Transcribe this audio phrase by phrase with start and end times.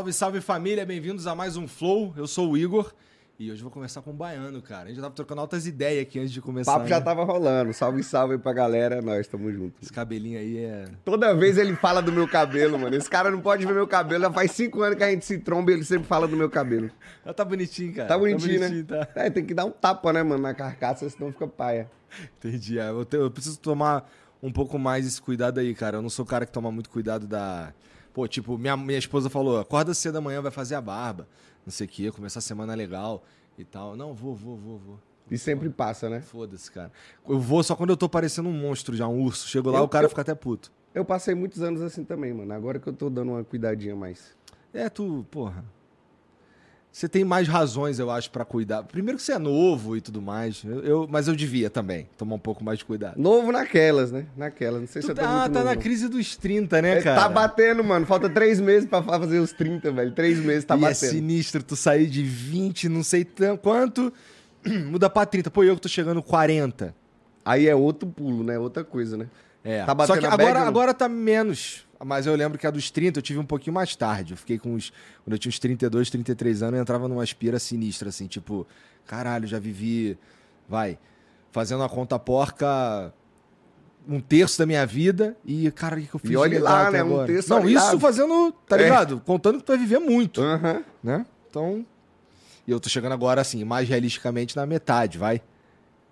[0.00, 2.14] Salve, salve família, bem-vindos a mais um Flow.
[2.16, 2.90] Eu sou o Igor
[3.38, 4.84] e hoje eu vou começar com o Baiano, cara.
[4.84, 6.72] A gente já tava trocando altas ideias aqui antes de O começar.
[6.72, 7.04] papo já né?
[7.04, 7.70] tava rolando.
[7.74, 9.02] Salve, salve aí pra galera.
[9.02, 9.82] Nós estamos juntos.
[9.82, 10.86] Esse cabelinho aí é.
[11.04, 12.96] Toda vez ele fala do meu cabelo, mano.
[12.96, 14.22] Esse cara não pode ver meu cabelo.
[14.24, 16.48] Já faz cinco anos que a gente se tromba e ele sempre fala do meu
[16.48, 16.90] cabelo.
[17.22, 18.08] Ah, Tá bonitinho, cara.
[18.08, 18.82] Tá bonitinho, né?
[18.88, 19.06] tá.
[19.16, 21.90] É, tem que dar um tapa, né, mano, na carcaça, senão fica paia.
[22.38, 22.78] Entendi.
[22.78, 24.10] É, eu, te- eu preciso tomar
[24.42, 25.98] um pouco mais esse cuidado aí, cara.
[25.98, 27.74] Eu não sou o cara que toma muito cuidado da.
[28.12, 31.28] Pô, tipo, minha, minha esposa falou: acorda cedo da manhã, vai fazer a barba.
[31.64, 33.22] Não sei o quê, começar a semana legal
[33.58, 33.96] e tal.
[33.96, 34.98] Não, vou, vou, vou, vou.
[35.30, 36.20] E sempre passa, né?
[36.20, 36.90] Foda-se, cara.
[37.28, 39.46] Eu vou só quando eu tô parecendo um monstro já, um urso.
[39.46, 40.72] Chego lá, Eu- o cara eu- fica até puto.
[40.92, 42.52] Eu passei muitos anos assim também, mano.
[42.52, 44.36] Agora que eu tô dando uma cuidadinha mais.
[44.74, 45.64] É, tu, porra.
[46.92, 48.82] Você tem mais razões, eu acho, pra cuidar.
[48.82, 50.62] Primeiro que você é novo e tudo mais.
[50.64, 53.16] Eu, eu- mas eu devia também tomar um pouco mais de cuidado.
[53.16, 54.26] Novo naquelas, né?
[54.36, 54.80] Naquelas.
[54.80, 56.98] Não sei se Tu eu tô tá, muito tá novo, na crise dos 30, né,
[56.98, 57.20] É, cara?
[57.22, 58.04] Tá batendo, mano.
[58.06, 60.10] Falta três meses pra fazer os 30, velho.
[60.12, 61.10] Três meses tá e é batendo.
[61.10, 64.12] sinistro tu sair de 20, não sei tão, quanto,
[64.90, 65.48] muda pra 30.
[65.48, 66.92] Pô, eu que tô chegando 40.
[67.44, 68.58] Aí é outro pulo, né?
[68.58, 69.26] Outra coisa, né?
[69.62, 69.84] É.
[69.84, 71.86] Tá batendo Só que agora, agora tá menos.
[72.04, 74.32] Mas eu lembro que a dos 30 eu tive um pouquinho mais tarde.
[74.32, 74.90] Eu fiquei com uns.
[75.24, 78.66] Quando eu tinha uns 32, 33 anos, eu entrava numa aspira sinistra, assim, tipo,
[79.06, 80.16] caralho, já vivi.
[80.68, 80.98] Vai.
[81.52, 83.12] Fazendo a conta porca
[84.08, 86.30] um terço da minha vida e, cara, o que, eu fiz?
[86.30, 87.02] E legal lá, né?
[87.02, 87.26] Um agora?
[87.26, 88.84] terço, Não, isso fazendo, tá É.
[88.84, 89.20] ligado?
[89.20, 90.82] Contando que tu vai viver muito, Aham.
[91.04, 91.26] né?
[91.48, 91.84] Então.
[92.66, 95.42] E eu tô chegando agora, assim, mais realisticamente na metade, vai.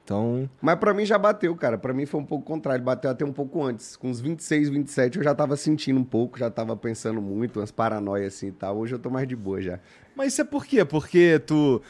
[0.09, 0.49] Então.
[0.63, 1.77] Mas pra mim já bateu, cara.
[1.77, 2.83] Pra mim foi um pouco contrário.
[2.83, 3.95] Bateu até um pouco antes.
[3.95, 7.71] Com uns 26, 27 eu já tava sentindo um pouco, já tava pensando muito, umas
[7.71, 8.79] paranoias assim e tal.
[8.79, 9.79] Hoje eu tô mais de boa já.
[10.17, 10.83] Mas isso é por quê?
[10.83, 11.83] Porque tu.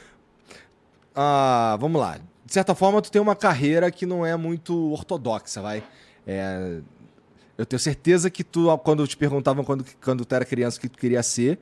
[1.15, 2.19] Ah, vamos lá.
[2.45, 5.85] De certa forma, tu tem uma carreira que não é muito ortodoxa, vai.
[6.27, 6.81] É,
[7.56, 10.89] Eu tenho certeza que tu, quando te perguntavam quando, quando tu era criança o que
[10.89, 11.59] tu queria ser,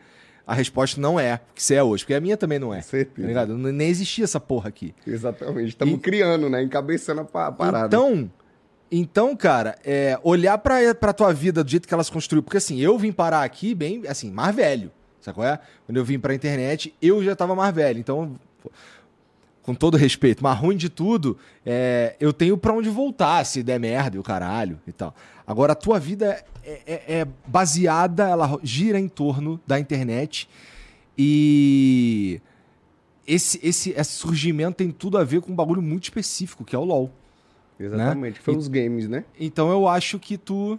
[0.46, 2.04] a resposta não é que você é hoje.
[2.04, 2.76] Porque a minha também não é.
[2.78, 3.46] Tá certeza.
[3.46, 4.94] Não- Nem existia essa porra aqui.
[5.06, 5.68] Exatamente.
[5.70, 6.62] Estamos E- criando, né?
[6.62, 7.86] Encabeçando a pa- parada.
[7.94, 8.30] Então,
[8.90, 12.42] então, cara, é, olhar pra, pra tua vida do jeito que ela se construiu.
[12.42, 14.90] Porque assim, eu vim parar aqui bem, assim, mais velho.
[15.20, 15.58] Sabe qual é?
[15.84, 17.98] Quando eu vim pra internet, eu já tava mais velho.
[17.98, 18.70] Então, pô,
[19.62, 23.80] com todo respeito, mas ruim de tudo, é, eu tenho pra onde voltar se der
[23.80, 25.12] merda e o caralho e tal.
[25.46, 30.48] Agora, a tua vida é, é- é baseada, ela gira em torno da internet
[31.16, 32.40] e
[33.26, 36.78] esse, esse, esse surgimento tem tudo a ver com um bagulho muito específico, que é
[36.78, 37.10] o LoL.
[37.78, 38.40] Exatamente.
[38.40, 39.24] Foi E- os games, né?
[39.38, 40.78] Então eu acho que tu.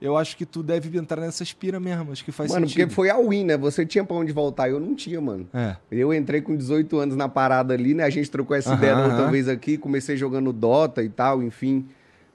[0.00, 2.10] Eu acho que tu deve entrar nessa espira mesmo.
[2.10, 2.82] Acho que faz mano, sentido.
[2.82, 3.56] porque foi a win, né?
[3.56, 5.46] Você tinha pra onde voltar, eu não tinha, mano.
[5.54, 5.76] É.
[5.92, 8.02] Eu entrei com 18 anos na parada ali, né?
[8.02, 9.30] A gente trocou essa Aham, ideia da outra aham.
[9.30, 11.86] vez aqui, comecei jogando Dota e tal, enfim.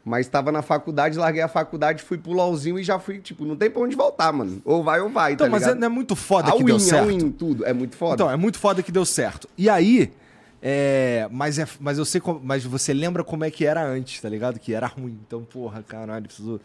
[0.08, 3.58] Mas tava na faculdade, larguei a faculdade, fui pro LOLzinho e já fui, tipo, não
[3.58, 4.62] tem pra onde voltar, mano.
[4.64, 5.80] Ou vai ou vai, Então, tá mas é, ligado?
[5.82, 7.08] não é muito foda a que win, deu a certo.
[7.08, 7.66] win, tudo.
[7.66, 8.14] É muito foda.
[8.14, 9.50] Então, é muito foda que deu certo.
[9.58, 10.14] E aí.
[10.62, 14.22] É, mas, é, mas eu sei como, mas você lembra como é que era antes,
[14.22, 14.58] tá ligado?
[14.60, 15.20] Que era ruim.
[15.28, 16.62] Então, porra, caralho, preciso.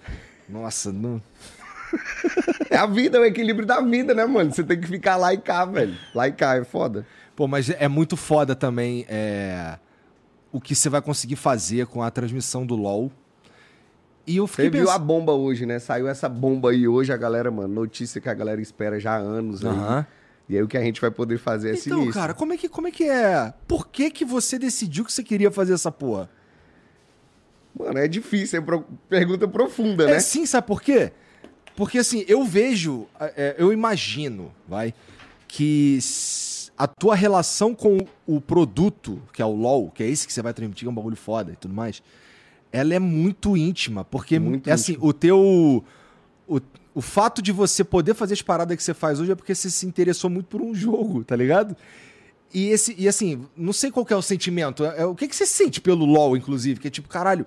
[0.48, 1.20] Nossa, não.
[2.70, 4.50] É a vida, é o equilíbrio da vida, né, mano?
[4.50, 5.94] Você tem que ficar lá e cá, velho.
[6.14, 7.04] Lá e cá, é foda.
[7.36, 9.76] Pô, mas é muito foda também é,
[10.50, 13.12] o que você vai conseguir fazer com a transmissão do LoL.
[14.26, 15.78] E eu fiquei Você viu a bomba hoje, né?
[15.78, 19.18] Saiu essa bomba aí hoje, a galera, mano, notícia que a galera espera já há
[19.18, 19.70] anos aí.
[19.70, 20.06] Aham.
[20.48, 22.12] E aí o que a gente vai poder fazer é Então, sinistro.
[22.14, 23.52] cara, como é, que, como é que é?
[23.66, 26.28] Por que, que você decidiu que você queria fazer essa porra?
[27.78, 30.16] Mano, é difícil, é pro- pergunta profunda, né?
[30.16, 31.10] É sim, sabe por quê?
[31.74, 34.92] Porque assim, eu vejo, é, eu imagino, vai,
[35.48, 35.98] que
[36.76, 40.42] a tua relação com o produto, que é o LoL, que é esse que você
[40.42, 42.02] vai transmitir, que é um bagulho foda e tudo mais,
[42.72, 45.84] ela é muito íntima, porque Muito é assim, o teu
[46.48, 46.60] o,
[46.94, 49.70] o fato de você poder fazer as paradas que você faz hoje é porque você
[49.70, 51.76] se interessou muito por um jogo, tá ligado?
[52.54, 54.84] E, esse, e assim, não sei qual que é o sentimento.
[54.84, 56.80] É, é- o que, que você sente pelo LoL, inclusive?
[56.80, 57.46] Que é tipo, caralho,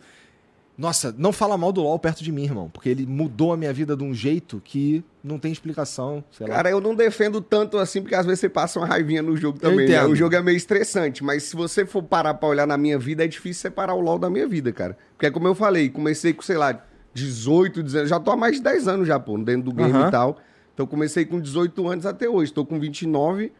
[0.77, 2.69] nossa, não fala mal do LoL perto de mim, irmão.
[2.69, 6.23] Porque ele mudou a minha vida de um jeito que não tem explicação.
[6.45, 9.57] Cara, eu não defendo tanto assim, porque às vezes você passa uma raivinha no jogo
[9.57, 9.87] também.
[9.87, 10.03] né?
[10.05, 13.23] O jogo é meio estressante, mas se você for parar pra olhar na minha vida,
[13.23, 14.97] é difícil separar o LoL da minha vida, cara.
[15.13, 16.83] Porque é como eu falei, comecei com, sei lá,
[17.13, 20.07] 18, 19, já tô há mais de 10 anos já, pô, dentro do game Aham.
[20.07, 20.37] e tal.
[20.73, 23.53] Então comecei com 18 anos até hoje, tô com 29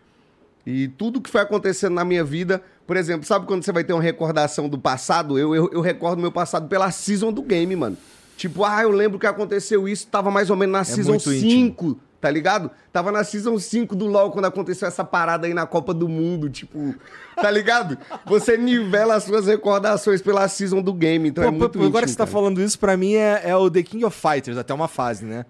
[0.66, 3.94] e tudo que foi acontecendo na minha vida, por exemplo, sabe quando você vai ter
[3.94, 5.38] uma recordação do passado?
[5.38, 7.98] Eu, eu, eu recordo meu passado pela season do game, mano.
[8.36, 11.98] Tipo, ah, eu lembro que aconteceu isso, tava mais ou menos na season muito 5,
[12.20, 12.70] tá ligado?
[12.92, 16.50] Tava na season 5 do LoL quando aconteceu essa parada aí na Copa do Mundo,
[16.50, 16.96] tipo,
[17.36, 17.98] tá ligado?
[18.26, 21.88] Você nivela as suas recordações pela season do game, então Pô, é muito pô, agora
[21.88, 22.32] íntimo, que você tá cara.
[22.32, 25.46] falando isso, pra mim é, é o The King of Fighters, até uma fase, né?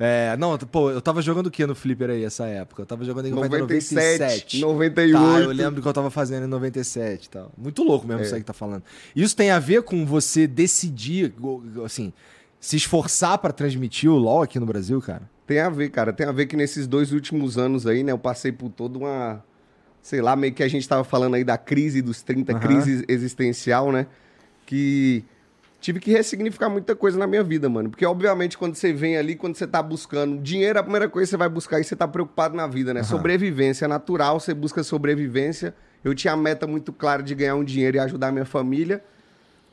[0.00, 2.82] É, não, pô, eu tava jogando o que no Flipper aí essa época?
[2.82, 4.60] Eu tava jogando em 97, 97.
[4.60, 5.12] 98.
[5.18, 7.50] Tá, eu lembro que eu tava fazendo em 97 e tal.
[7.58, 8.24] Muito louco mesmo É.
[8.24, 8.84] isso aí que tá falando.
[9.14, 11.34] Isso tem a ver com você decidir,
[11.84, 12.12] assim,
[12.60, 15.22] se esforçar pra transmitir o LoL aqui no Brasil, cara?
[15.46, 16.12] Tem a ver, cara.
[16.12, 19.42] Tem a ver que nesses dois últimos anos aí, né, eu passei por toda uma.
[20.00, 22.60] Sei lá, meio que a gente tava falando aí da crise dos 30, Aham.
[22.60, 24.06] crise existencial, né?
[24.64, 25.24] Que
[25.80, 27.88] tive que ressignificar muita coisa na minha vida, mano.
[27.90, 31.30] Porque, obviamente, quando você vem ali, quando você tá buscando dinheiro, a primeira coisa que
[31.30, 33.00] você vai buscar e você tá preocupado na vida, né?
[33.00, 33.08] Aham.
[33.08, 35.74] Sobrevivência é natural, você busca sobrevivência.
[36.04, 39.02] Eu tinha a meta muito clara de ganhar um dinheiro e ajudar a minha família.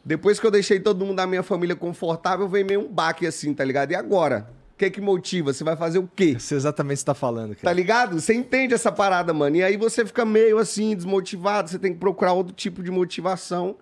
[0.04, 3.54] Depois que eu deixei todo mundo da minha família confortável, veio meio um baque assim,
[3.54, 3.92] tá ligado?
[3.92, 4.48] E agora?
[4.74, 5.54] O que que motiva?
[5.54, 6.34] Você vai fazer o quê?
[6.36, 7.74] Eu sei exatamente o que você tá falando, Tá cara.
[7.74, 8.20] ligado?
[8.20, 9.56] Você entende essa parada, mano.
[9.56, 13.78] E aí você fica meio assim, desmotivado, você tem que procurar outro tipo de motivação.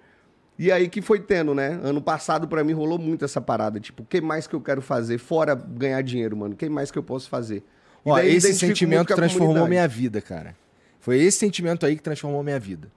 [0.64, 1.78] E aí que foi tendo, né?
[1.84, 3.82] Ano passado pra mim rolou muito essa parada.
[3.82, 5.18] Tipo, o que mais que eu quero fazer?
[5.18, 6.54] Fora ganhar dinheiro, mano.
[6.54, 7.62] O que mais que eu posso fazer?
[8.06, 10.56] E Ó, esse sentimento transformou minha vida, cara.
[11.02, 12.88] Foi esse sentimento aí que transformou minha vida.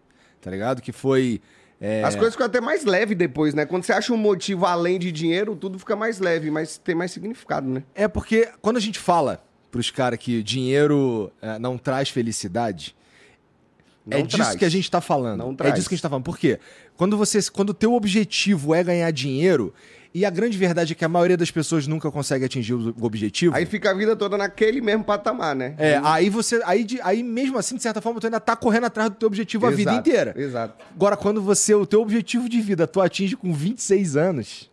[0.41, 0.81] Tá ligado?
[0.81, 1.41] Que foi.
[1.81, 3.67] é, As coisas ficam até mais leve depois, né?
[3.67, 7.11] Quando você acha um motivo além de dinheiro, tudo fica mais leve, mas tem mais
[7.11, 7.83] significado, né?
[7.97, 12.95] É porque quando a gente fala pros caras que dinheiro é, não traz felicidade,
[14.11, 14.57] é Não disso traz.
[14.57, 15.39] que a gente tá falando.
[15.41, 15.75] Não é traz.
[15.75, 16.25] disso que a gente tá falando.
[16.25, 16.59] Por quê?
[16.97, 19.75] Quando você, quando o teu objetivo é ganhar dinheiro,
[20.15, 23.55] e a grande verdade é que a maioria das pessoas nunca consegue atingir o objetivo.
[23.55, 25.75] Aí fica a vida toda naquele mesmo patamar, né?
[25.77, 26.63] é, aí você.
[26.65, 29.67] Aí, aí mesmo assim, de certa forma, tu ainda tá correndo atrás do teu objetivo
[29.67, 30.35] a vida Exato, inteira.
[30.37, 30.85] Exato.
[30.95, 34.71] Agora, quando você, o teu objetivo de vida, tu atinge com 26 anos.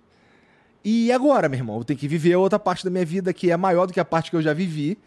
[0.85, 1.77] E agora, meu irmão?
[1.77, 4.05] Eu tenho que viver outra parte da minha vida que é maior do que a
[4.05, 4.97] parte que eu já vivi.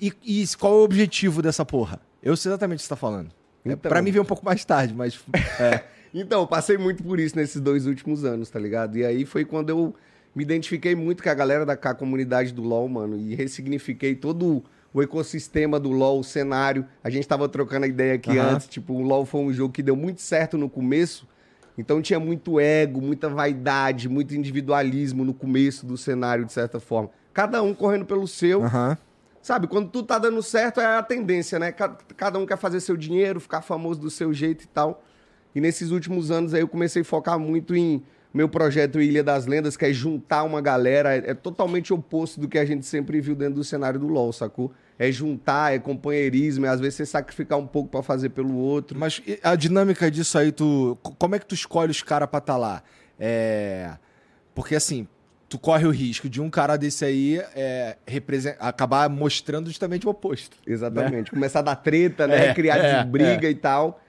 [0.00, 2.00] E, e qual é o objetivo dessa porra?
[2.22, 3.30] Eu sei exatamente o que você tá falando.
[3.72, 3.90] Então.
[3.90, 5.18] pra mim veio um pouco mais tarde, mas.
[5.60, 5.82] É.
[6.14, 8.96] Então, eu passei muito por isso nesses dois últimos anos, tá ligado?
[8.96, 9.94] E aí foi quando eu
[10.34, 14.14] me identifiquei muito com a galera da com a comunidade do LoL, mano, e ressignifiquei
[14.14, 16.86] todo o ecossistema do LoL, o cenário.
[17.02, 18.54] A gente tava trocando a ideia aqui Aham.
[18.54, 21.26] antes, tipo, o LoL foi um jogo que deu muito certo no começo,
[21.76, 27.10] então tinha muito ego, muita vaidade, muito individualismo no começo do cenário, de certa forma.
[27.32, 28.64] Cada um correndo pelo seu.
[28.64, 28.96] Aham.
[29.48, 31.72] Sabe, quando tudo tá dando certo é a tendência, né?
[31.72, 35.02] Ca- Cada um quer fazer seu dinheiro, ficar famoso do seu jeito e tal.
[35.54, 38.02] E nesses últimos anos aí eu comecei a focar muito em
[38.34, 41.16] meu projeto Ilha das Lendas, que é juntar uma galera.
[41.16, 44.34] É, é totalmente oposto do que a gente sempre viu dentro do cenário do LoL,
[44.34, 44.70] sacou?
[44.98, 48.98] É juntar, é companheirismo, é às vezes você sacrificar um pouco pra fazer pelo outro.
[48.98, 50.98] Mas a dinâmica disso aí, tu.
[51.02, 52.82] co- Como é que tu escolhe os caras pra tá lá?
[53.18, 53.96] É.
[54.54, 55.08] Porque assim,
[55.48, 57.96] tu corre o risco de um cara desse aí é,
[58.58, 60.56] acabar mostrando justamente o oposto.
[60.66, 61.30] Exatamente.
[61.30, 62.48] Começar a dar treta, né?
[62.48, 64.00] É, Criar é, briga e tal.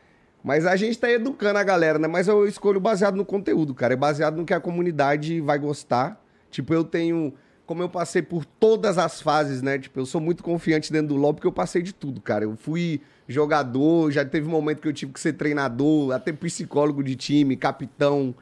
[0.43, 2.07] Mas a gente tá educando a galera, né?
[2.07, 3.93] Mas eu escolho baseado no conteúdo, cara.
[3.93, 6.21] É baseado no que a comunidade vai gostar.
[6.51, 7.33] Tipo, eu tenho.
[7.65, 9.77] Como eu passei por todas as fases, né?
[9.77, 12.43] Tipo, eu sou muito confiante dentro do LoL porque eu passei de tudo, cara.
[12.45, 17.03] Eu fui jogador, já teve um momento que eu tive que ser treinador, até psicólogo
[17.03, 18.33] de time, capitão.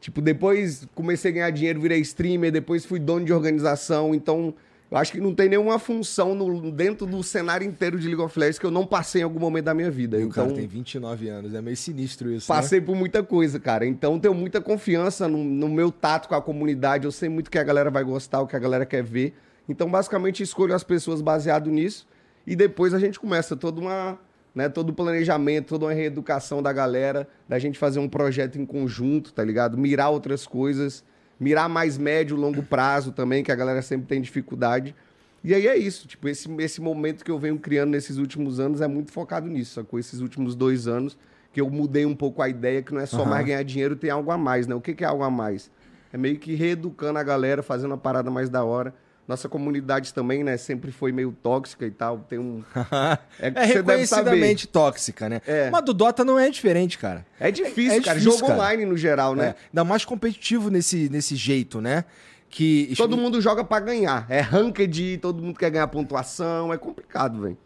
[0.00, 4.14] Tipo, depois comecei a ganhar dinheiro, virei streamer, depois fui dono de organização.
[4.14, 4.54] Então,
[4.90, 8.36] eu acho que não tem nenhuma função no- dentro do cenário inteiro de League of
[8.38, 10.16] Legends que eu não passei em algum momento da minha vida.
[10.18, 12.50] E o então, cara tem 29 anos, é meio sinistro isso.
[12.50, 12.56] né?
[12.58, 13.86] passei por muita coisa, cara.
[13.86, 17.04] Então, tenho muita confiança no, no meu tato com a comunidade.
[17.04, 19.34] Eu sei muito que a galera vai gostar, o que a galera quer ver.
[19.68, 22.08] Então, basicamente, escolho as pessoas baseado nisso.
[22.46, 24.18] E depois a gente começa toda uma.
[24.52, 28.66] Né, todo o planejamento, toda uma reeducação da galera, da gente fazer um projeto em
[28.66, 29.78] conjunto, tá ligado?
[29.78, 31.04] Mirar outras coisas,
[31.38, 34.94] mirar mais médio, longo prazo também, que a galera sempre tem dificuldade.
[35.42, 38.80] E aí é isso, tipo, esse, esse momento que eu venho criando nesses últimos anos
[38.80, 39.98] é muito focado nisso, sacou?
[39.98, 41.16] Esses últimos dois anos,
[41.52, 43.30] que eu mudei um pouco a ideia, que não é só Aham.
[43.30, 44.74] mais ganhar dinheiro, tem algo a mais, né?
[44.74, 45.70] O que, que é algo a mais?
[46.12, 48.92] É meio que reeducando a galera, fazendo uma parada mais da hora.
[49.30, 52.64] Nossa comunidade também, né, sempre foi meio tóxica e tal, tem um...
[53.38, 53.74] É, saber.
[53.74, 55.40] reconhecidamente tóxica, né?
[55.46, 55.70] É.
[55.70, 57.24] Mas do Dota não é diferente, cara.
[57.38, 58.58] É difícil, É- é cara, difícil, jogo cara.
[58.58, 59.50] online no geral, né?
[59.50, 62.04] É, ainda mais competitivo nesse, nesse jeito, né?
[62.48, 62.92] Que.
[62.96, 67.56] Todo mundo joga pra ganhar, é ranked, todo mundo quer ganhar pontuação, é complicado, velho.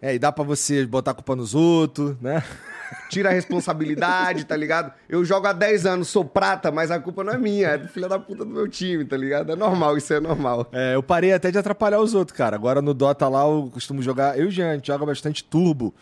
[0.00, 2.40] É, e dá pra você botar a culpa nos outros, né?
[3.08, 4.92] Tira a responsabilidade, tá ligado?
[5.08, 7.88] Eu jogo há 10 anos, sou prata, mas a culpa não é minha, é do
[7.88, 9.52] filho da puta do meu time, tá ligado?
[9.52, 10.68] É normal, isso é normal.
[10.72, 12.56] É, eu parei até de atrapalhar os outros, cara.
[12.56, 14.38] Agora no Dota lá eu costumo jogar.
[14.38, 15.94] Eu e o Jean, a gente joga bastante turbo.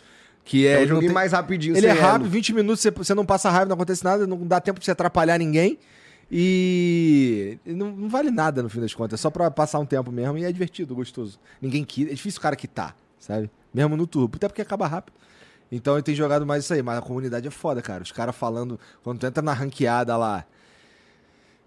[0.45, 0.81] Que é.
[0.81, 2.29] É um joguinho tem- mais rapidinho, Ele é rápido, elo.
[2.31, 4.91] 20 minutos, você, você não passa raiva, não acontece nada, não dá tempo de você
[4.91, 5.77] atrapalhar ninguém.
[6.31, 9.85] E e não, não vale nada no fim das contas, é só pra passar um
[9.85, 11.39] tempo mesmo e é divertido, gostoso.
[11.61, 13.49] Ninguém quita, é difícil o cara quitar, sabe?
[13.73, 15.13] Mesmo no turbo, até porque acaba rápido.
[15.71, 18.03] Então eu tenho jogado mais isso aí, mas a comunidade é foda, cara.
[18.03, 20.45] Os caras falando, quando tu entra na ranqueada lá,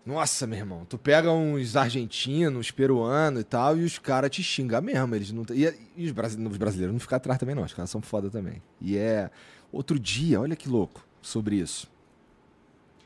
[0.06, 4.80] Nossa, meu irmão, tu pega uns argentinos, peruanos e tal, e os caras te xingam
[4.80, 5.14] mesmo.
[5.16, 5.44] Eles não.
[5.52, 7.64] E, e os, brasileiros, os brasileiros não ficam atrás também, não.
[7.64, 8.62] Os caras são foda também.
[8.80, 9.28] E é.
[9.72, 11.90] Outro dia, olha que louco sobre isso.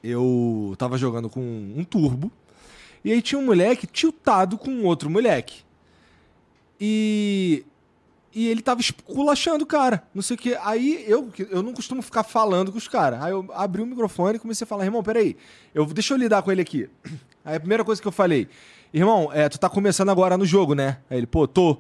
[0.04, 2.30] Eu tava jogando com um turbo.
[3.02, 5.62] E aí tinha um moleque tiltado com outro moleque.
[6.78, 7.64] E
[8.32, 10.54] e ele tava esculachando o cara, não sei o que.
[10.62, 13.20] Aí eu, eu não costumo ficar falando com os caras.
[13.22, 15.36] Aí eu abri o microfone e comecei a falar, irmão, peraí,
[15.74, 16.88] eu, deixa eu lidar com ele aqui.
[17.44, 18.48] Aí a primeira coisa que eu falei,
[18.92, 20.98] irmão, é, tu tá começando agora no jogo, né?
[21.10, 21.78] Aí ele, pô, tô.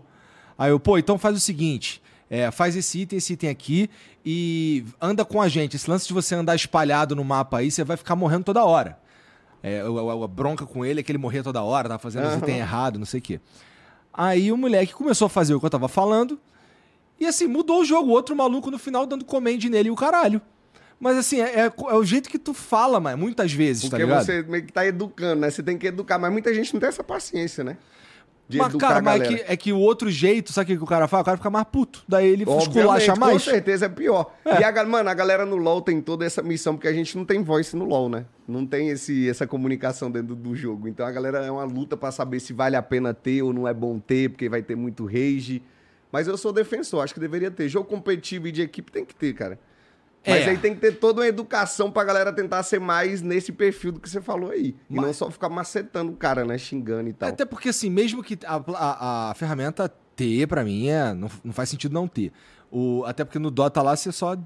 [0.58, 3.90] Aí eu, pô, então faz o seguinte, é, faz esse item, esse item aqui
[4.24, 5.76] e anda com a gente.
[5.76, 8.98] Esse lance de você andar espalhado no mapa aí, você vai ficar morrendo toda hora.
[9.62, 12.24] É, a, a, a bronca com ele é que ele morria toda hora, tava fazendo
[12.24, 12.36] uhum.
[12.36, 13.40] os itens errado, não sei o quê.
[14.22, 16.38] Aí o moleque começou a fazer o que eu tava falando.
[17.18, 18.10] E assim, mudou o jogo.
[18.10, 20.42] Outro maluco no final dando command nele e o caralho.
[21.00, 24.04] Mas assim, é, é, é, o jeito que tu fala, mas muitas vezes, Porque tá
[24.04, 24.18] ligado?
[24.18, 25.50] Porque você meio que tá educando, né?
[25.50, 27.78] Você tem que educar, mas muita gente não tem essa paciência, né?
[28.50, 30.86] De mas, cara, mas é que, é que o outro jeito, sabe o que o
[30.86, 31.22] cara faz?
[31.22, 32.02] O cara fica mais puto.
[32.08, 33.34] Daí ele esculacha mais.
[33.34, 34.34] Com certeza é pior.
[34.44, 34.60] É.
[34.60, 37.24] E a, mano, a galera no LoL tem toda essa missão, porque a gente não
[37.24, 38.26] tem voice no LoL, né?
[38.48, 40.88] Não tem esse, essa comunicação dentro do jogo.
[40.88, 43.68] Então a galera é uma luta para saber se vale a pena ter ou não
[43.68, 45.62] é bom ter, porque vai ter muito rage.
[46.10, 47.68] Mas eu sou defensor, acho que deveria ter.
[47.68, 49.60] Jogo competitivo e de equipe tem que ter, cara.
[50.26, 50.50] Mas é.
[50.50, 54.00] aí tem que ter toda uma educação pra galera tentar ser mais nesse perfil do
[54.00, 54.76] que você falou aí.
[54.88, 55.06] E Mas...
[55.06, 56.58] não só ficar macetando o cara, né?
[56.58, 57.30] Xingando e tal.
[57.30, 61.52] Até porque, assim, mesmo que a, a, a ferramenta ter, pra mim, é, não, não
[61.52, 62.32] faz sentido não ter.
[62.70, 64.36] O, até porque no Dota lá você só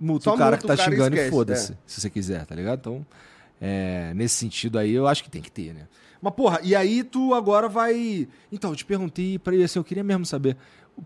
[0.00, 1.76] multa só o cara que tá xingando e foda-se, é.
[1.84, 2.78] se você quiser, tá ligado?
[2.78, 3.06] Então,
[3.60, 5.88] é, nesse sentido aí, eu acho que tem que ter, né?
[6.22, 8.28] Mas, porra, e aí tu agora vai.
[8.50, 10.56] Então, eu te perguntei pra ele assim, eu queria mesmo saber.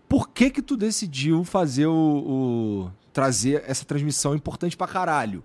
[0.07, 5.43] Por que que tu decidiu fazer o, o trazer essa transmissão importante pra caralho.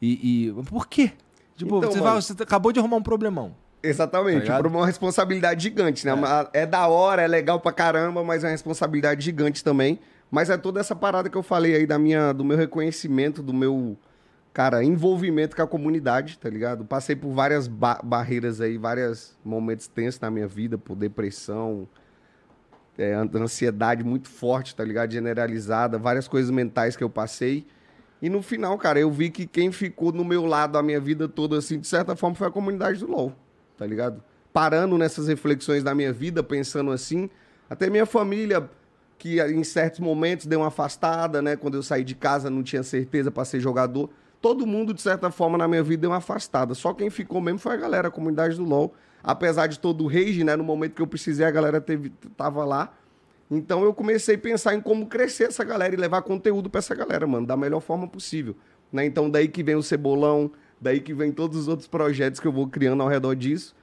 [0.00, 1.12] E, e por quê?
[1.56, 3.54] Tipo, então, você, vai, você, acabou de arrumar um problemão.
[3.82, 6.12] Exatamente, tá uma responsabilidade gigante, né?
[6.52, 6.62] É.
[6.62, 9.98] é da hora, é legal pra caramba, mas é uma responsabilidade gigante também.
[10.30, 13.54] Mas é toda essa parada que eu falei aí da minha, do meu reconhecimento, do
[13.54, 13.96] meu,
[14.52, 16.84] cara, envolvimento com a comunidade, tá ligado?
[16.84, 21.88] Passei por várias ba barreiras aí, vários momentos tensos na minha vida, por depressão,
[22.98, 25.12] é, ansiedade muito forte, tá ligado?
[25.12, 27.66] Generalizada, várias coisas mentais que eu passei.
[28.20, 31.28] E no final, cara, eu vi que quem ficou no meu lado a minha vida
[31.28, 33.32] toda, assim, de certa forma, foi a comunidade do LOL,
[33.76, 34.22] tá ligado?
[34.52, 37.28] Parando nessas reflexões da minha vida, pensando assim,
[37.68, 38.68] até minha família,
[39.18, 41.56] que em certos momentos deu uma afastada, né?
[41.56, 44.08] Quando eu saí de casa, não tinha certeza para ser jogador.
[44.40, 46.74] Todo mundo, de certa forma, na minha vida deu uma afastada.
[46.74, 48.94] Só quem ficou mesmo foi a galera, a comunidade do LOL
[49.26, 50.54] apesar de todo o rage, né?
[50.54, 52.94] No momento que eu precisei, a galera teve, tava lá.
[53.50, 56.94] Então eu comecei a pensar em como crescer essa galera e levar conteúdo para essa
[56.94, 58.54] galera, mano, da melhor forma possível.
[58.92, 59.04] Né?
[59.04, 62.52] Então daí que vem o Cebolão, daí que vem todos os outros projetos que eu
[62.52, 63.74] vou criando ao redor disso.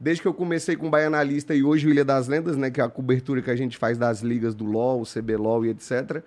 [0.00, 2.70] Desde que eu comecei com o Baianalista e hoje o Ilha das Lendas, né?
[2.70, 6.22] Que é a cobertura que a gente faz das ligas do LoL, CBLOL e etc.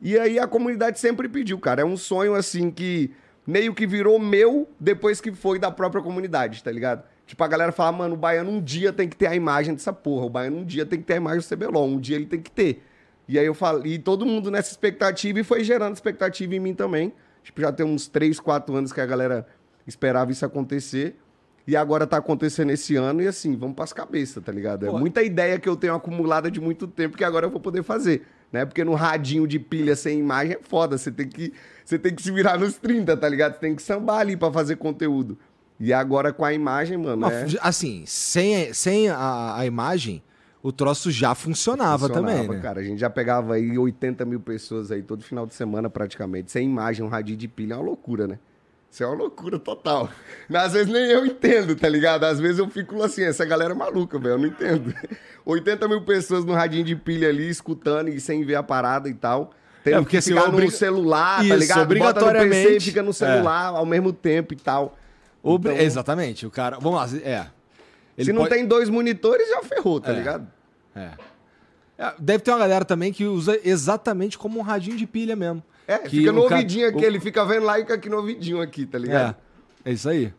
[0.00, 1.82] E aí a comunidade sempre pediu, cara.
[1.82, 3.12] É um sonho assim que
[3.46, 7.04] meio que virou meu depois que foi da própria comunidade, tá ligado?
[7.30, 9.92] Tipo, a galera fala, mano, o Baiano um dia tem que ter a imagem dessa
[9.92, 10.26] porra.
[10.26, 11.86] O Baiano um dia tem que ter a imagem do CBLOL.
[11.86, 12.82] Um dia ele tem que ter.
[13.28, 16.74] E aí eu falei, e todo mundo nessa expectativa e foi gerando expectativa em mim
[16.74, 17.12] também.
[17.44, 19.46] Tipo, já tem uns 3, 4 anos que a galera
[19.86, 21.14] esperava isso acontecer.
[21.68, 24.86] E agora tá acontecendo esse ano e assim, vamos pras cabeças, tá ligado?
[24.86, 27.84] É muita ideia que eu tenho acumulada de muito tempo que agora eu vou poder
[27.84, 28.64] fazer, né?
[28.64, 31.52] Porque no radinho de pilha sem imagem é foda, você tem que,
[31.84, 33.52] você tem que se virar nos 30, tá ligado?
[33.52, 35.38] Você tem que sambar ali pra fazer conteúdo.
[35.80, 37.26] E agora com a imagem, mano.
[37.26, 37.46] É...
[37.62, 40.22] Assim, sem, sem a, a imagem,
[40.62, 42.60] o troço já funcionava, funcionava também, né?
[42.60, 42.80] cara.
[42.80, 46.52] A gente já pegava aí 80 mil pessoas aí todo final de semana praticamente.
[46.52, 48.38] Sem imagem, um radinho de pilha é uma loucura, né?
[48.90, 50.10] Isso é uma loucura total.
[50.50, 52.24] Mas às vezes nem eu entendo, tá ligado?
[52.24, 54.92] Às vezes eu fico assim, essa galera é maluca, velho, eu não entendo.
[55.46, 59.14] 80 mil pessoas no radinho de pilha ali, escutando e sem ver a parada e
[59.14, 59.52] tal.
[59.82, 61.82] Tem é porque que ficar assim, no celular, tá Isso, tá ligado?
[61.82, 62.48] Obrigatoriamente.
[62.48, 63.76] Bota no PC, fica no celular é.
[63.78, 64.98] ao mesmo tempo e tal.
[65.42, 66.46] Então, Exatamente.
[66.46, 66.78] O cara.
[66.78, 67.18] Vamos lá.
[67.18, 67.46] É.
[68.16, 68.54] Ele se não pode...
[68.54, 70.16] tem dois monitores, já ferrou, tá é.
[70.16, 70.46] ligado?
[70.94, 71.10] É.
[71.98, 72.14] é.
[72.18, 75.62] Deve ter uma galera também que usa exatamente como um radinho de pilha mesmo.
[75.86, 77.04] É, que fica no ouvidinho aqui, o...
[77.04, 79.36] ele fica vendo lá e fica aqui no ouvidinho aqui, tá ligado?
[79.84, 80.32] É, é isso aí.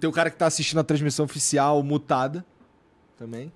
[0.00, 2.44] Tem o cara que tá assistindo a transmissão oficial mutada
[3.16, 3.52] também.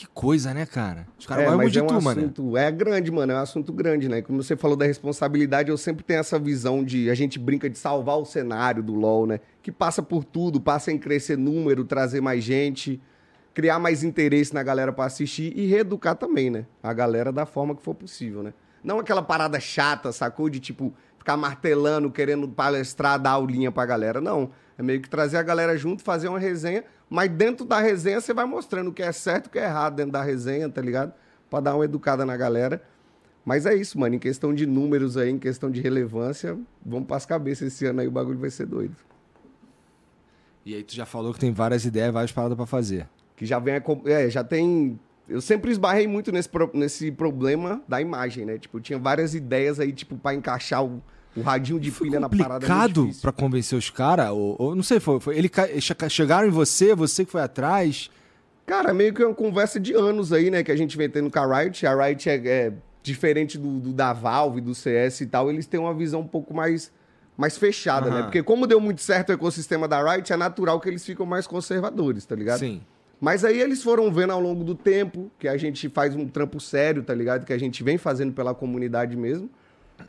[0.00, 1.06] Que coisa, né, cara?
[1.18, 2.56] Os caras é, mas é um tu, assunto, mano.
[2.56, 3.32] É grande, mano.
[3.32, 4.22] É um assunto grande, né?
[4.22, 7.10] Como você falou da responsabilidade, eu sempre tenho essa visão de...
[7.10, 9.40] A gente brinca de salvar o cenário do LoL, né?
[9.62, 10.58] Que passa por tudo.
[10.58, 12.98] Passa em crescer número, trazer mais gente,
[13.52, 16.64] criar mais interesse na galera para assistir e reeducar também, né?
[16.82, 18.54] A galera da forma que for possível, né?
[18.82, 20.48] Não aquela parada chata, sacou?
[20.48, 24.18] De tipo, ficar martelando, querendo palestrar, dar aulinha pra galera.
[24.18, 24.50] Não.
[24.78, 28.32] É meio que trazer a galera junto, fazer uma resenha, mas dentro da resenha você
[28.32, 30.80] vai mostrando o que é certo e o que é errado dentro da resenha, tá
[30.80, 31.12] ligado?
[31.50, 32.80] Pra dar uma educada na galera.
[33.44, 34.14] Mas é isso, mano.
[34.14, 38.06] Em questão de números aí, em questão de relevância, vamos pras cabeças esse ano aí,
[38.06, 38.94] o bagulho vai ser doido.
[40.64, 43.08] E aí tu já falou que tem várias ideias, várias paradas pra fazer.
[43.34, 43.74] Que já vem.
[43.74, 44.98] a É, já tem.
[45.28, 48.58] Eu sempre esbarrei muito nesse, pro- nesse problema da imagem, né?
[48.58, 51.02] Tipo, eu tinha várias ideias aí, tipo, pra encaixar o,
[51.36, 52.64] o radinho de Foi pilha na parada.
[52.64, 54.30] é complicado pra convencer os caras?
[54.30, 55.50] Ou, ou não sei, foi, foi ele
[56.08, 58.10] chegaram em você, você que foi atrás.
[58.66, 60.62] Cara, meio que é uma conversa de anos aí, né?
[60.62, 61.86] Que a gente vem tendo com a Riot.
[61.86, 62.72] A Riot é, é
[63.02, 65.50] diferente do, do da Valve, do CS e tal.
[65.50, 66.92] Eles têm uma visão um pouco mais,
[67.36, 68.16] mais fechada, né?
[68.16, 68.22] Aham.
[68.24, 71.46] Porque como deu muito certo o ecossistema da Riot, é natural que eles ficam mais
[71.46, 72.60] conservadores, tá ligado?
[72.60, 72.80] Sim.
[73.20, 76.58] Mas aí eles foram vendo ao longo do tempo que a gente faz um trampo
[76.58, 77.44] sério, tá ligado?
[77.44, 79.50] Que a gente vem fazendo pela comunidade mesmo.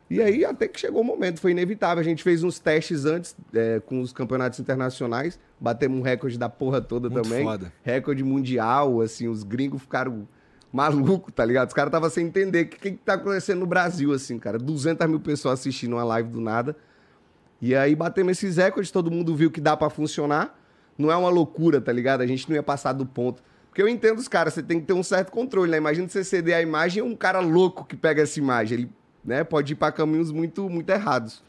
[0.09, 2.01] E aí até que chegou o momento, foi inevitável.
[2.01, 6.49] A gente fez uns testes antes é, com os campeonatos internacionais, batemos um recorde da
[6.49, 7.43] porra toda Muito também.
[7.43, 7.71] foda.
[7.83, 10.27] Recorde mundial, assim, os gringos ficaram
[10.71, 11.67] malucos, tá ligado?
[11.67, 14.57] Os caras estavam sem entender o que, que tá acontecendo no Brasil, assim, cara.
[14.57, 16.75] 200 mil pessoas assistindo uma live do nada.
[17.61, 20.57] E aí batemos esses recordes, todo mundo viu que dá pra funcionar.
[20.97, 22.21] Não é uma loucura, tá ligado?
[22.21, 23.41] A gente não ia passar do ponto.
[23.69, 25.77] Porque eu entendo os caras, você tem que ter um certo controle, né?
[25.77, 28.79] Imagina você ceder a imagem e um cara louco que pega essa imagem.
[28.79, 28.91] Ele
[29.23, 31.43] né, pode ir pra caminhos muito, muito errados.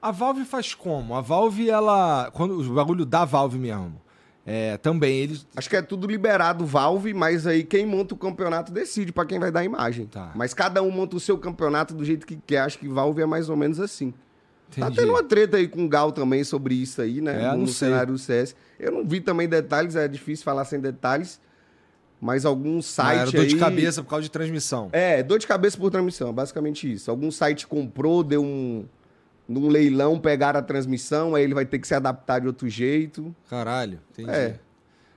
[0.00, 1.14] A Valve faz como?
[1.14, 2.30] A Valve, ela.
[2.32, 4.00] Quando, o bagulho da Valve mesmo.
[4.46, 5.46] É, também eles.
[5.54, 9.38] Acho que é tudo liberado Valve, mas aí quem monta o campeonato decide pra quem
[9.38, 10.06] vai dar a imagem.
[10.06, 10.32] Tá.
[10.34, 12.60] Mas cada um monta o seu campeonato do jeito que quer.
[12.60, 14.14] Acho que Valve é mais ou menos assim.
[14.70, 14.96] Tá Entendi.
[14.96, 17.44] tendo uma treta aí com o Gal também sobre isso aí, né?
[17.44, 18.54] É, no cenário do CS.
[18.78, 21.40] Eu não vi também detalhes, é difícil falar sem detalhes.
[22.20, 23.46] Mas alguns Ah, sites era dor aí...
[23.46, 24.88] de cabeça por causa de transmissão.
[24.92, 27.10] É, dor de cabeça por transmissão, é basicamente isso.
[27.10, 28.84] Algum site comprou, deu um...
[29.48, 33.34] Num leilão, pegaram a transmissão, aí ele vai ter que se adaptar de outro jeito.
[33.48, 34.28] Caralho, entendi.
[34.30, 34.58] É.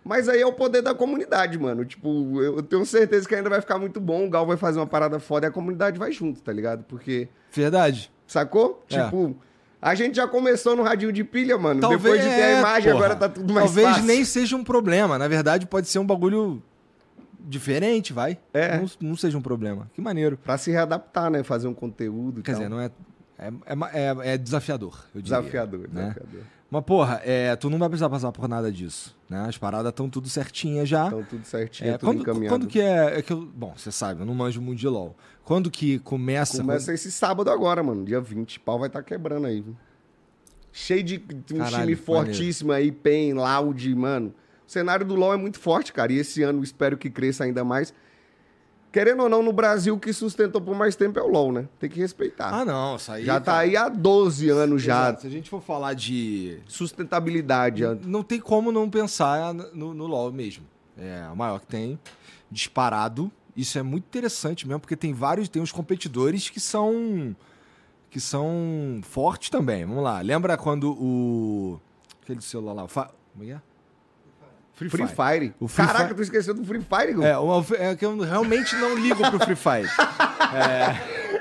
[0.06, 1.84] Mas aí é o poder da comunidade, mano.
[1.84, 4.26] Tipo, eu tenho certeza que ainda vai ficar muito bom.
[4.26, 6.84] O Gal vai fazer uma parada foda e a comunidade vai junto, tá ligado?
[6.86, 8.10] Porque, Verdade.
[8.26, 8.84] sacou?
[8.90, 9.04] É.
[9.04, 9.36] Tipo,
[9.82, 11.82] a gente já começou no radinho de pilha, mano.
[11.82, 13.06] Talvez, Depois de ter a é, imagem, porra.
[13.06, 14.04] agora tá tudo mais Talvez fácil.
[14.06, 15.20] nem seja um problema.
[15.20, 16.64] Na verdade, pode ser um bagulho
[17.47, 18.38] diferente, vai.
[18.54, 18.77] É.
[18.77, 19.89] Não, não seja um problema.
[19.93, 20.38] Que maneiro.
[20.38, 21.43] Pra se readaptar, né?
[21.43, 22.89] Fazer um conteúdo Quer dizer, não é.
[23.38, 25.39] É, é é- é desafiador, eu diria.
[25.39, 26.01] Desafiador, né?
[26.10, 26.41] desafiador.
[26.69, 29.17] Mas, porra, é, tu não vai precisar passar por nada disso.
[29.30, 29.43] Né?
[29.45, 31.08] As paradas estão tudo certinhas já.
[31.08, 32.49] Então tudo certinho, É, tudo quando, encaminhado.
[32.60, 35.15] quando que é, é que eu, Bom, você sabe, eu não manjo muito de LOL.
[35.43, 36.60] Quando que começa.
[36.62, 38.06] Começa esse sábado agora, mano.
[38.06, 38.60] Dia 20.
[38.62, 39.60] Pau vai estar quebrando aí.
[39.60, 39.75] viu?
[40.71, 41.21] Cheio de
[41.54, 44.34] um Caralho, time fortíssimo aí, PEN, Loud, mano.
[44.71, 46.13] O cenário do LoL é muito forte, cara.
[46.13, 47.93] E esse ano espero que cresça ainda mais.
[48.89, 51.67] Querendo ou não, no Brasil, o que sustentou por mais tempo é o LoL, né?
[51.77, 52.53] Tem que respeitar.
[52.53, 53.25] Ah, não, isso aí.
[53.25, 53.57] já tá cara.
[53.60, 55.13] aí há 12 anos já.
[55.17, 56.57] Se a gente for falar de.
[56.69, 57.81] Sustentabilidade.
[57.81, 57.95] já.
[57.95, 60.63] Não tem como não pensar no, no LoL mesmo.
[60.97, 61.99] É o maior que tem,
[62.49, 63.29] disparado.
[63.57, 67.36] Isso é muito interessante mesmo, porque tem vários, tem uns competidores que são
[68.10, 69.86] que são fortes também.
[69.86, 70.21] Vamos lá.
[70.21, 71.77] Lembra quando o
[72.23, 73.12] aquele celular lá, o Fa...
[73.34, 73.70] como é que é?
[74.89, 75.39] Free, Free Fire.
[75.39, 75.54] Fire.
[75.60, 77.24] O Free Caraca, Fire- tu esqueceu do Free Fire?
[77.24, 79.88] É, uma- é que eu realmente não ligo pro Free Fire.
[80.56, 81.32] É.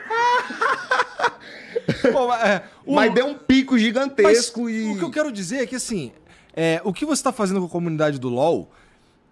[2.13, 4.91] Bom, é, o- Mas deu um pico gigantesco Mas e.
[4.91, 6.13] O que eu quero dizer é que, assim,
[6.55, 8.71] é, o que você está fazendo com a comunidade do LoL,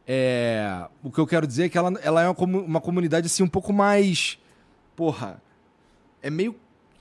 [0.07, 3.27] é, o que eu quero dizer é que ela, ela é uma, comu- uma comunidade,
[3.27, 4.39] assim, um pouco mais...
[4.97, 5.41] Porra,
[6.23, 6.57] é meio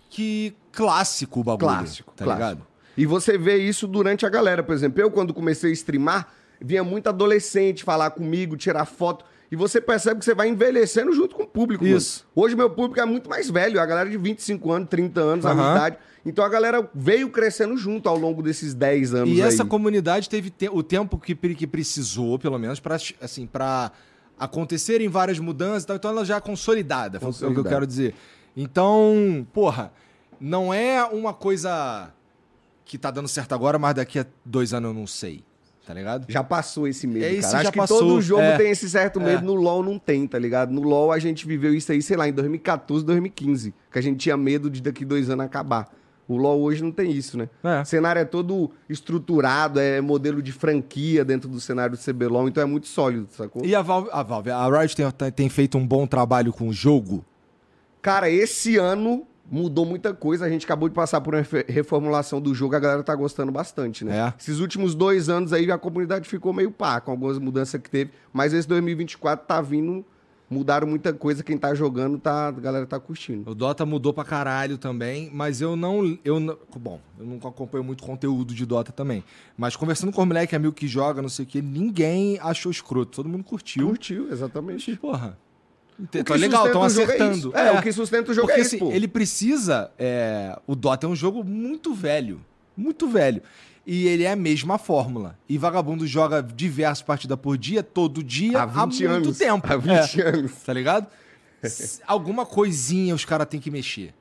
[0.10, 2.50] que clássico o bagulho, Clássico, tá clássico.
[2.50, 2.67] ligado?
[2.96, 4.62] E você vê isso durante a galera.
[4.63, 6.28] Por exemplo, eu, quando comecei a streamar,
[6.62, 9.26] vinha muito adolescente falar comigo, tirar foto.
[9.50, 11.84] E você percebe que você vai envelhecendo junto com o público.
[11.84, 11.96] mano.
[11.96, 12.28] Isso.
[12.36, 15.54] Hoje meu público é muito mais velho, a galera de 25 anos, 30 anos, a
[15.56, 15.98] minha idade.
[16.26, 19.48] Então a galera veio crescendo junto ao longo desses 10 anos E aí.
[19.48, 23.91] essa comunidade teve te- o tempo que, que precisou, pelo menos, para assim, para
[24.38, 25.96] acontecerem várias mudanças e tal.
[25.96, 27.70] Então ela já é consolidada, foi o que eu Consolidada.
[27.76, 28.13] quero dizer.
[28.56, 29.93] Então, porra,
[30.41, 32.12] não é uma coisa
[32.84, 35.43] que tá dando certo agora, mas daqui a dois anos eu não sei.
[35.88, 36.26] Tá ligado?
[36.28, 37.60] Já passou esse medo, É, cara.
[37.60, 38.58] Acho que passou, todo jogo é.
[38.58, 39.38] tem esse certo medo.
[39.38, 39.41] É.
[39.41, 40.69] No LoL não tem, tá ligado?
[40.69, 43.73] No LoL a gente viveu isso aí, sei lá, em 2014, 2015.
[43.89, 45.89] Que a gente tinha medo de daqui dois anos acabar.
[46.28, 47.47] O LoL hoje não tem isso, né?
[47.63, 47.84] É.
[47.84, 52.62] O cenário é todo estruturado, é modelo de franquia dentro do cenário do CBLOL, então
[52.62, 53.63] é muito sólido, sacou?
[53.65, 56.73] E a Valve, a, Valve, a Riot tem, tem feito um bom trabalho com o
[56.73, 57.23] jogo.
[58.02, 60.45] Cara, esse ano mudou muita coisa.
[60.45, 64.03] A gente acabou de passar por uma reformulação do jogo, a galera tá gostando bastante,
[64.03, 64.17] né?
[64.17, 64.33] É.
[64.39, 68.12] Esses últimos dois anos aí a comunidade ficou meio pá com algumas mudanças que teve,
[68.31, 70.05] mas esse 2024 tá vindo
[70.49, 71.43] mudaram muita coisa.
[71.43, 73.49] Quem tá jogando, tá, a galera tá curtindo.
[73.49, 76.17] O Dota mudou pra caralho também, mas eu não.
[76.23, 79.23] Eu não bom, eu não acompanho muito conteúdo de Dota também.
[79.57, 83.17] Mas conversando com o moleque amigo que joga, não sei o que, ninguém achou escroto.
[83.17, 83.88] Todo mundo curtiu.
[83.88, 84.91] Curtiu, exatamente.
[84.91, 85.38] E, porra.
[85.99, 87.38] O Tá que legal, estão o jogo é acertando.
[87.38, 87.57] isso.
[87.57, 88.91] É, o que sustenta o jogo Porque é isso, assim, pô.
[88.91, 89.89] ele precisa.
[89.97, 92.39] é, o Dota é um jogo muito velho.
[92.75, 93.41] Muito velho.
[93.86, 95.38] E ele é a mesma fórmula.
[95.49, 99.38] E Vagabundo joga diversas partidas por dia, todo dia, Há há, 20 muito anos.
[99.38, 99.67] tempo.
[99.73, 100.51] Há 20 É, anos.
[100.63, 101.07] tá ligado?
[102.05, 104.13] Alguma coisinha os caras têm que mexer.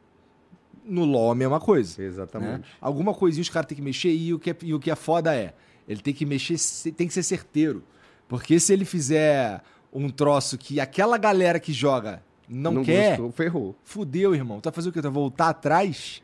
[0.85, 2.01] No LoL é a mesma coisa.
[2.01, 2.09] né?
[2.09, 2.65] Exatamente.
[2.81, 4.95] Alguma coisinha os caras têm que mexer e o, que é, e o que é
[4.95, 5.53] foda é,
[5.89, 6.57] ele tem que mexer,
[6.93, 7.83] tem que ser certeiro.
[8.29, 9.61] Porque se ele fizer
[9.97, 13.77] um troço que aquela galera que joga não, quer, gostou, ferrou.
[13.83, 14.61] fudeu, irmão.
[14.61, 15.01] Tu vai fazer o quê?
[15.01, 16.23] Tu vai voltar atrás?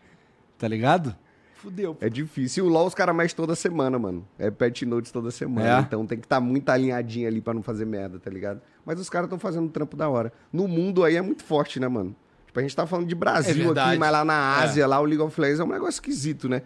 [0.59, 1.17] Tá ligado?
[1.55, 1.97] Fudeu.
[2.01, 2.65] É difícil.
[2.65, 4.27] E o LoL os caras mexem toda semana, mano.
[4.39, 5.79] É patch notes toda semana.
[5.79, 5.81] É?
[5.81, 8.61] Então tem que estar muito alinhadinho ali pra não fazer merda, tá ligado?
[8.85, 10.33] Mas os caras estão fazendo um trampo da hora.
[10.53, 12.15] No mundo aí é muito forte, né, mano?
[12.47, 13.91] Tipo, a gente tá falando de É Brasil verdade.
[13.91, 16.63] aqui, mas lá na Ásia, lá o League of Legends é um negócio esquisito, né?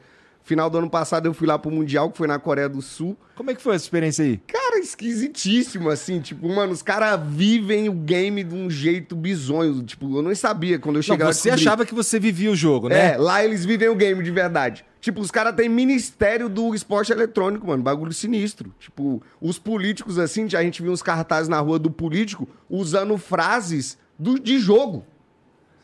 [0.46, 3.16] Final do ano passado eu fui lá pro Mundial, que foi na Coreia do Sul.
[3.34, 4.40] Como é que foi essa experiência aí?
[4.46, 6.20] Cara, esquisitíssimo, assim.
[6.20, 9.82] Tipo, mano, os caras vivem o game de um jeito bizonho.
[9.82, 11.32] Tipo, eu não sabia quando eu Não, chegava.
[11.32, 13.14] você achava que você vivia o jogo, né?
[13.14, 14.84] É, lá eles vivem o game de verdade.
[15.00, 17.82] Tipo, os caras têm ministério do esporte eletrônico, mano.
[17.82, 18.72] Bagulho sinistro.
[18.78, 23.98] Tipo, os políticos, assim, a gente viu uns cartazes na rua do político usando frases
[24.16, 25.04] do, de jogo.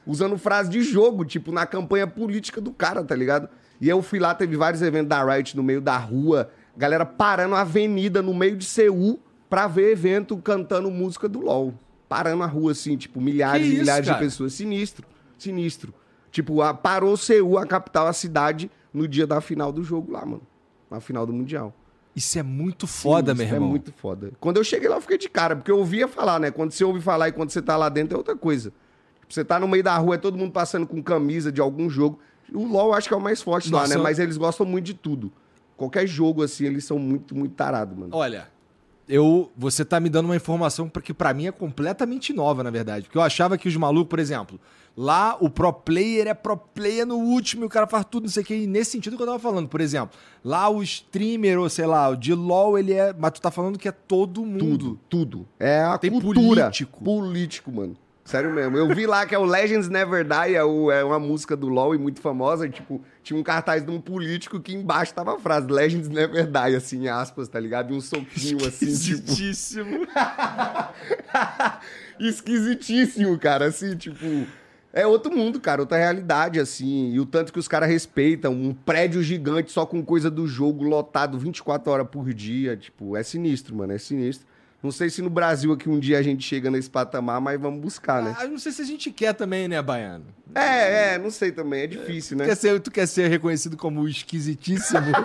[0.06, 3.48] Usando frases de jogo, tipo, na campanha política do cara, tá ligado?
[3.82, 7.56] E eu fui lá, teve vários eventos da Riot no meio da rua, galera parando
[7.56, 9.18] a avenida no meio de Seul
[9.50, 11.74] pra ver evento cantando música do LoL.
[12.08, 14.20] Parando a rua, assim, tipo, milhares Que e isso, milhares cara?
[14.20, 14.52] de pessoas.
[14.54, 15.04] Sinistro,
[15.36, 15.92] sinistro.
[16.30, 20.24] Tipo, a, parou Seul, a capital, a cidade, no dia da final do jogo lá,
[20.24, 20.42] mano.
[20.88, 21.74] Na final do Mundial.
[22.14, 23.68] Isso é muito foda, meu Sinistro, irmão.
[23.68, 24.30] É muito foda.
[24.38, 26.52] Quando eu cheguei lá, eu fiquei de cara, porque eu ouvia falar, né?
[26.52, 28.72] Quando você ouve falar e quando você tá lá dentro é outra coisa.
[29.22, 31.90] Tipo, você tá no meio da rua, é todo mundo passando com camisa de algum
[31.90, 32.20] jogo.
[32.54, 34.00] O LoL acho que é o mais forte lá, Nossa, né?
[34.00, 35.32] eu- Mas eles gostam muito de tudo.
[35.76, 38.10] Qualquer jogo, assim, eles são muito, muito tarados, mano.
[38.14, 38.48] Olha,
[39.08, 43.04] eu, você tá me dando uma informação que pra mim é completamente nova, na verdade.
[43.06, 44.60] Porque eu achava que os malucos, por exemplo,
[44.96, 48.30] lá o pro player é pro player no último e o cara faz tudo, não
[48.30, 48.54] sei o que.
[48.54, 52.08] E nesse sentido que eu tava falando, por exemplo, lá o streamer, ou sei lá,
[52.10, 53.12] o de LOL, ele é.
[53.18, 54.58] Mas tu tá falando que é todo mundo.
[54.58, 55.48] Tudo, tudo.
[55.58, 56.62] É a Tem cultura.
[56.64, 57.02] político.
[57.02, 57.96] Político, mano.
[58.24, 58.76] Sério mesmo.
[58.78, 61.66] Eu vi lá que é o Legends Never Die, é, o- é uma música do
[61.68, 62.66] LoL e muito famosa.
[62.66, 66.46] e, Tipo, tinha um cartaz de um político que embaixo tava a frase Legends Never
[66.46, 67.92] Die, assim, em aspas, tá ligado?
[67.92, 69.22] E um soquinho assim, tipo.
[69.22, 70.06] Esquisitíssimo.
[72.20, 73.66] Esquisitíssimo, cara.
[73.66, 74.24] Assim, tipo.
[74.94, 77.12] É outro mundo, cara, outra realidade, assim.
[77.12, 78.52] E o tanto que os caras respeitam.
[78.52, 82.76] Um prédio gigante só com coisa do jogo lotado 24 horas por dia.
[82.76, 84.46] Tipo, é sinistro, mano, é sinistro.
[84.82, 87.80] Não sei se no Brasil aqui um dia a gente chega nesse patamar, mas vamos
[87.80, 88.34] buscar, né?
[88.36, 90.24] Ah, não sei se a gente quer também, né, Baiano?
[90.54, 92.46] É, é, não sei também, é difícil, né?
[92.46, 95.06] Quer ser, tu quer ser reconhecido como esquisitíssimo?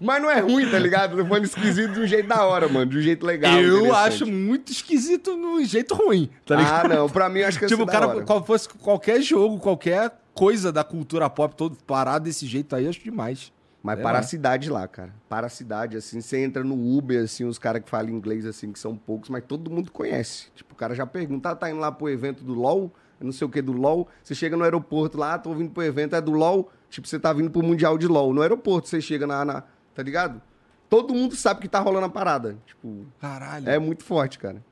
[0.00, 1.16] Mas não é ruim, tá ligado?
[1.16, 2.90] Tô falando esquisito de um jeito da hora, mano.
[2.90, 3.58] De um jeito legal.
[3.60, 6.92] eu acho muito esquisito no jeito ruim, tá ligado?
[6.92, 7.08] Ah, não.
[7.08, 10.72] Pra mim, eu acho que tipo, é o cara, qual fosse qualquer jogo, qualquer coisa
[10.72, 13.52] da cultura pop todo parado desse jeito aí, acho demais.
[13.84, 15.12] Mas É, para a cidade lá, cara.
[15.28, 18.72] Para a cidade, assim, você entra no Uber, assim, os caras que falam inglês, assim,
[18.72, 20.46] que são poucos, mas todo mundo conhece.
[20.54, 23.46] Tipo, o cara já pergunta, ah, tá indo lá pro evento do LOL, não sei
[23.46, 24.08] o que do LOL.
[24.22, 26.72] Você chega no aeroporto lá, ah, tô vindo pro evento, é do LOL.
[26.88, 28.32] Tipo, você tá vindo pro Mundial de LOL.
[28.32, 29.62] No aeroporto, você chega na, na-
[29.94, 30.40] tá ligado?
[30.88, 32.56] Todo mundo sabe que tá rolando a parada.
[32.64, 33.68] Tipo, Caralho.
[33.68, 34.64] é muito forte, cara.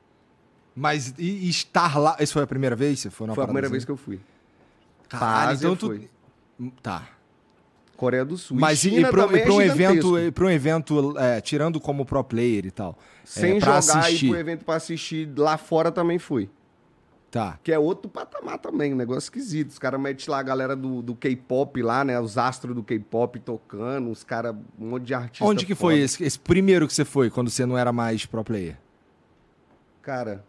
[0.75, 2.16] Mas e, e estar lá.
[2.18, 3.01] Essa foi a primeira vez?
[3.01, 4.18] Você foi na Foi a primeira vez que eu fui.
[5.07, 5.87] Caralho, então tu.
[5.88, 6.09] foi.
[6.83, 7.09] Tá.
[8.03, 8.59] Coreia do Sul.
[8.59, 10.19] Mas e, China e pra um é evento, gigantesco.
[10.19, 12.99] e pra um evento é, tirando como pro player e tal.
[13.25, 14.27] Sem é, jogar assistir.
[14.27, 16.51] e pro evento pra assistir lá fora também fui.
[17.31, 17.61] Tá.
[17.62, 19.71] Que é outro patamar também, um negócio esquisito.
[19.71, 22.19] Os caras metem lá a galera do, do K-pop lá, né?
[22.19, 25.45] Os astros do K-pop tocando, os caras, um monte de artista.
[25.45, 28.43] Onde que foi esse, esse primeiro que você foi, quando você não era mais pro
[28.43, 28.77] player?
[30.03, 30.45] Cara,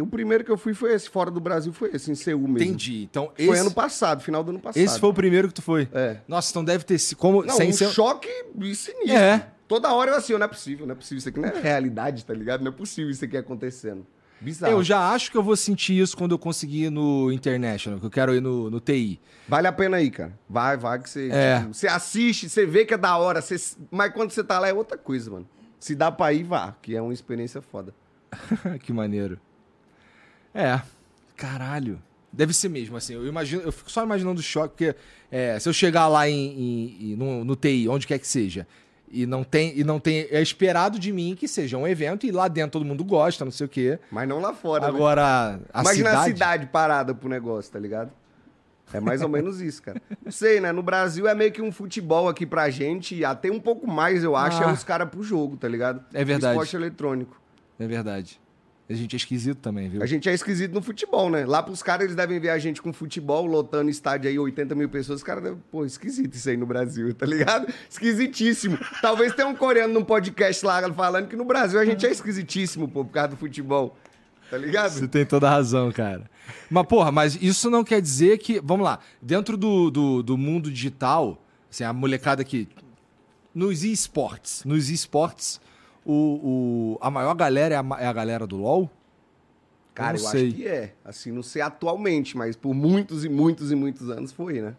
[0.00, 2.58] o primeiro que eu fui foi esse, fora do Brasil foi esse, em Seul mesmo.
[2.58, 3.04] Entendi.
[3.04, 4.82] Então, Foi esse, ano passado, final do ano passado.
[4.82, 5.88] esse foi o primeiro que tu foi.
[5.92, 6.18] É.
[6.26, 7.18] Nossa, então deve ter sido.
[7.18, 7.88] Como, Não, sem um ser.
[7.90, 8.28] choque
[8.74, 9.16] sinistro.
[9.16, 9.48] É.
[9.68, 11.18] Toda hora eu assim, não é possível, não é possível.
[11.18, 12.62] Isso aqui não é realidade, tá ligado?
[12.62, 14.06] Não é possível isso aqui acontecendo.
[14.40, 14.72] Bizarro.
[14.72, 18.06] Eu já acho que eu vou sentir isso quando eu conseguir ir no International, que
[18.06, 19.18] eu quero ir no, no TI.
[19.48, 20.38] Vale a pena aí, cara.
[20.48, 21.30] Vai, vai que você.
[21.32, 21.60] É.
[21.60, 23.40] tipo, você assiste, você vê que é da hora.
[23.40, 23.56] Você...
[23.90, 25.48] Mas quando você tá lá é outra coisa, mano.
[25.80, 27.94] Se dá pra ir, vá, que é uma experiência foda.
[28.82, 29.40] que maneiro.
[30.56, 30.80] É.
[31.36, 32.00] Caralho.
[32.32, 33.14] Deve ser mesmo, assim.
[33.14, 34.96] Eu imagino, eu fico só imaginando o choque, porque
[35.30, 38.66] é, se eu chegar lá em, em- em- no, no TI, onde quer que seja,
[39.10, 40.26] E não tem, e não tem.
[40.30, 43.52] É esperado de mim que seja um evento e lá dentro todo mundo gosta, não
[43.52, 43.98] sei o quê.
[44.10, 44.82] Mas não lá fora.
[44.82, 44.88] né?
[44.88, 46.16] Agora, a Imagina cidade.
[46.30, 48.10] a cidade parada pro negócio, tá ligado?
[48.92, 50.02] É mais ou menos isso, cara.
[50.24, 50.72] Não sei, né?
[50.72, 54.24] No Brasil é meio que um futebol aqui pra gente, e até um pouco mais,
[54.24, 54.70] eu acho, Ah.
[54.70, 56.04] é os caras pro jogo, tá ligado?
[56.12, 56.54] É verdade.
[56.54, 57.40] Esporte eletrônico.
[57.78, 58.40] É verdade.
[58.88, 60.00] A gente é esquisito também, viu?
[60.00, 61.44] A gente é esquisito no futebol, né?
[61.44, 64.88] Lá pros caras, eles devem ver a gente com futebol, lotando estádio aí, 80 mil
[64.88, 65.18] pessoas.
[65.18, 67.66] Os caras devem, pô, esquisito isso aí no Brasil, tá ligado?
[67.90, 68.78] Esquisitíssimo.
[69.02, 72.86] Talvez tenha um coreano num podcast lá falando que no Brasil a gente é esquisitíssimo,
[72.86, 73.96] pô, por causa do futebol.
[74.48, 74.92] Tá ligado?
[74.92, 76.30] Você tem toda a razão, cara.
[76.70, 78.60] Mas, porra, mas isso não quer dizer que.
[78.60, 79.00] Vamos lá.
[79.20, 82.68] Dentro do, do, do mundo digital, assim, a molecada que.
[83.52, 84.62] Nos esportes.
[84.64, 85.60] Nos esportes,
[86.06, 88.90] o, o, a maior galera é a, é a galera do LOL?
[89.94, 90.94] Cara, Eu eu, acho que é.
[91.04, 94.74] Assim, não sei atualmente, mas por muitos e muitos e muitos anos foi, né?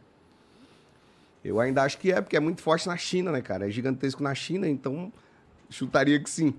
[1.44, 3.68] Eu ainda acho que é, porque é muito forte na China, né, cara?
[3.68, 5.12] É gigantesco na China, então
[5.70, 6.54] chutaria que sim.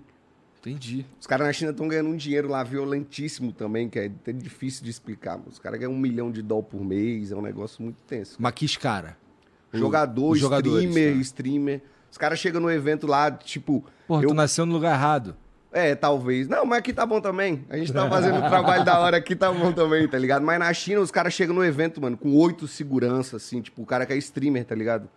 [0.60, 1.06] Entendi.
[1.20, 4.82] Os caras na China estão ganhando um dinheiro lá violentíssimo também, que é até difícil
[4.84, 5.40] de explicar.
[5.46, 8.36] Os caras ganham um milhão de dólar por mês, é um negócio muito tenso.
[8.38, 9.16] Mas que cara?
[9.72, 11.20] O- Jogador, jogadores, streamer, tá.
[11.20, 11.82] streamer.
[12.10, 13.84] Os caras chegam no evento lá, tipo.
[14.06, 15.36] Porra, eu- tu nasceu no lugar errado.
[15.70, 16.48] É, talvez.
[16.48, 17.64] Não, mas aqui tá bom também.
[17.68, 20.42] A gente tá fazendo um trabalho da hora aqui, tá bom também, tá ligado?
[20.42, 23.86] Mas na China, os caras chegam no evento, mano, com oito seguranças, assim, tipo, o
[23.86, 25.08] cara que é streamer, tá ligado?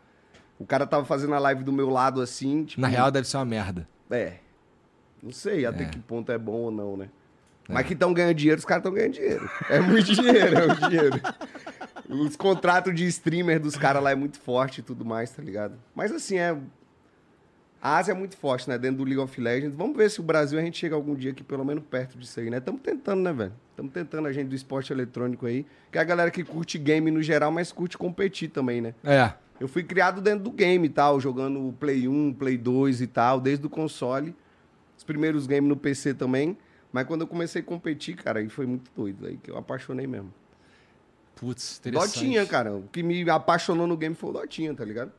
[0.59, 2.81] O cara tava fazendo a live do meu lado, assim, tipo...
[2.81, 3.87] Na real, deve ser uma merda.
[4.11, 4.33] É.
[5.23, 7.07] Não sei até que ponto é bom ou não, né?
[7.69, 9.49] Mas que estão ganhando dinheiro, os caras estão ganhando dinheiro.
[9.69, 11.21] É muito dinheiro, é muito dinheiro.
[12.09, 15.75] Os contratos de streamer dos caras lá é muito forte e tudo mais, tá ligado?
[15.95, 16.55] Mas assim, é.
[17.81, 18.77] A Ásia é muito forte, né?
[18.77, 19.75] Dentro do League of Legends.
[19.75, 22.39] Vamos ver se o Brasil a gente chega algum dia aqui, pelo menos perto disso
[22.39, 22.57] aí, né?
[22.57, 23.53] Estamos tentando, né, velho?
[23.71, 25.65] Estamos tentando a gente do esporte eletrônico aí.
[25.91, 28.93] Que é a galera que curte game no geral, mas curte competir também, né?
[29.03, 29.33] É.
[29.59, 33.41] Eu fui criado dentro do game e tal, jogando Play 1, Play 2 e tal,
[33.41, 34.35] desde o console.
[34.95, 36.57] Os primeiros games no PC também.
[36.91, 39.25] Mas quando eu comecei a competir, cara, aí foi muito doido.
[39.25, 40.31] Aí que eu apaixonei mesmo.
[41.35, 42.13] Putz, interessante.
[42.13, 42.73] Dotinha, cara.
[42.73, 45.11] O que me apaixonou no game foi o Dotinha, tá ligado?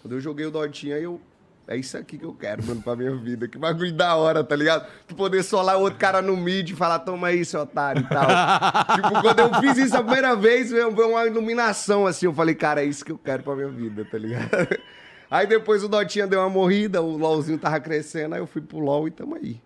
[0.00, 1.20] Quando eu joguei o Dotinha, eu.
[1.68, 3.46] É isso aqui que eu quero, mano, pra minha vida.
[3.46, 4.86] Que bagulho da hora, tá ligado?
[5.06, 8.06] Tu poder solar o outro cara no mid e falar, toma aí, seu otário e
[8.08, 8.24] tal.
[8.96, 12.24] tipo, quando eu fiz isso a primeira vez, veio uma iluminação assim.
[12.24, 14.48] Eu falei, cara, é isso que eu quero pra minha vida, tá ligado?
[15.30, 18.78] Aí depois o Dotinha deu uma morrida, o LOLzinho tava crescendo, aí eu fui pro
[18.78, 19.60] LOL e tamo aí.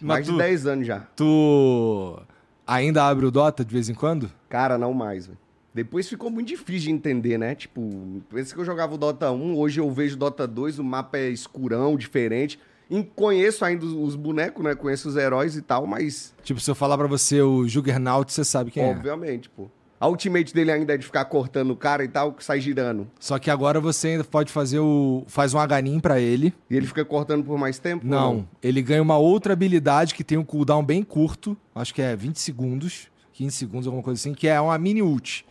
[0.00, 1.00] Mas Mais tu- de 10 anos já.
[1.14, 2.18] Tu
[2.66, 4.32] ainda abre o Dota de vez em quando?
[4.48, 5.38] Cara, não mais, velho.
[5.74, 7.54] Depois ficou muito difícil de entender, né?
[7.54, 10.84] Tipo, pensa que eu jogava o Dota 1, hoje eu vejo o Dota 2, o
[10.84, 12.58] mapa é escurão, diferente.
[12.90, 14.74] E conheço ainda os- os bonecos, né?
[14.74, 18.44] Conheço os heróis e tal, mas Tipo, se eu falar pra você o Juggernaut, você
[18.44, 18.90] sabe quem é.
[18.90, 19.68] obviamente, pô.
[19.98, 23.08] A ultimate dele ainda é de ficar cortando o cara e tal, que sai girando.
[23.18, 25.24] Só que agora você ainda pode fazer o.
[25.26, 26.52] faz um Hnin pra ele.
[26.68, 28.04] E ele fica cortando por mais tempo?
[28.04, 32.02] ou Não, ele ganha uma outra habilidade que tem um cooldown bem curto, acho que
[32.02, 35.46] é 20 segundos, 15 segundos, alguma coisa assim, que é uma mini ult.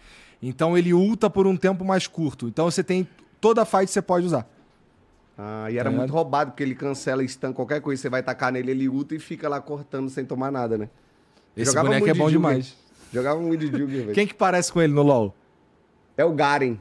[0.45, 2.49] Então ele ulta por um tempo mais curto.
[2.49, 3.07] Então você tem.
[3.39, 4.45] Toda fight você pode usar.
[5.37, 8.51] Ah, e era Tá muito roubado, porque ele cancela stun, qualquer coisa, você vai tacar
[8.51, 10.89] nele, ele ulta e fica lá cortando sem tomar nada, né?
[11.55, 12.37] Esse Jogava boneco é de bom Jugger.
[12.37, 12.75] demais.
[13.11, 14.13] Jogava muito de Jugger, velho.
[14.13, 15.33] Quem que parece com ele no LoL?
[16.17, 16.77] É o Garen.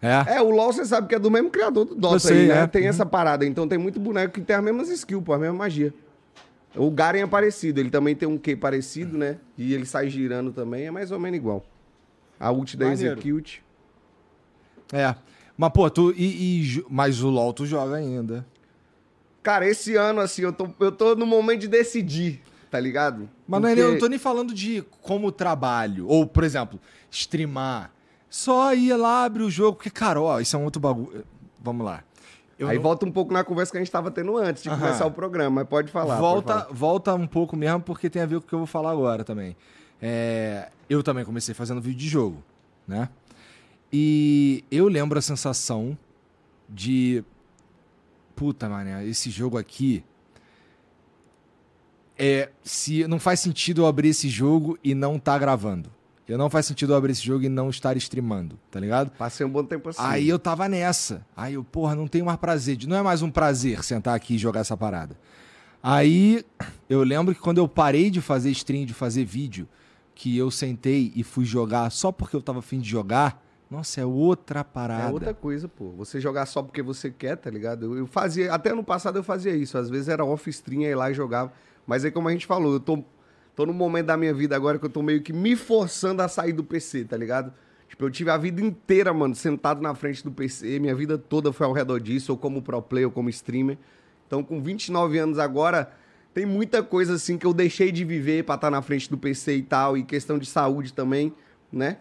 [0.00, 0.36] É?
[0.36, 2.62] É, o LoL você sabe que é do mesmo criador do Dota sei, aí, né?
[2.62, 2.66] é.
[2.66, 3.44] Tem essa parada.
[3.44, 5.92] Então tem muito boneco que tem as mesmas skills, pô, a mesma magia.
[6.76, 9.38] O Garen é parecido, ele também tem um Q parecido, né?
[9.58, 11.64] E ele sai girando também, é mais ou menos igual.
[12.40, 13.20] A ult da Maneiro.
[13.20, 13.62] Execute.
[14.92, 15.14] É.
[15.56, 16.12] Mas, pô, tu.
[16.16, 18.44] E, e mas o LoL tu joga ainda.
[19.42, 23.28] Cara, esse ano, assim, eu tô, eu tô no momento de decidir, tá ligado?
[23.46, 26.06] Mas não é eu não Porque- tô nem falando de como trabalho.
[26.08, 27.90] Ou, por exemplo, streamar.
[28.28, 31.24] Só ir lá, abre o jogo, porque, cara, ó, isso é um outro bagulho.
[31.60, 32.02] Vamos lá.
[32.58, 34.68] Eu Aí não- volta um pouco na conversa que a gente tava tendo antes de
[34.68, 34.78] Aham.
[34.78, 36.16] começar o programa, mas pode falar.
[36.16, 36.68] pode volta, falar.
[36.72, 39.24] volta um pouco mesmo, porque tem a ver com o que eu vou falar agora
[39.24, 39.56] também.
[40.00, 42.42] É, eu também comecei fazendo vídeo de jogo,
[42.86, 43.08] né?
[43.92, 45.96] E eu lembro a sensação
[46.68, 47.24] de.
[48.34, 50.02] Puta, mané, esse jogo aqui.
[52.18, 52.50] É.
[52.64, 55.90] Se não faz sentido eu abrir esse jogo e não tá gravando.
[56.26, 59.10] Eu não faz sentido eu abrir esse jogo e não estar streamando, tá ligado?
[59.10, 60.00] Passei um bom tempo assim.
[60.00, 61.26] Aí eu tava nessa.
[61.36, 62.78] Aí eu, porra, não tenho mais prazer.
[62.86, 65.16] Não é mais um prazer sentar aqui e jogar essa parada.
[65.82, 66.44] Aí
[66.88, 69.68] eu lembro que quando eu parei de fazer stream, de fazer vídeo,
[70.20, 74.04] que eu sentei e fui jogar só porque eu tava afim de jogar, nossa, é
[74.04, 75.08] outra parada.
[75.08, 75.92] É outra coisa, pô.
[75.92, 77.86] Você jogar só porque você quer, tá ligado?
[77.86, 79.78] Eu, eu fazia, até ano passado eu fazia isso.
[79.78, 81.50] Às vezes era off stream, ia lá e jogava.
[81.86, 83.02] Mas aí, como a gente falou, eu tô,
[83.56, 86.28] tô num momento da minha vida agora que eu tô meio que me forçando a
[86.28, 87.50] sair do PC, tá ligado?
[87.88, 90.78] Tipo, eu tive a vida inteira, mano, sentado na frente do PC.
[90.80, 93.78] Minha vida toda foi ao redor disso, ou como pro player, ou como streamer.
[94.26, 95.90] Então, com 29 anos agora,
[96.32, 99.56] tem muita coisa assim que eu deixei de viver pra estar na frente do PC
[99.56, 101.32] e tal, e questão de saúde também,
[101.72, 101.96] né?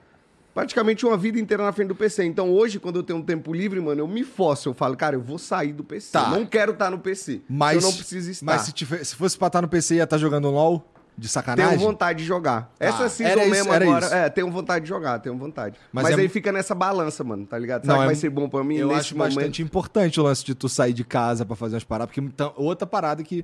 [0.54, 2.26] Praticamente uma vida inteira na frente do PC.
[2.26, 4.68] Então, hoje, quando eu tenho um tempo livre, mano, eu me forço.
[4.68, 6.12] Eu falo, cara, eu vou sair do PC.
[6.12, 6.32] Tá.
[6.32, 7.42] Eu não quero estar no PC.
[7.48, 8.46] Mas, eu não preciso estar.
[8.46, 10.86] Mas se, tiver- se fosse pra estar no PC, ia estar jogando LOL?
[11.18, 11.78] De sacanagem?
[11.78, 12.74] Tenho vontade de jogar.
[12.80, 14.06] Essa season era isso, mesmo era agora.
[14.06, 14.15] isso.
[14.15, 15.78] É, tenho vontade de jogar, tenho vontade.
[15.92, 17.82] Mas Mas, é aí fica nessa balança, mano, tá ligado?
[17.84, 19.36] Não, Será que é vai ser bom pra mim Eu acho momento?
[19.36, 22.54] bastante importante o lance de tu sair de casa pra fazer umas paradas, porque então,
[22.56, 23.44] outra parada que.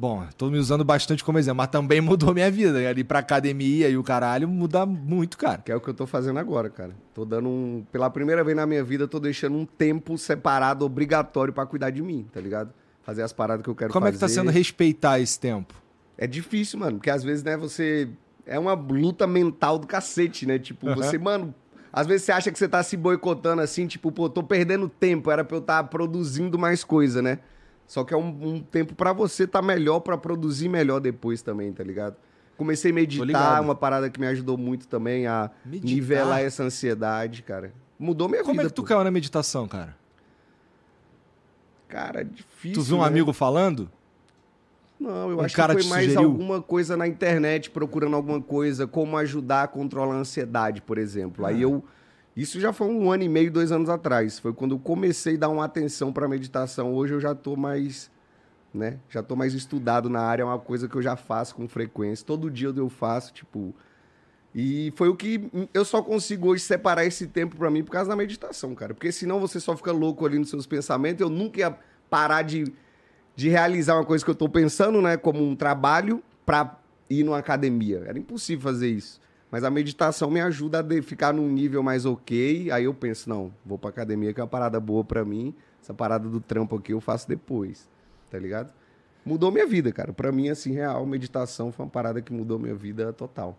[0.00, 2.88] Bom, tô me usando bastante como exemplo, mas também mudou minha vida.
[2.88, 5.58] Ali pra academia e o caralho muda muito, cara.
[5.58, 6.96] Que é o que eu tô fazendo agora, cara.
[7.12, 7.84] Tô dando um.
[7.92, 12.00] Pela primeira vez na minha vida, tô deixando um tempo separado, obrigatório pra cuidar de
[12.00, 12.72] mim, tá ligado?
[13.02, 14.14] Fazer as paradas que eu quero Como fazer.
[14.16, 15.74] é que tá sendo respeitar esse tempo?
[16.16, 18.08] É difícil, mano, porque às vezes, né, você.
[18.46, 20.58] É uma luta mental do cacete, né?
[20.58, 20.96] Tipo, Aham.
[20.96, 21.54] você, mano.
[21.92, 25.30] Às vezes você acha que você tá se boicotando assim, tipo, pô, tô perdendo tempo,
[25.30, 27.40] era pra eu estar produzindo mais coisa, né?
[27.90, 31.72] Só que é um, um tempo pra você tá melhor, pra produzir melhor depois também,
[31.72, 32.14] tá ligado?
[32.56, 35.90] Comecei a meditar, uma parada que me ajudou muito também a Meditar?
[35.92, 37.72] nivelar essa ansiedade, cara.
[37.98, 38.62] Mudou minha Como vida.
[38.62, 38.86] é que tu pô.
[38.88, 39.96] caiu na meditação, cara?
[41.88, 42.74] Cara, é difícil.
[42.80, 43.08] tu viu um né?
[43.08, 43.90] amigo falando?
[45.00, 46.22] Não, eu Um acho que foi mais sugeriu?
[46.30, 51.44] alguma coisa na internet, procurando alguma coisa, como ajudar a controlar a ansiedade, por exemplo.
[51.44, 51.48] Ah.
[51.48, 51.82] Aí eu.
[52.40, 54.38] Isso já foi um ano e meio, dois anos atrás.
[54.38, 56.94] Foi quando eu comecei a dar uma atenção para meditação.
[56.94, 58.10] Hoje eu já tô mais.
[58.72, 58.98] Né?
[59.10, 62.24] Já tô mais estudado na área, é uma coisa que eu já faço com frequência.
[62.24, 63.74] Todo dia eu faço, tipo.
[64.54, 68.08] E foi o que eu só consigo hoje separar esse tempo pra mim por causa
[68.08, 68.94] da meditação, cara.
[68.94, 71.20] Porque senão você só fica louco ali nos seus pensamentos.
[71.20, 72.72] Eu nunca ia parar de,
[73.36, 77.36] de realizar uma coisa que eu tô pensando, né, como um trabalho pra ir numa
[77.36, 78.02] academia.
[78.06, 79.20] Era impossível fazer isso.
[79.50, 82.70] Mas a meditação me ajuda a ficar num nível mais ok.
[82.70, 85.54] Aí eu penso, não, vou pra academia que é uma parada boa pra mim.
[85.82, 87.88] Essa parada do trampo aqui eu faço depois,
[88.30, 88.72] tá ligado?
[89.24, 90.12] Mudou minha vida, cara.
[90.12, 93.58] Pra mim, assim, real, meditação foi uma parada que mudou minha vida total.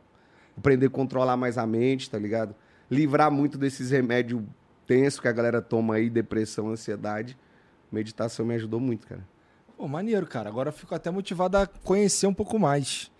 [0.57, 2.55] Aprender a controlar mais a mente, tá ligado?
[2.89, 4.41] Livrar muito desses remédios
[4.87, 7.37] tensos que a galera toma aí, depressão, ansiedade.
[7.91, 9.25] Meditação me ajudou muito, cara.
[9.77, 10.49] Pô, maneiro, cara.
[10.49, 13.11] Agora eu fico até motivado a conhecer um pouco mais.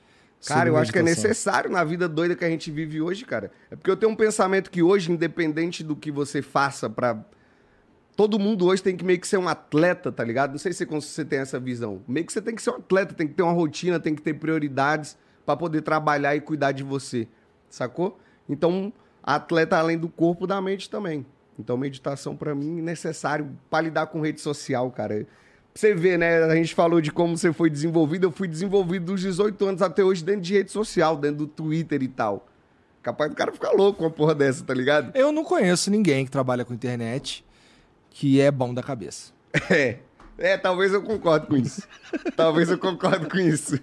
[0.47, 3.51] Cara, eu acho que é necessário na vida doida que a gente vive hoje, cara.
[3.69, 7.23] É porque eu tenho um pensamento que hoje, independente do que você faça pra.
[8.15, 10.51] Todo mundo hoje tem que meio que ser um atleta, tá ligado?
[10.51, 12.01] Não sei se você- tem essa visão.
[12.07, 14.21] Meio que você tem que ser um atleta, tem que ter uma rotina, tem que
[14.21, 17.27] ter prioridades pra poder trabalhar e cuidar de você.
[17.69, 18.19] Sacou?
[18.49, 18.91] Então,
[19.23, 21.25] atleta além do corpo, da mente também.
[21.57, 25.25] Então, meditação pra mim é necessário pra lidar com rede social, cara.
[25.73, 26.43] Você vê, né?
[26.43, 28.27] A gente falou de como você foi desenvolvido.
[28.27, 32.03] Eu fui desenvolvido dos 18 anos até hoje dentro de rede social, dentro do Twitter
[32.03, 32.47] e tal.
[33.01, 35.11] Capaz do cara ficar louco com uma porra dessa, tá ligado?
[35.15, 37.43] Eu não conheço ninguém que trabalha com internet
[38.09, 39.31] que é bom da cabeça.
[39.69, 39.97] É.
[40.37, 41.83] É, talvez eu concorde com isso.
[42.35, 43.79] talvez eu concorde com isso.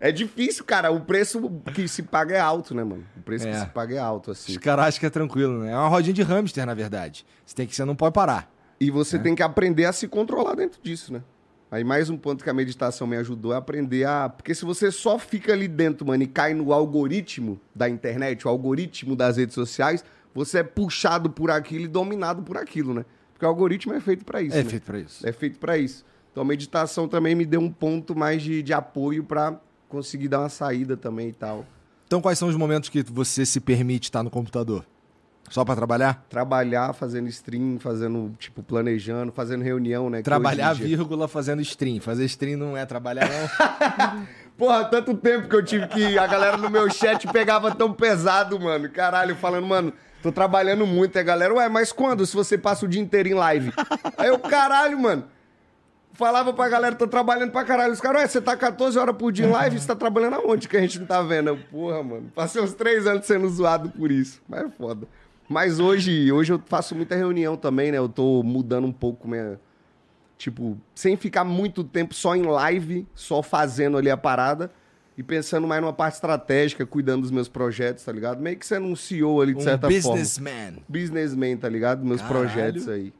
[0.00, 0.90] é difícil, cara.
[0.90, 3.04] O preço que se paga é alto, né, mano?
[3.16, 3.50] O preço É.
[3.52, 4.52] que se paga é alto, assim.
[4.52, 5.72] Os caras acham que é tranquilo, né?
[5.72, 7.26] É uma rodinha de hamster, na verdade.
[7.44, 8.50] Você tem que, você não pode parar.
[8.80, 8.90] E É.
[8.90, 11.22] você tem que aprender a se controlar dentro disso, né?
[11.70, 14.28] Aí mais um ponto que a meditação me ajudou é aprender a.
[14.28, 18.50] Porque se você só fica ali dentro, mano, e cai no algoritmo da internet, o
[18.50, 23.04] algoritmo das redes sociais, você é puxado por aquilo e dominado por aquilo, né?
[23.32, 24.56] Porque o algoritmo é feito pra isso.
[24.56, 24.70] é né?
[24.70, 25.26] feito pra isso.
[25.26, 26.04] É feito pra isso.
[26.30, 29.58] Então a meditação também me deu um ponto mais de, de apoio pra
[29.88, 31.66] conseguir dar uma saída também e tal.
[32.06, 34.86] Então, quais são os momentos que você se permite estar no computador?
[35.50, 36.24] Só pra trabalhar?
[36.28, 40.22] Trabalhar fazendo stream, fazendo, tipo, planejando, fazendo reunião, né?
[40.22, 42.00] Trabalhar, dia- vírgula, fazendo stream.
[42.00, 44.26] Fazer stream não é trabalhar, não.
[44.56, 48.58] Porra, tanto tempo que eu tive que a galera no meu chat pegava tão pesado,
[48.58, 48.88] mano.
[48.88, 49.92] Caralho, falando, mano,
[50.22, 51.18] tô trabalhando muito.
[51.18, 52.24] A galera, ué, mas quando?
[52.26, 53.72] Se você passa o dia inteiro em live?
[54.16, 55.24] Aí eu, caralho, mano.
[56.14, 57.92] Falava pra galera, tô trabalhando pra caralho.
[57.92, 59.78] Os caras, ué, você tá 14 horas por dia em live?
[59.78, 61.48] Você tá trabalhando aonde que a gente não tá vendo?
[61.48, 62.32] Eu, porra, mano.
[62.34, 64.40] Passei uns três anos sendo zoado por isso.
[64.48, 65.06] Mas é foda.
[65.48, 67.98] Mas hoje, hoje eu faço muita reunião também, né?
[67.98, 69.58] Eu tô mudando um pouco minha,
[70.38, 74.70] Tipo, sem ficar muito tempo só em live, só fazendo ali a parada
[75.16, 78.38] e pensando mais numa parte estratégica, cuidando dos meus projetos, tá ligado?
[78.42, 80.10] Meio que sendo um CEO ali, de um certa forma.
[80.10, 80.74] businessman.
[80.86, 82.04] Businessman, tá ligado?
[82.04, 82.40] Meus Caralho.
[82.50, 83.14] projetos aí.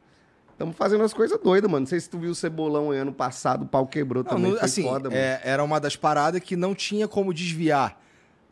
[0.53, 1.81] Estamos fazendo as coisas doidas, mano.
[1.81, 4.53] Não sei se tu viu o Cebolão aí ano passado, o pau quebrou Não, também.
[4.53, 5.21] não- assim, foda, mano.
[5.21, 7.99] é, era uma das paradas que não tinha como desviar.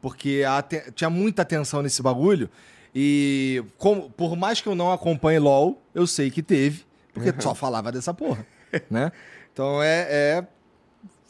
[0.01, 0.62] Porque a
[0.95, 2.49] tinha muita atenção nesse bagulho.
[2.95, 6.84] E como, por mais que eu não acompanhe LOL, eu sei que teve.
[7.12, 8.47] Porque só falava dessa porra.
[8.90, 9.11] né?
[9.53, 10.47] Então é, é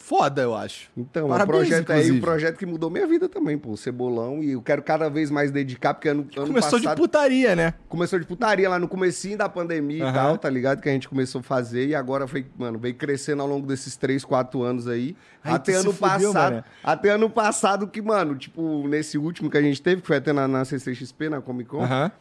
[0.05, 0.91] foda, eu acho.
[0.95, 2.19] Então, Parabéns, o projeto aí, inclusive.
[2.19, 5.31] o projeto que mudou minha vida também, pô, o Cebolão, e eu quero cada vez
[5.31, 6.95] mais dedicar, porque ano, ano Começou passado...
[6.95, 7.73] de putaria, né?
[7.89, 10.13] Começou de putaria lá no comecinho da pandemia e Aham.
[10.13, 10.83] tal, tá ligado?
[10.83, 13.97] Que a gente começou a fazer e agora foi, mano, veio crescendo ao longo desses
[13.97, 15.17] 3, 4 anos aí.
[15.43, 16.53] Aí até ano fudeu, passado.
[16.53, 16.65] mané.
[16.83, 20.35] Até ano passado que, mano, tipo, nesse último que a gente teve, que foi até
[20.35, 22.13] na, na CCXP, na Comic Con, Aham.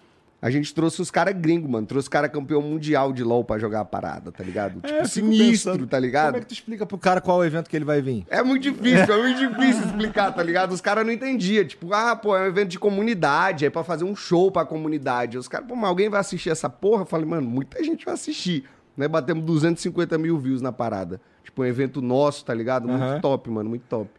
[0.45, 1.87] A gente trouxe os caras gringos, mano.
[1.87, 4.79] Trouxe os caras campeão mundial de LoL pra jogar a parada, tá ligado?
[4.83, 6.25] É, Tipo, fico sinistro, pensando, tá ligado?
[6.33, 8.25] Como é que tu explica pro cara qual é o evento que ele vai vir?
[8.29, 10.71] É muito difícil, é muito difícil explicar, tá ligado?
[10.73, 11.65] Os caras não entendiam.
[11.65, 15.37] Tipo, ah, pô, é um evento de comunidade, é pra fazer um show pra comunidade.
[15.37, 17.03] Os caras, pô, mas alguém vai assistir essa porra?
[17.03, 18.65] Eu falei, mano, muita gente vai assistir.
[18.97, 19.07] Né?
[19.07, 21.19] Batemos 250 mil views na parada.
[21.43, 22.87] Tipo, um evento nosso, tá ligado?
[22.87, 23.19] Muito Aham.
[23.21, 24.09] top, mano, muito top.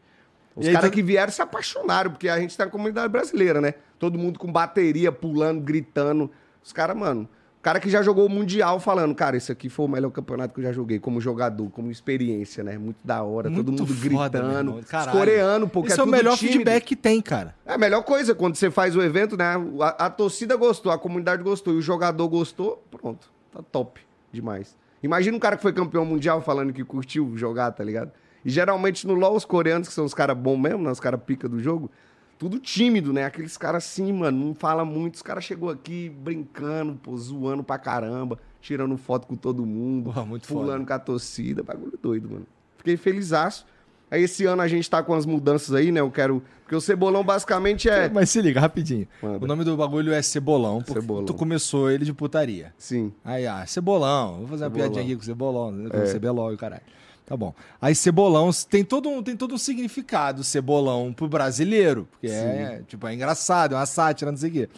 [0.56, 3.74] Os caras tu- que vieram se apaixonaram, porque a gente tá na comunidade brasileira, né?
[4.04, 6.30] Todo mundo com bateria, pulando, gritando.
[6.62, 7.26] Os caras, mano,
[7.58, 10.52] o cara que já jogou o Mundial falando, cara, esse aqui foi o melhor campeonato
[10.52, 12.76] que eu já joguei, como jogador, como experiência, né?
[12.76, 14.84] Muito da hora, todo Muito mundo foda, gritando.
[15.10, 16.58] coreanos, porque Esse é é o melhor tímido.
[16.58, 17.54] feedback que tem, cara.
[17.64, 19.54] É a melhor coisa quando você faz o evento, né?
[19.80, 24.76] A, a torcida gostou, a comunidade gostou e o jogador gostou, pronto, tá top demais.
[25.02, 28.12] Imagina um cara que foi campeão mundial falando que curtiu jogar, tá ligado?
[28.44, 30.90] E geralmente no LoL, os coreanos, que são os caras bons mesmo, né?
[30.90, 31.90] Os caras pica do jogo,
[32.38, 33.24] tudo tímido, né?
[33.24, 35.14] Aqueles caras assim, mano, não fala muito.
[35.14, 40.24] Os caras chegou aqui brincando, pô, zoando pra caramba, tirando foto com todo mundo, Porra,
[40.24, 40.86] muito pulando foda.
[40.86, 42.46] com a torcida, bagulho doido, mano.
[42.78, 43.66] Fiquei felizaço.
[44.10, 46.00] Aí esse ano a gente tá com as mudanças aí, né?
[46.00, 46.42] Eu quero.
[46.62, 48.08] Porque o Cebolão basicamente é.
[48.08, 49.08] Mas se liga, rapidinho.
[49.22, 49.44] Manda.
[49.44, 51.24] O nome do bagulho é Cebolão, porque Cebolão.
[51.24, 52.72] tu começou ele de putaria.
[52.78, 53.12] Sim.
[53.24, 54.38] Aí, ah, Cebolão.
[54.38, 54.90] Vou fazer uma Cebolão.
[54.92, 55.90] piadinha aqui com Cebolão, né?
[55.90, 56.82] com Cebelão e o caralho.
[57.26, 57.54] Tá bom.
[57.80, 62.06] Aí Cebolão tem todo um, tem todo um significado, Cebolão, pro brasileiro.
[62.10, 64.68] Porque é, tipo, é engraçado, é uma sátira, não sei o quê.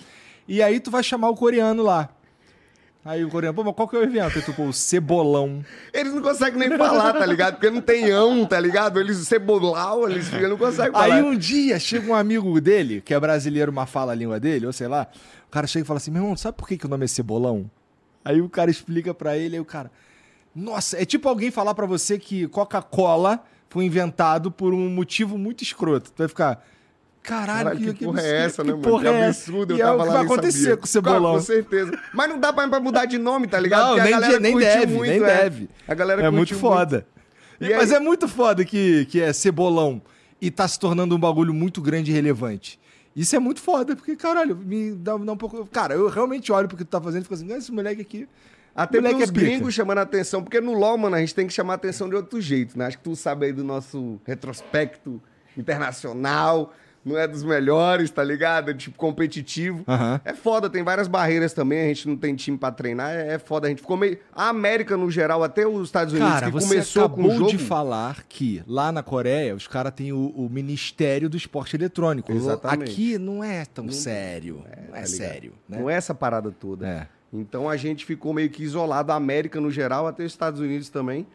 [0.46, 2.08] E aí tu vai chamar o coreano lá.
[3.04, 4.36] Aí o coreano, pô, mas qual que é o evento?
[4.36, 5.64] Aí tu, pô, o Cebolão.
[5.92, 7.54] Eles não conseguem nem falar, tá ligado?
[7.54, 8.98] Porque não tem ão, tá ligado?
[8.98, 11.14] Eles cebolau, eles eles não conseguem falar.
[11.14, 14.66] Aí um dia chega um amigo dele, que é brasileiro, mas fala a língua dele,
[14.66, 15.08] ou sei lá,
[15.46, 17.08] o cara chega e fala assim: meu irmão, sabe por que, que o nome é
[17.08, 17.70] Cebolão?
[18.24, 19.90] Aí o cara explica pra ele, aí o cara.
[20.56, 25.62] Nossa, é tipo alguém falar pra você que Coca-Cola foi inventado por um motivo muito
[25.62, 26.10] escroto.
[26.10, 26.66] Tu vai ficar.
[27.22, 28.82] Caralho, Caralho, que, porra absurdo, é essa, que né, mano?
[28.88, 30.76] porra Que é absurdo, eu é tava o que lá vai nem acontecer sabia.
[30.76, 31.20] com o Cebolão.
[31.20, 31.98] Claro, com certeza.
[32.14, 33.80] Mas não dá pra, mudar de nome, tá ligado?
[33.80, 35.26] Não, Porque a nem, galera nem deve, muito, nem é.
[35.42, 35.68] deve.
[35.88, 37.06] A galera é muito foda.
[37.60, 40.00] E Mas aí- é muito foda que, que é cebolão
[40.40, 42.78] e tá se tornando um bagulho muito grande e relevante.
[43.14, 45.66] Isso é muito foda, porque, caralho, me dá, dá um pouco.
[45.66, 48.02] Cara, eu realmente olho pro que tu tá fazendo e fico assim, "Ah, esse moleque
[48.02, 48.28] aqui.
[48.76, 51.34] Até moleque pelos é pica." gringos chamando a atenção, porque no LoL, mano, a gente
[51.34, 52.86] tem que chamar a atenção de outro jeito, né?
[52.86, 55.20] Acho que tu sabe aí do nosso retrospecto
[55.56, 56.72] internacional,
[57.04, 58.72] não é dos melhores, tá ligado?
[58.72, 59.84] É tipo competitivo.
[60.24, 63.38] É foda, tem várias barreiras também, a gente não tem time pra treinar, é é
[63.38, 63.68] foda.
[63.68, 64.18] A gente ficou meio.
[64.34, 67.38] A América, no geral, até os Estados Unidos, Cara, que você começou com acabou o
[67.38, 67.50] jogo.
[67.50, 72.32] de falar que lá na Coreia os caras têm o, o Ministério do Esporte Eletrônico.
[72.32, 72.90] Exatamente.
[72.90, 74.64] Aqui não é tão sério.
[74.88, 75.52] não é tá sério.
[75.68, 75.78] Né?
[75.78, 76.88] Não é essa parada toda.
[76.88, 77.15] É.
[77.32, 80.88] Então a gente ficou meio que isolado, a América no geral, até os Estados Unidos
[80.88, 81.26] também.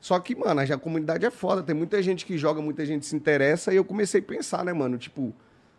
[0.00, 3.16] Só que, mano, a comunidade é foda, tem muita gente que joga, muita gente se
[3.16, 5.34] interessa, e eu comecei a pensar, né, mano, tipo,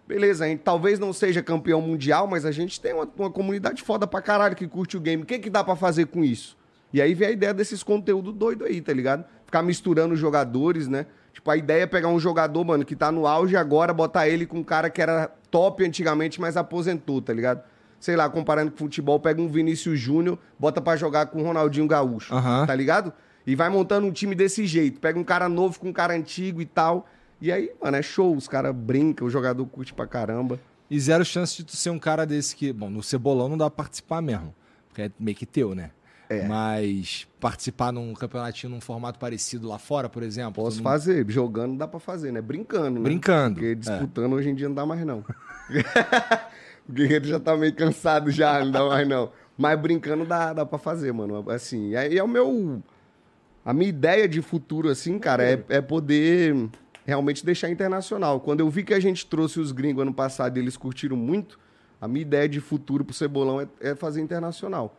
[0.08, 3.84] beleza, a gente talvez não seja campeão mundial, mas a gente tem uma, uma comunidade
[3.84, 5.24] foda pra caralho que curte o game.
[5.24, 6.58] O que que dá pra fazer com isso?
[6.94, 9.26] E aí vem a ideia desses conteúdos doidos aí, tá ligado?
[9.46, 11.06] Ficar misturando jogadores, né?
[11.34, 14.46] Tipo, a ideia é pegar um jogador, mano, que tá no auge agora, botar ele
[14.46, 17.62] com um cara que era top antigamente, mas aposentou, tá ligado?
[18.00, 21.88] Sei lá, comparando com futebol, pega um Vinícius Júnior, bota pra jogar com o Ronaldinho
[21.88, 22.66] Gaúcho, Aham.
[22.66, 23.12] tá ligado?
[23.48, 25.00] E vai montando um time desse jeito.
[25.00, 27.08] Pega um cara novo com um cara antigo e tal.
[27.42, 28.36] E aí, mano, é show.
[28.36, 30.60] Os caras brincam, o jogador curte pra caramba.
[30.90, 32.72] E zero chance de tu ser um cara desse que.
[32.74, 34.54] Bom, no Cebolão não dá pra participar mesmo.
[34.90, 35.92] Porque é meio que teu, né?
[36.28, 36.48] É.
[36.48, 40.64] Mas participar num campeonatinho num formato parecido lá fora, por exemplo.
[40.64, 41.24] Posso não- fazer.
[41.30, 42.42] Jogando dá pra fazer, né?
[42.42, 43.04] Brincando, né?
[43.04, 43.76] Brincando, Porque é.
[43.76, 45.24] disputando hoje em dia não dá mais, não.
[46.88, 49.32] o Guerreiro já tá meio cansado já, não dá mais, não.
[49.58, 51.50] Mas brincando dá, dá pra fazer, mano.
[51.50, 52.82] Assim, aí é o meu...
[53.64, 56.70] A minha ideia de futuro, assim, cara, é, é poder
[57.04, 58.40] realmente deixar internacional.
[58.40, 61.60] Quando eu vi que a gente trouxe os gringos ano passado e eles curtiram muito,
[62.00, 64.96] a minha ideia de futuro pro Cebolão é, é fazer internacional,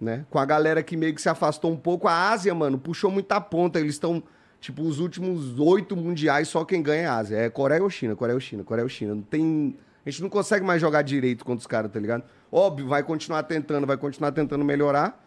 [0.00, 0.24] né?
[0.30, 2.08] Com a galera que meio que se afastou um pouco.
[2.08, 3.78] A Ásia, mano, puxou muita ponta.
[3.78, 4.20] Eles estão,
[4.60, 7.36] tipo, os últimos oito mundiais, só quem ganha é a Ásia.
[7.36, 9.14] É Coreia ou China, Coreia ou China, Coreia ou China.
[9.14, 9.76] Não tem...
[10.08, 12.24] A gente não consegue mais jogar direito contra os caras, tá ligado?
[12.50, 15.22] Óbvio, vai continuar tentando, vai continuar tentando melhorar.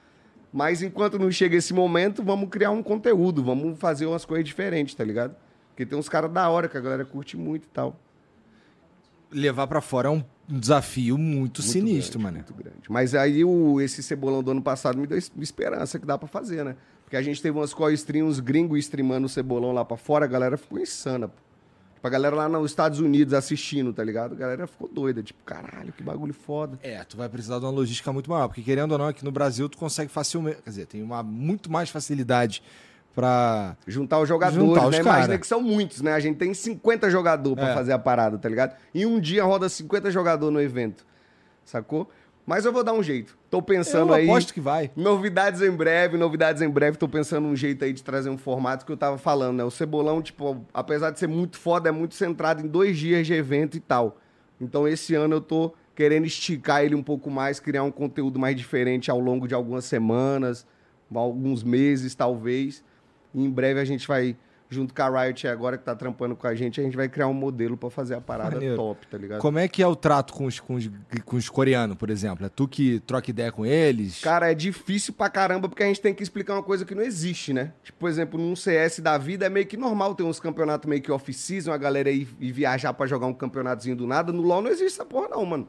[0.51, 4.95] Mas enquanto não chega esse momento, vamos criar um conteúdo, vamos fazer umas coisas diferentes,
[4.95, 5.35] tá ligado?
[5.69, 7.95] Porque tem uns caras da hora que a galera curte muito e tal.
[9.31, 12.45] Levar pra fora é um, desafio muito, Muito sinistro, grande, mano.
[12.49, 12.81] Muito grande.
[12.89, 16.27] Mas aí o, esse cebolão do ano passado me deu es- esperança que dá pra
[16.27, 16.75] fazer, né?
[17.05, 20.25] Porque a gente teve umas call stream, uns gringos streamando o cebolão lá pra fora,
[20.25, 21.35] a galera ficou insana, pô.
[22.01, 24.31] Tipo, a galera lá nos Estados Unidos assistindo, tá ligado?
[24.33, 26.79] A galera ficou doida, tipo, caralho, que bagulho foda.
[26.81, 29.31] É, tu vai precisar de uma logística muito maior, porque querendo ou não, aqui no
[29.31, 32.63] Brasil tu consegue facilmente, quer dizer, tem uma muito mais facilidade
[33.13, 35.03] pra Juntar os jogadores, Juntar os né?
[35.03, 35.17] cara.
[35.17, 36.13] Imagina que são muitos, né?
[36.13, 37.73] A gente tem 50 jogadores pra É.
[37.75, 38.75] fazer a parada, tá ligado?
[38.95, 41.05] E um dia roda 50 jogadores no evento,
[41.63, 42.09] sacou?
[42.45, 43.37] Mas eu vou dar um jeito.
[43.49, 44.25] Tô pensando Eu aí...
[44.29, 44.91] aposto que vai.
[44.95, 46.97] Novidades em breve, novidades em breve.
[46.97, 49.63] Tô pensando um jeito aí de trazer um formato que eu tava falando, né?
[49.63, 53.33] O Cebolão, tipo, apesar de ser muito foda, é muito centrado em dois dias de
[53.33, 54.17] evento e tal.
[54.59, 58.55] Então esse ano eu tô querendo esticar ele um pouco mais, criar um conteúdo mais
[58.55, 60.65] diferente ao longo de algumas semanas,
[61.13, 62.83] alguns meses, talvez.
[63.33, 64.35] E em breve a gente vai,
[64.71, 67.27] junto com a Riot agora que tá trampando com a gente, a gente vai criar
[67.27, 68.77] um modelo pra fazer a parada Maneiro.
[68.77, 69.41] top, tá ligado?
[69.41, 70.89] Como é que é o trato com os, com os,
[71.25, 72.45] com os coreanos, por exemplo?
[72.45, 74.21] É tu que troca ideia com eles?
[74.21, 77.03] Cara, é difícil pra caramba porque a gente tem que explicar uma coisa que não
[77.03, 77.73] existe, né?
[77.83, 81.01] Tipo, por exemplo, num CS da vida é meio que normal ter uns campeonatos meio
[81.01, 84.31] que off-season, a galera ir, ir viajar pra jogar um campeonatozinho do nada.
[84.31, 85.67] No LoL não existe essa porra não, mano.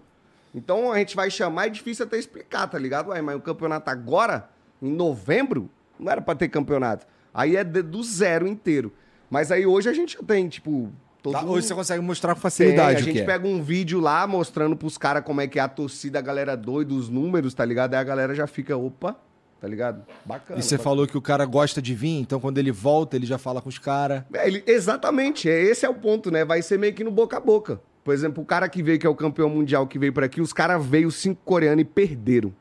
[0.54, 3.08] Então a gente vai chamar, é difícil até explicar, tá ligado?
[3.08, 4.48] Ué, mas o campeonato agora,
[4.80, 7.04] em novembro, não era pra ter campeonato.
[7.34, 8.92] Aí é de- do zero inteiro.
[9.30, 10.90] Mas aí hoje a gente tem, tipo...
[11.22, 13.24] todo Tá, mundo- Hoje você consegue mostrar com tem, facilidade a o gente é.
[13.24, 16.56] pega um vídeo lá mostrando pros caras como é que é a torcida, a galera
[16.56, 17.94] doida, os números, tá ligado?
[17.94, 19.16] Aí a galera já fica, opa,
[19.60, 20.04] tá ligado?
[20.26, 20.58] Bacana.
[20.58, 20.84] E você bacana.
[20.84, 23.68] falou que o cara gosta de vir, então quando ele volta, ele já fala com
[23.68, 24.24] os caras.
[24.34, 26.44] É, exatamente, é, esse é o ponto, né?
[26.44, 27.80] Vai ser meio que no boca a boca.
[28.04, 30.40] Por exemplo, o cara que veio, que é o campeão mundial, que veio por aqui,
[30.40, 32.52] os caras veio cinco coreanos e perderam.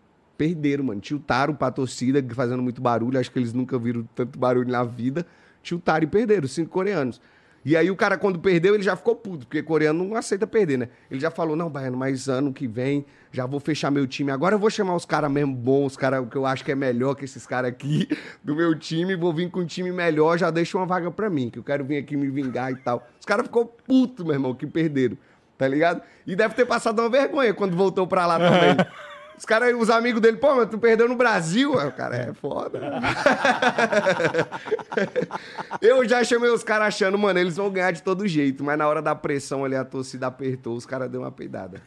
[0.42, 1.00] Perderam, mano.
[1.00, 3.20] Tiltaram pra torcida, fazendo muito barulho.
[3.20, 5.24] Acho que eles nunca viram tanto barulho na vida.
[5.62, 7.22] Tiltaram e perderam, cinco coreanos.
[7.64, 10.80] E aí o cara, quando perdeu, ele já ficou puto, porque coreano não aceita perder,
[10.80, 10.89] né?
[11.12, 14.32] Ele já falou, não, Baiano, mas ano que vem já vou fechar meu time.
[14.32, 16.76] Agora eu vou chamar os caras mesmo bons, os caras que eu acho que é
[16.76, 18.10] melhor que esses caras aqui
[18.44, 19.16] do meu time.
[19.16, 21.86] Vou vir com um time melhor, já deixa uma vaga pra mim, que eu quero
[21.86, 23.08] vir aqui me vingar e tal.
[23.20, 25.16] Os caras ficou puto, meu irmão, que perderam,
[25.56, 26.02] tá ligado?
[26.26, 28.76] E deve ter passado uma vergonha quando voltou pra lá também.
[29.42, 31.76] Os caras, os amigos dele, pô, mas tu perdeu no Brasil?
[31.80, 32.80] Aí o cara, é foda.
[35.82, 38.64] Eu já chamei os caras achando, mano, eles vão ganhar de todo jeito.
[38.64, 41.82] Mas na hora da pressão ali, a torcida apertou, os caras deram uma peidada.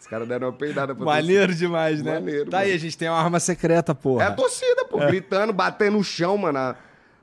[0.00, 2.14] Os caras deram uma peidada pra Maneiro demais, né?
[2.14, 2.76] Maneiro, tá aí, mano.
[2.76, 4.20] a gente tem uma arma secreta, torcida.
[4.20, 6.58] É a torcida, pô, gritando, batendo no chão, mano.
[6.58, 6.74] A-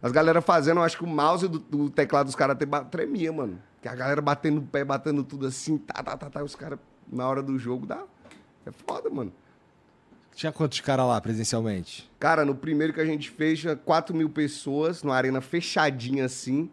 [0.01, 2.55] As galera fazendo, eu acho que o mouse do, do teclado dos caras
[2.89, 3.59] tremia, mano.
[3.81, 6.41] Que a galera batendo o pé, batendo tudo assim, tá, tá, tá, tá.
[6.43, 6.79] Os caras,
[7.11, 8.01] na hora do jogo, dá.
[8.65, 9.33] É foda, mano.
[10.39, 12.09] Tinha quantos caras lá presencialmente?
[12.17, 16.69] Cara, no primeiro que a gente fez, tinha 4 mil pessoas, numa arena fechadinha assim.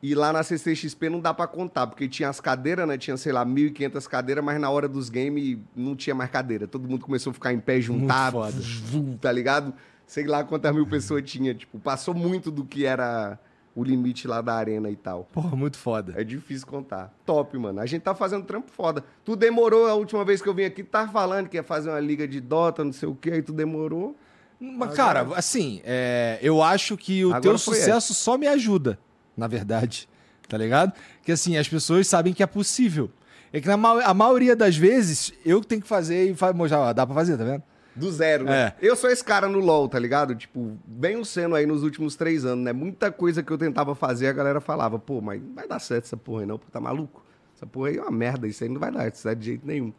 [0.00, 2.96] E lá na CCXP não dá pra contar, porque tinha as cadeiras, né?
[2.96, 6.68] Tinha, sei lá, 1.500 cadeiras, mas na hora dos games não tinha mais cadeira.
[6.68, 9.74] Todo mundo começou a ficar em pé, vum, tá ligado?
[10.06, 11.52] Sei lá quantas mil pessoas tinha.
[11.52, 13.40] Tipo, passou muito do que era
[13.74, 15.28] o limite lá da arena e tal.
[15.32, 16.14] Porra, muito foda.
[16.16, 17.14] É difícil contar.
[17.24, 17.80] Top, mano.
[17.80, 19.04] A gente tá fazendo trampo foda.
[19.24, 22.00] Tu demorou a última vez que eu vim aqui, tava falando que ia fazer uma
[22.00, 24.16] liga de Dota, não sei o quê, aí tu demorou.
[24.60, 28.98] Mas, cara, assim, é, eu acho que o Agora teu sucesso só me ajuda,
[29.36, 30.08] na verdade.
[30.48, 30.92] Tá ligado?
[31.22, 33.08] Que assim, as pessoas sabem que é possível.
[33.52, 36.36] É que na ma- a maioria das vezes, eu que tenho que fazer e
[36.76, 37.62] ó, dá pra fazer, tá vendo?
[37.94, 38.68] Do zero, né?
[38.68, 38.74] É.
[38.80, 40.34] Eu sou esse cara no LoL, tá ligado?
[40.34, 42.72] Tipo, venho sendo aí nos últimos três anos, né?
[42.72, 46.04] Muita coisa que eu tentava fazer, a galera falava, pô, mas não vai dar certo
[46.04, 47.24] essa porra aí não, pô, tá maluco?
[47.56, 49.92] Essa porra aí é uma merda, isso aí não vai dar certo de jeito nenhum.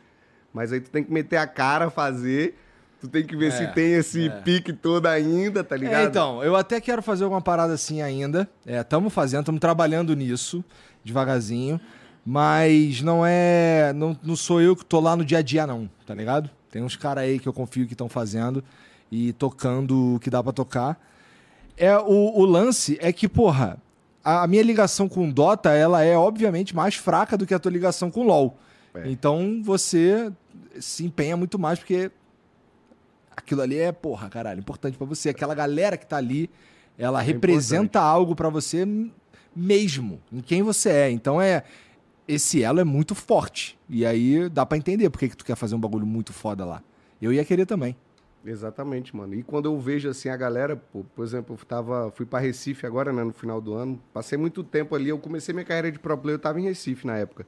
[0.54, 2.58] Mas aí tu tem que meter a cara, fazer,
[3.00, 6.02] tu tem que ver É, se tem esse pique todo ainda, tá ligado?
[6.02, 8.50] É, então, eu até quero fazer alguma parada assim ainda.
[8.66, 10.64] É, tamo fazendo, estamos trabalhando nisso,
[11.04, 11.80] devagarzinho.
[12.26, 13.92] Mas não é.
[13.96, 16.50] Não, não sou eu que tô lá no dia a dia, não, tá ligado?
[16.72, 18.64] Tem uns caras aí que eu confio que estão fazendo
[19.12, 21.00] e tocando o que dá pra tocar.
[21.78, 23.78] É, o, o lance é que, porra,
[24.24, 27.72] a, a minha ligação com Dota, ela é obviamente mais fraca do que a tua
[27.72, 28.58] ligação com LoL.
[28.94, 29.10] É.
[29.10, 30.32] Então você
[30.80, 32.12] se empenha muito mais porque
[33.36, 35.30] aquilo ali é, porra, caralho, importante pra você.
[35.30, 36.50] Aquela galera que tá ali,
[36.98, 38.88] ela representa algo pra você
[39.56, 41.12] mesmo, em quem você é.
[41.12, 41.64] Então é
[42.34, 43.78] esse elo é muito forte.
[43.90, 46.82] E aí dá pra entender por que tu quer fazer um bagulho muito foda lá.
[47.22, 47.96] Eu ia querer também.
[48.46, 49.36] Exatamente, mano.
[49.36, 53.12] E quando eu vejo assim a galera, por exemplo, eu tava, fui para Recife agora,
[53.12, 54.02] né, no final do ano.
[54.14, 57.06] Passei muito tempo ali, eu comecei minha carreira de pro player, eu tava em Recife
[57.06, 57.46] na época.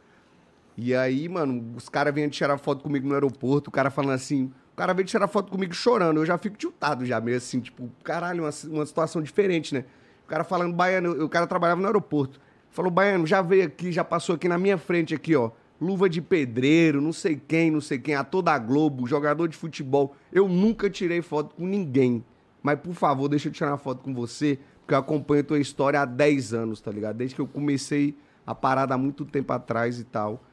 [0.77, 4.51] E aí, mano, os caras vinham tirar foto comigo no aeroporto, o cara falando assim,
[4.73, 7.89] o cara veio tirar foto comigo chorando, eu já fico tiltado já, meio assim, tipo,
[8.03, 9.85] caralho, uma, uma situação diferente, né?
[10.25, 12.39] O cara falando, baiano, o cara trabalhava no aeroporto.
[12.73, 15.51] Falou, baiano, já veio aqui, já passou aqui na minha frente aqui, ó.
[15.79, 20.15] luva de pedreiro, não sei quem, não sei quem, ator da Globo, jogador de futebol.
[20.31, 22.25] Eu nunca tirei foto com ninguém.
[22.63, 25.59] Mas, por favor, deixa eu tirar uma foto com você, porque eu acompanho a tua
[25.59, 27.17] história há 10 anos, tá ligado?
[27.17, 30.43] Desde que eu comecei a parada há muito tempo atrás e tal.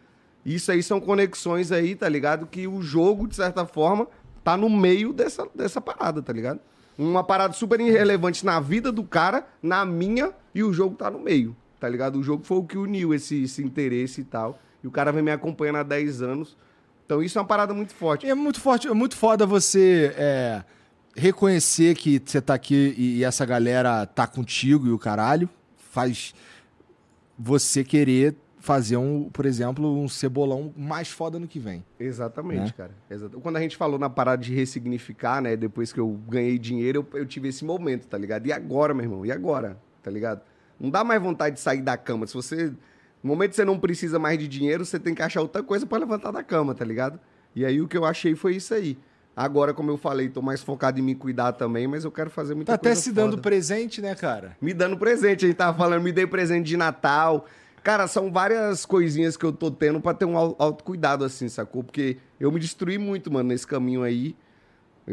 [0.44, 2.46] Isso aí são conexões aí, tá ligado?
[2.46, 4.06] Que o jogo, de certa forma,
[4.44, 6.60] tá no meio dessa, dessa parada, tá ligado?
[6.98, 11.18] Uma parada super irrelevante na vida do cara, na minha, e o jogo tá no
[11.18, 12.16] meio, tá ligado?
[12.18, 14.60] O jogo foi o que uniu esse, esse interesse e tal.
[14.84, 16.56] E o cara vem me acompanhando há 10 anos.
[17.06, 18.28] Então isso é uma parada muito forte.
[18.28, 20.62] É muito forte, é muito foda você é,
[21.16, 25.48] reconhecer que você tá aqui e, e essa galera tá contigo e o caralho.
[25.76, 26.32] Faz
[27.38, 31.82] você querer fazer um, por exemplo, um cebolão mais foda no que vem.
[31.98, 32.74] Exatamente, Né?
[32.76, 32.90] cara.
[33.10, 35.56] Exata- Quando a gente falou na parada de ressignificar, né?
[35.56, 38.46] Depois que eu ganhei dinheiro, eu, eu tive esse momento, tá ligado?
[38.46, 39.24] E agora, meu irmão?
[39.26, 39.78] E agora?
[40.02, 40.42] Tá ligado?
[40.80, 42.26] Não dá mais vontade de sair da cama.
[42.26, 42.72] Se você.
[43.22, 45.84] No momento que você não precisa mais de dinheiro, você tem que achar outra coisa
[45.84, 47.20] pra levantar da cama, tá ligado?
[47.54, 48.96] E aí o que eu achei foi isso aí.
[49.36, 52.54] Agora, como eu falei, tô mais focado em me cuidar também, mas eu quero fazer
[52.54, 53.42] muita Tá até coisa se dando foda.
[53.42, 54.56] presente, né, cara?
[54.60, 57.46] Me dando presente, a gente tava falando, me dei presente de Natal.
[57.82, 61.82] Cara, são várias coisinhas que eu tô tendo pra ter um au- autocuidado, assim, sacou?
[61.84, 64.34] Porque eu me destruí muito, mano, nesse caminho aí.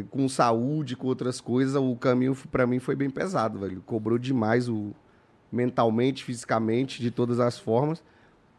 [0.09, 1.75] Com saúde, com outras coisas.
[1.75, 3.81] O caminho pra mim foi bem pesado, velho.
[3.85, 4.93] Cobrou demais o
[5.51, 8.03] mentalmente, fisicamente, de todas as formas.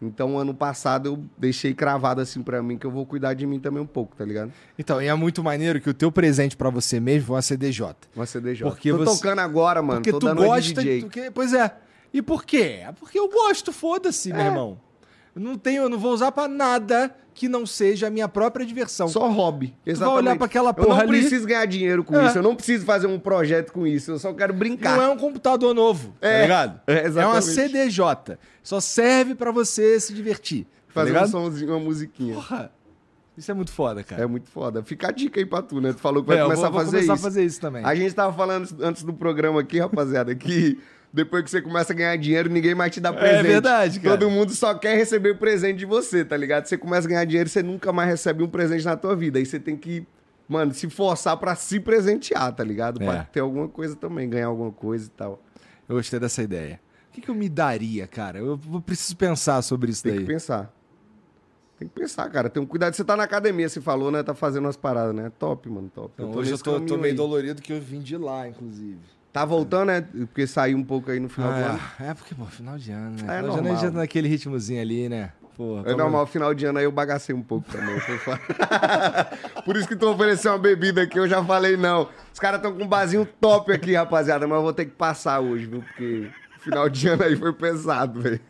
[0.00, 3.58] Então, ano passado eu deixei cravado assim pra mim que eu vou cuidar de mim
[3.58, 4.52] também um pouco, tá ligado?
[4.78, 7.96] Então, e é muito maneiro que o teu presente pra você mesmo foi uma CDJ.
[8.14, 8.62] Uma CDJ.
[8.70, 10.00] Porque tô você- tocando agora, mano.
[10.00, 11.00] porque tô tu uma de gosta DJ.
[11.00, 11.74] porque- pois é.
[12.14, 12.80] E por quê?
[12.86, 14.80] É porque eu gosto, foda-se, meu irmão.
[15.38, 18.66] Eu não tenho, eu não vou usar pra nada que não seja a minha própria
[18.66, 19.06] diversão.
[19.06, 19.68] Só hobby.
[19.84, 20.18] vai Exatamente.
[20.18, 22.26] olhar pra aquela Eu porra não ali- preciso ganhar dinheiro com É.
[22.26, 22.38] isso.
[22.38, 24.10] Eu não preciso fazer um projeto com isso.
[24.10, 24.96] Eu só quero brincar.
[24.96, 26.80] Não é um computador novo, tá É, ligado?
[26.88, 27.44] é, É, uma exatamente.
[27.44, 28.38] CDJ.
[28.64, 30.64] Só serve pra você se divertir.
[30.64, 31.30] Tá fazer um ligado?
[31.30, 32.34] somzinho, uma musiquinha.
[32.34, 32.72] Porra,
[33.36, 34.20] isso é muito foda, cara.
[34.20, 34.82] É muito foda.
[34.82, 35.92] Fica a dica aí pra tu, né?
[35.92, 37.22] Tu falou que vai É, eu começar vou- a vou fazer começar isso.
[37.26, 37.84] a fazer isso também.
[37.84, 40.76] A gente tava falando antes do programa aqui, rapaziada, que
[41.12, 43.38] depois que você começa a ganhar dinheiro, ninguém mais te dá presente.
[43.40, 44.16] É verdade, cara.
[44.18, 46.66] Todo mundo só quer receber presente de você, tá ligado?
[46.66, 49.38] Você começa a ganhar dinheiro, você nunca mais recebe um presente na tua vida.
[49.38, 50.06] Aí você tem que,
[50.48, 52.98] mano, se forçar pra se presentear, tá ligado?
[52.98, 53.22] Pra É.
[53.32, 55.42] ter alguma coisa também, ganhar alguma coisa e tal.
[55.88, 56.80] Eu gostei dessa ideia.
[57.10, 58.38] O que, que eu me daria, cara?
[58.38, 60.20] Eu preciso pensar sobre isso Tem daí.
[60.20, 60.72] que pensar.
[61.78, 62.50] Tem que pensar, cara.
[62.50, 62.92] Tem um cuidado.
[62.94, 64.22] Você tá na academia, você falou, né?
[64.22, 65.32] Tá fazendo umas paradas, né?
[65.38, 66.12] Top, mano, top.
[66.16, 67.16] Então, hoje eu tô, tô meio aí.
[67.16, 68.98] dolorido que eu vim de lá, inclusive.
[69.32, 70.00] Tá voltando, né?
[70.00, 71.80] Porque saiu um pouco aí no final do ano.
[71.98, 73.16] Ah, é, porque, pô, final de ano, né?
[73.16, 73.72] É final de ano normal.
[73.72, 75.32] a gente já tá naquele ritmozinho ali, né?
[75.56, 77.96] Pô, É normal, final de ano aí eu bagacei um pouco também.
[79.64, 82.08] Por isso que tu ofereceu uma bebida aqui, eu já falei não.
[82.32, 85.40] Os caras estão com um barzinho top aqui, rapaziada, mas eu vou ter que passar
[85.40, 85.82] hoje, viu?
[85.82, 86.28] Porque
[86.60, 88.40] final de ano aí foi pesado, velho.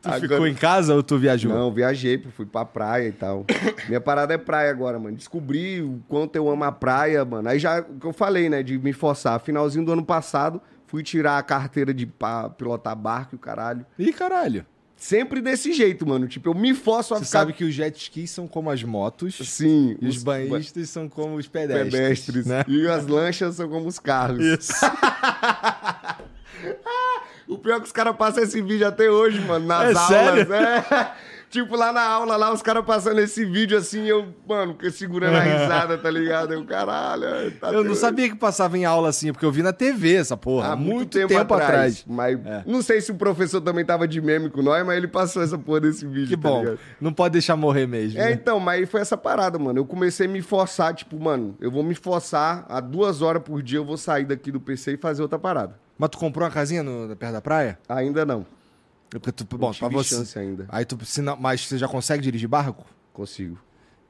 [0.00, 1.52] Tu ficou em casa ou tu viajou?
[1.52, 3.44] Não, viajei, fui pra praia e tal.
[3.88, 5.16] Minha parada é praia agora, mano.
[5.16, 7.48] Descobri o quanto eu amo a praia, mano.
[7.48, 9.40] Aí já, o que eu falei, né, de me forçar.
[9.40, 13.84] Finalzinho do ano passado, fui tirar a carteira de pa- pilotar barco e o caralho.
[13.98, 14.64] Ih, caralho.
[14.96, 16.26] Sempre desse jeito, mano.
[16.26, 17.38] Tipo, eu me forço a Você ficar...
[17.40, 19.96] sabe que os jet skis são como as motos Sim.
[20.00, 21.92] e os banhistas são como os pedestres.
[21.92, 22.46] pedestres.
[22.46, 22.64] né?
[22.66, 24.38] E as lanchas são como os carros.
[24.44, 24.72] Isso.
[27.48, 30.06] O pior é que os caras passam esse vídeo até hoje, mano, nas É aulas.
[30.08, 30.52] sério?
[30.54, 31.12] É.
[31.50, 35.40] Tipo, lá na aula, lá, os caras passando esse vídeo assim, eu, mano, segurando a
[35.40, 36.52] risada, tá ligado?
[36.52, 39.72] Eu, caralho, tá Eu não sabia que passava em aula assim, porque eu vi na
[39.72, 40.68] TV essa porra.
[40.68, 42.04] Há Há muito, tempo, atrás.
[42.06, 42.62] Mas É.
[42.66, 45.56] não sei se o professor também tava de meme com nós, mas ele passou essa
[45.56, 46.36] porra desse vídeo.
[46.36, 46.60] Que tá bom.
[46.60, 46.78] ligado?
[47.00, 48.20] não pode deixar morrer mesmo.
[48.20, 48.32] É, né?
[48.32, 49.78] então, mas aí foi essa parada, mano.
[49.78, 53.62] Eu comecei a me forçar, tipo, mano, eu vou me forçar, a duas horas por
[53.62, 55.74] dia eu vou sair daqui do PC e fazer outra parada.
[55.98, 57.78] Mas tu comprou uma casinha no, perto da praia?
[57.88, 58.46] Ainda não.
[59.10, 60.14] Porque tu, bom, tive pra você.
[60.14, 60.66] chance ainda.
[60.68, 62.84] Aí tu, se não, mas você já consegue dirigir barco?
[63.12, 63.58] Consigo.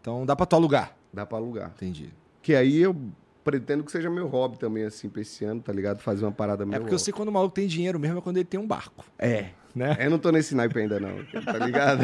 [0.01, 0.95] Então dá pra tu alugar.
[1.13, 1.73] Dá pra alugar.
[1.77, 2.11] Entendi.
[2.43, 2.95] Que aí eu
[3.43, 6.01] pretendo que seja meu hobby também, assim, pra esse ano, tá ligado?
[6.01, 6.77] Fazer uma parada meio.
[6.77, 8.61] É porque eu sei que quando o maluco tem dinheiro mesmo é quando ele tem
[8.61, 9.05] um barco.
[9.19, 9.51] É.
[9.75, 9.97] Né?
[10.01, 11.25] Eu não tô nesse naipe ainda, não.
[11.45, 12.03] Tá ligado?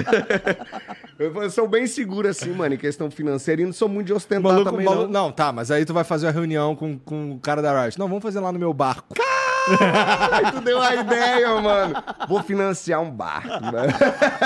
[1.19, 3.63] eu, sou bem seguro, assim, mano, em questão financeira.
[3.63, 5.25] E não sou muito de ostentar Maluco, também, maluco- não.
[5.25, 7.99] não, tá, mas aí tu vai fazer uma reunião com, com o cara da Riot.
[7.99, 9.15] Não, vamos fazer lá no meu barco.
[10.33, 11.95] Aí tu deu a ideia, mano.
[12.29, 13.49] Vou financiar um barco.
[13.49, 13.89] né?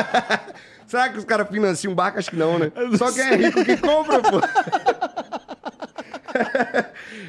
[0.87, 2.19] Será que os caras financiam um barco?
[2.19, 2.73] Acho que não, né?
[2.97, 4.41] Só quem é rico que compra, pô.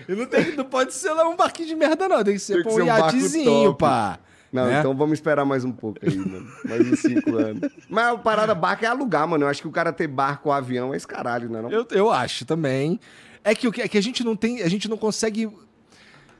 [0.07, 2.23] E não, tem, não pode ser lá um barquinho de merda, não.
[2.23, 4.19] Tem que ser Tem que pô, ser um iatezinho, pá.
[4.51, 4.79] Não, Né?
[4.79, 6.47] então vamos esperar mais um pouco aí, mano.
[6.67, 7.69] Mais uns cinco anos.
[7.87, 9.43] Mas a parada barco é alugar, mano.
[9.45, 11.61] Eu acho que o cara ter barco ou avião é esse caralho, né?
[11.61, 11.69] Não?
[11.71, 12.99] Eu, eu acho também.
[13.43, 14.61] É que- é que a gente não tem.
[14.63, 15.49] A gente não consegue.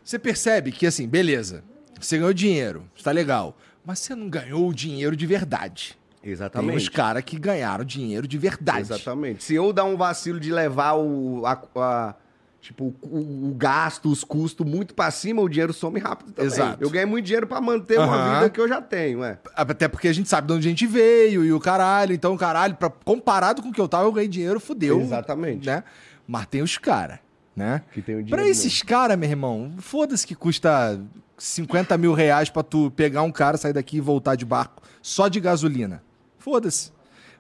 [0.04, 1.64] Você percebe que, assim, beleza.
[2.00, 3.58] Você ganhou dinheiro, está legal.
[3.86, 5.98] Mas você não ganhou o dinheiro de verdade.
[6.24, 6.70] Exatamente.
[6.70, 8.82] Tem os caras que ganharam dinheiro de verdade.
[8.82, 9.44] Exatamente.
[9.44, 11.46] Se eu dar um vacilo de levar o.
[11.46, 12.16] A, a-
[12.62, 16.52] tipo, o, o gasto, os custos muito pra cima, o dinheiro some rápido também.
[16.52, 16.84] Exato.
[16.84, 18.34] Eu ganhei muito dinheiro pra manter uma Aham.
[18.40, 19.40] vida que eu já tenho, é.
[19.56, 22.14] Até porque a gente sabe de onde a gente veio e o caralho.
[22.14, 25.00] Então, caralho, pra, comparado com o que eu tava, eu ganhei dinheiro, fudeu.
[25.00, 25.66] Exatamente.
[25.66, 25.84] Né?
[26.28, 27.20] Mas tem os caras,
[27.60, 27.82] né?
[27.94, 28.36] Que tem dinheiro.
[28.36, 31.00] Pra esses caras, meu irmão, foda-se que custa
[31.38, 35.28] 50 mil reais pra tu pegar um cara, sair daqui e voltar de barco só
[35.28, 36.02] de gasolina.
[36.38, 36.92] Foda-se.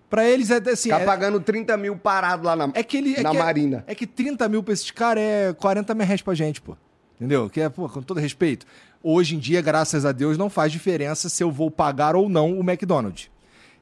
[0.09, 0.89] Pra eles é assim.
[0.89, 3.15] Ficar é, pagando 30 mil parado lá na, é que ele.
[3.15, 3.83] É na que é- Marina.
[3.87, 6.75] É que 30 mil pra esses caras é 40 mil reais pra gente, pô.
[7.15, 7.49] Entendeu?
[7.49, 8.65] Que é, pô, com todo respeito.
[9.03, 12.57] Hoje em dia, graças a Deus, não faz diferença se eu vou pagar ou não
[12.57, 13.29] o McDonald's.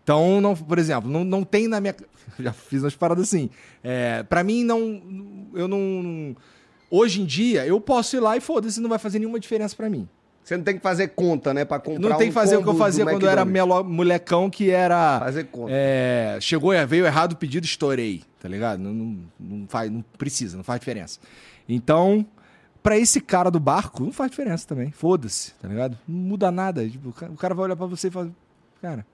[0.08, 1.94] Então, não, por exemplo, não, não tem na minha.
[2.40, 3.50] Já fiz umas paradas assim.
[3.84, 5.02] É, para mim, não.
[5.54, 6.34] Eu não.
[6.90, 9.90] Hoje em dia, eu posso ir lá e foda-se, não vai fazer nenhuma diferença pra
[9.90, 10.08] mim.
[10.42, 11.66] Você não tem que fazer conta, né?
[11.66, 13.44] Pra comprar Não tem que fazer o que eu fazia do quando eu era
[13.84, 15.20] molecão, que era.
[15.20, 15.72] Fazer conta.
[15.74, 18.80] É, chegou, veio errado o pedido, estourei, tá ligado?
[18.80, 21.20] Não, não, não faz, não precisa, não faz diferença.
[21.68, 22.26] Então,
[22.82, 24.90] pra esse cara do barco, não faz diferença também.
[24.90, 25.98] Foda-se, tá ligado?
[26.08, 26.88] Não muda nada.
[26.88, 28.30] Tipo, o ca- o cara vai olhar pra você e falar,
[28.82, 29.06] cara,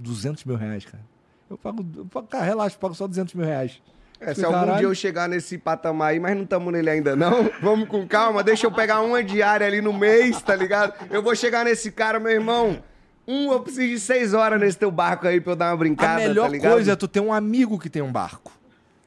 [0.00, 1.02] 200 mil reais, cara.
[1.48, 3.80] Eu pago, eu pago cara, relaxa, eu pago só 200 mil reais.
[4.20, 4.58] É, se Caralho.
[4.60, 8.06] algum dia eu chegar nesse patamar aí, mas não estamos nele ainda não, vamos com
[8.06, 10.92] calma, deixa eu pegar uma diária ali no mês, tá ligado?
[11.10, 12.82] Eu vou chegar nesse cara, meu irmão.
[13.26, 15.76] Um, eu preciso de seis horas nesse teu barco aí pra eu dar uma A
[15.76, 16.72] brincada, melhor tá ligado?
[16.72, 18.52] coisa é tu ter um amigo que tem um barco.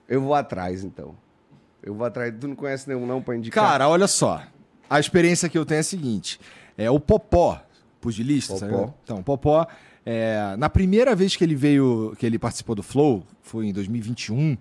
[0.08, 1.16] Eu vou atrás, então.
[1.82, 2.34] Eu vou atrás.
[2.40, 3.64] Tu não conhece nenhum não pra indicar?
[3.64, 4.42] Cara, olha só.
[4.90, 6.40] A experiência que eu tenho é a seguinte:
[6.78, 7.62] é o Popó,
[8.00, 8.60] pugilista, Popó.
[8.68, 8.94] sabe?
[9.04, 9.68] Então, o Popó,
[10.06, 14.58] é, na primeira vez que ele veio, que ele participou do Flow, foi em 2021,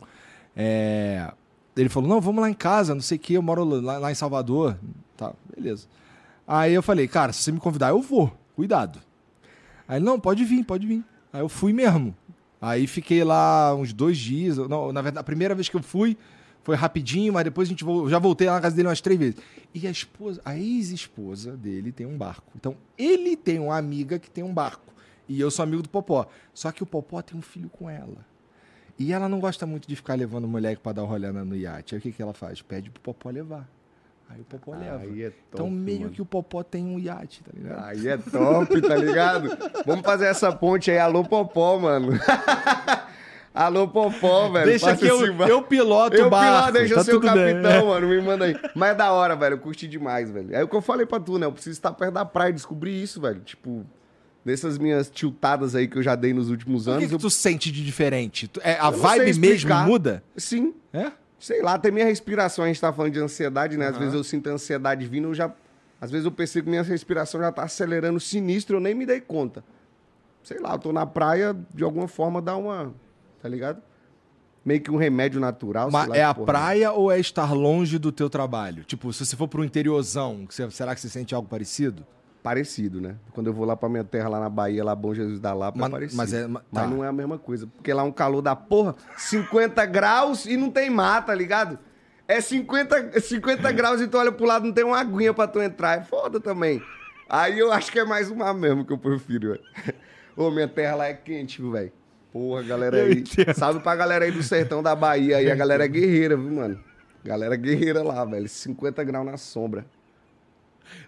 [0.56, 1.32] é,
[1.76, 4.12] ele falou: Não, vamos lá em casa, não sei o que, eu moro lá, lá
[4.12, 4.78] em Salvador.
[5.16, 5.86] Tá, beleza.
[6.46, 9.00] Aí eu falei: Cara, se você me convidar, eu vou, cuidado.
[9.88, 11.04] Aí ele: Não, pode vir, pode vir.
[11.32, 12.14] Aí eu fui mesmo.
[12.60, 14.56] Aí fiquei lá uns dois dias.
[14.56, 16.16] Não, na verdade, a primeira vez que eu fui
[16.62, 19.36] foi rapidinho, mas depois a gente já voltei lá na casa dele umas três vezes.
[19.74, 22.52] E a esposa, a ex-esposa dele tem um barco.
[22.54, 24.91] Então, ele tem uma amiga que tem um barco.
[25.28, 26.26] E eu sou amigo do Popó.
[26.52, 28.18] Só que o Popó tem um filho com ela.
[28.98, 31.44] E ela não gosta muito de ficar levando o moleque pra dar um rolê na-
[31.44, 31.94] no iate.
[31.94, 32.60] Aí o que, que ela faz?
[32.60, 33.66] Pede pro Popó levar.
[34.28, 34.98] Aí o Popó leva.
[34.98, 36.12] Aí é top, então, meio mano.
[36.12, 37.84] que o Popó tem um iate, tá ligado?
[37.84, 39.48] Aí é top, tá ligado?
[39.86, 40.98] Vamos fazer essa ponte aí.
[40.98, 42.12] Alô, Popó, mano.
[43.54, 44.64] Alô, Popó, velho.
[44.64, 46.50] Deixa que eu, bar- eu piloto Eu o barco.
[46.54, 47.62] piloto, deixa tá eu ser o tudo bem.
[47.62, 48.08] capitão, mano.
[48.08, 48.56] Me manda aí.
[48.74, 49.54] Mas é da hora, velho.
[49.54, 50.54] Eu curti demais, velho.
[50.54, 51.44] É o que eu falei pra tu, né?
[51.44, 53.40] Eu preciso estar perto da praia, descobrir isso, velho.
[53.40, 53.84] Tipo,
[54.44, 57.08] nessas minhas tiltadas aí que eu já dei nos últimos O que, anos.
[57.08, 57.18] que eu...
[57.18, 58.50] tu sente de diferente?
[58.60, 60.22] É, a vibe mesmo muda?
[60.36, 60.74] Sim.
[60.92, 61.12] É?
[61.38, 63.88] Sei lá, até minha respiração, a gente tá falando de ansiedade, né?
[63.88, 65.52] Às vezes eu sinto a ansiedade vindo, eu já.
[66.00, 69.20] Às vezes eu percebo que minha respiração já tá acelerando sinistro, eu nem me dei
[69.20, 69.64] conta.
[70.42, 72.92] Sei lá, eu tô na praia, de alguma forma dá uma.
[73.40, 73.82] Tá ligado?
[74.64, 75.90] Meio que um remédio natural.
[75.90, 78.84] Mas lá é a porra praia ou é estar longe do teu trabalho?
[78.84, 82.06] Tipo, se você for pro interiorzão, será que você sente algo parecido?
[82.42, 83.14] Parecido, né?
[83.32, 85.78] Quando eu vou lá pra minha terra, lá na Bahia, lá Bom Jesus da Lapa,
[85.78, 86.16] Mas- é parecido.
[86.16, 86.88] mas é- ma- Mas tá.
[86.90, 87.68] não é a mesma coisa.
[87.68, 91.78] Porque lá é um calor da porra, 50 graus e não tem mar, tá ligado?
[92.26, 95.60] É 50, 50 graus e tu olha pro lado, não tem uma aguinha pra tu
[95.62, 95.98] entrar.
[95.98, 96.82] É foda também.
[97.28, 99.62] Aí eu acho que é mais uma mesmo que eu prefiro, velho.
[100.36, 101.92] Ô, minha terra lá é quente, viu, velho?
[102.32, 103.22] Porra, galera aí.
[103.54, 105.50] Salve pra galera aí do sertão da Bahia aí.
[105.50, 106.80] A galera é guerreira, viu, mano?
[107.22, 108.48] Galera guerreira lá, velho.
[108.48, 109.86] 50 graus na sombra.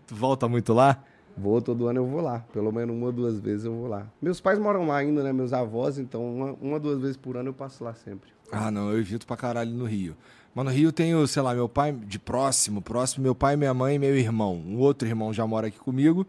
[0.06, 1.02] Tu volta muito lá?
[1.36, 2.40] Vou, todo ano eu vou lá.
[2.52, 4.06] Pelo menos uma ou duas vezes eu vou lá.
[4.22, 5.32] Meus pais moram lá ainda, né?
[5.32, 8.30] Meus avós, então uma, uma duas vezes por ano eu passo lá sempre.
[8.52, 10.16] Ah, não, eu evito pra caralho no Rio.
[10.54, 13.96] Mas no Rio tenho, sei lá, meu pai de próximo, próximo, meu pai, minha mãe
[13.96, 14.54] e meu irmão.
[14.54, 16.24] Um outro irmão já mora aqui comigo.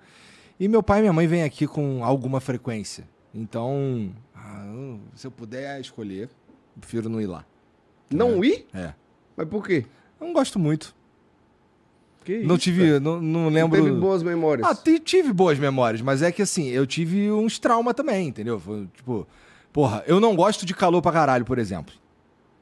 [0.59, 3.07] E meu pai e minha mãe vêm aqui com alguma frequência.
[3.33, 6.29] Então, ah, se eu puder escolher,
[6.79, 7.45] prefiro não ir lá.
[8.09, 8.65] Não ir?
[8.73, 8.93] É.
[9.35, 9.85] Mas por quê?
[10.19, 10.95] Eu não gosto muito.
[12.25, 12.99] Que não isso, tive, cara?
[12.99, 13.81] não, não Não lembro.
[13.83, 14.67] Teve boas memórias.
[14.67, 18.59] Ah, ti- tive boas memórias, mas é que assim, eu tive uns traumas também, entendeu?
[18.59, 19.27] Foi, tipo,
[19.71, 21.93] porra, eu não gosto de calor pra caralho, por exemplo.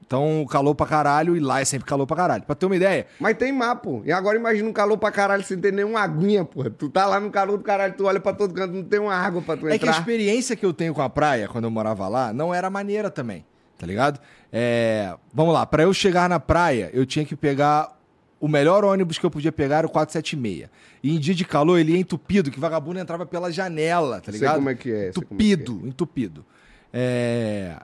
[0.06, 2.44] Então, calor pra caralho e lá é sempre calor pra caralho.
[2.44, 4.02] Pra ter uma ideia, Mas tem mar, pô.
[4.06, 6.70] E agora imagina um calor pra caralho sem ter nenhuma aguinha, pô.
[6.70, 9.16] Tu tá lá no calor do caralho, tu olha pra todo canto, não tem uma
[9.16, 10.00] água pra tu é que a entrar.
[10.00, 13.44] experiência que eu tenho com a praia, quando eu morava lá, não era maneira também,
[13.80, 14.20] tá ligado?
[14.52, 17.98] É, vamos lá, pra eu chegar na praia, eu tinha que pegar
[18.44, 20.70] o melhor ônibus que eu podia pegar era o 476.
[21.02, 24.40] E em dia de calor, ele ia entupido, que vagabundo entrava pela janela, tá Sei
[24.42, 24.56] ligado?
[24.56, 26.46] como é que é, sei como é que Entupido, entupido.
[26.92, 27.78] É,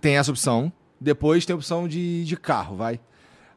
[0.00, 0.70] Tem essa opção.
[1.00, 3.00] Depois tem a opção de, de carro, vai.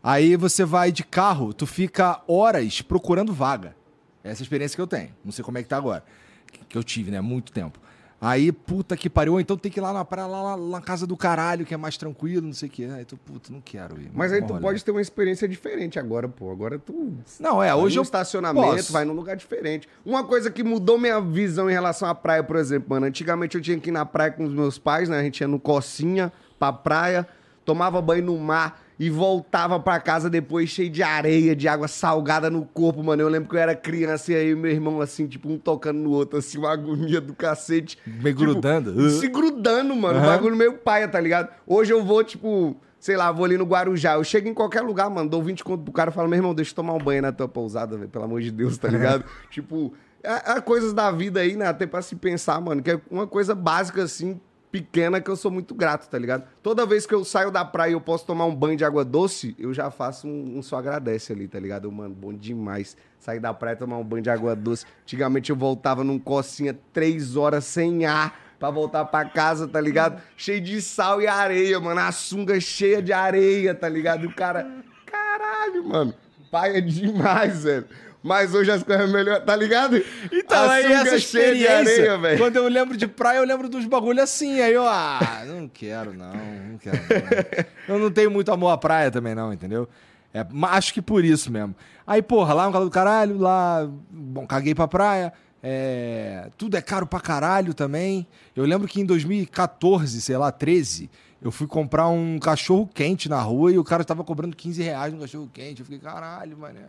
[0.02, 3.76] Aí você vai de carro, tu fica horas procurando vaga.
[4.24, 5.10] Essa é a experiência que eu tenho.
[5.24, 6.04] Não sei como é que tá agora.
[6.52, 7.20] Que- Que eu tive, né?
[7.22, 7.80] Muito tempo.
[8.22, 9.34] Aí, puta que pariu.
[9.34, 11.66] Ou então tem que ir lá na praia, lá, lá, lá na casa do caralho,
[11.66, 12.90] que é mais tranquilo, não sei o quê.
[12.92, 14.12] Aí tu, puta, não quero ir.
[14.14, 14.62] Mas aí tu rolê.
[14.62, 16.52] pode ter uma experiência diferente agora, pô.
[16.52, 17.14] Agora tu.
[17.40, 18.04] Não, é, vai hoje no eu.
[18.04, 18.92] estacionamento, posso.
[18.92, 19.88] vai num lugar diferente.
[20.06, 23.06] Uma coisa que mudou minha visão em relação à praia, por exemplo, mano.
[23.06, 25.20] Antigamente eu tinha que ir na praia com os meus pais, né?
[25.20, 27.26] A gente ia no Cocinha pra praia,
[27.64, 32.50] tomava banho no mar e voltava pra casa depois cheio de areia, de água salgada
[32.50, 33.22] no corpo, mano.
[33.22, 36.12] Eu lembro que eu era criança e aí meu irmão, assim, tipo, um tocando no
[36.12, 37.98] outro, assim, uma agonia do cacete.
[38.06, 39.10] Meio Tipo, grudando.
[39.12, 40.20] Se grudando, mano.
[40.20, 41.48] O bagulho meio paia, tá ligado?
[41.66, 44.16] Hoje eu vou, tipo, sei lá, vou ali no Guarujá.
[44.16, 46.54] Eu chego em qualquer lugar, mano, dou 20 conto pro cara e falo, meu irmão,
[46.54, 49.24] deixa eu tomar um banho na tua pousada, velho, pelo amor de Deus, tá ligado?
[49.50, 49.94] tipo,
[50.26, 53.26] há, há coisas da vida aí, né, até pra se pensar, mano, que é uma
[53.26, 54.42] coisa básica, assim,
[54.72, 56.44] pequena, que eu sou muito grato, tá ligado?
[56.62, 59.04] Toda vez que eu saio da praia e eu posso tomar um banho de água
[59.04, 61.92] doce, eu já faço um, um só agradece ali, tá ligado?
[61.92, 62.96] Mano, bom demais.
[63.18, 64.86] Sair da praia e tomar um banho de água doce.
[65.04, 70.22] Antigamente eu voltava num cocinha três horas sem ar pra voltar pra casa, tá ligado?
[70.36, 72.00] Cheio de sal e areia, mano.
[72.02, 74.28] A sunga cheia de areia, tá ligado?
[74.28, 74.70] O cara,
[75.06, 76.14] caralho, mano.
[76.52, 77.88] Pai é demais, velho.
[78.22, 80.02] Mas hoje as coisas melhor, tá ligado?
[80.32, 82.38] Então, a aí essa experiência, areia, velho.
[82.38, 84.60] quando eu lembro de praia, eu lembro dos bagulho assim.
[84.60, 87.96] Aí eu, ah, não quero não, não quero não.
[87.96, 89.88] Eu não tenho muito amor à praia também não, entendeu?
[90.34, 91.76] É, acho que por isso mesmo.
[92.06, 95.34] Aí, porra, lá no calor do caralho, lá, bom, caguei pra praia.
[95.64, 98.28] é, tudo é caro pra caralho também.
[98.56, 101.10] Eu lembro que em 2014, sei lá, 13,
[101.42, 105.14] eu fui comprar um cachorro quente na rua e o cara tava cobrando 15 reais
[105.14, 105.80] no cachorro quente.
[105.80, 106.88] Eu fiquei, caralho, mané.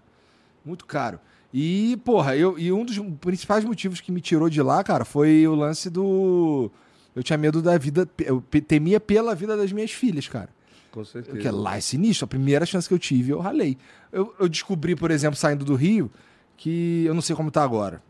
[0.65, 1.19] Muito caro.
[1.53, 5.47] E, porra, eu, e um dos principais motivos que me tirou de lá, cara, foi
[5.49, 6.71] o lance do.
[7.15, 8.09] Eu tinha medo da vida.
[8.19, 10.49] Eu temia pela vida das minhas filhas, cara.
[10.93, 11.35] Com certeza.
[11.37, 12.25] Porque lá é sinistro.
[12.25, 13.77] A primeira chance que eu tive, eu ralei.
[14.13, 16.11] Eu, eu descobri, por exemplo, saindo do Rio,
[16.57, 17.05] que.
[17.05, 18.01] Eu não sei como tá agora.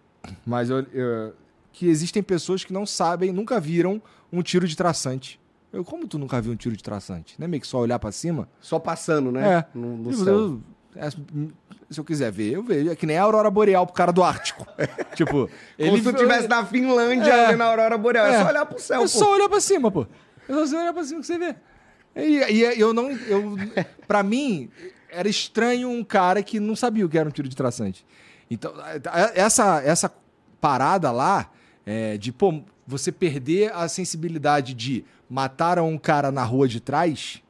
[0.45, 1.33] Mas eu, eu-
[1.73, 5.41] que existem pessoas que não sabem, nunca viram um tiro de traçante.
[5.73, 7.37] Eu, como tu nunca viu um tiro de traçante?
[7.39, 8.49] Não é meio que só olhar pra cima?
[8.61, 9.59] Só passando, né?
[9.61, 9.67] É.
[9.79, 10.63] No, no
[10.97, 12.91] É, se eu quiser ver, eu vejo.
[12.91, 14.67] É que nem a Aurora Boreal pro cara do Ártico.
[15.15, 17.49] tipo, Como se tu estivesse na Finlândia É.
[17.51, 18.27] vendo a aurora boreal.
[18.27, 18.43] É, É.
[18.43, 19.09] só olhar pro céu, É pô.
[19.09, 20.07] só olhar pra cima, pô.
[20.49, 21.55] É só você olhar pra cima que você vê.
[22.17, 23.11] E, e eu não.
[23.11, 23.57] Eu,
[24.09, 24.69] pra mim,
[25.11, 28.05] era estranho um cara que não sabia o que era um tiro de traçante.
[28.51, 28.73] Então,
[29.35, 30.13] essa, essa
[30.61, 31.51] parada lá,
[31.87, 37.41] é, de, pô, você perder a sensibilidade de matar um cara na rua de trás,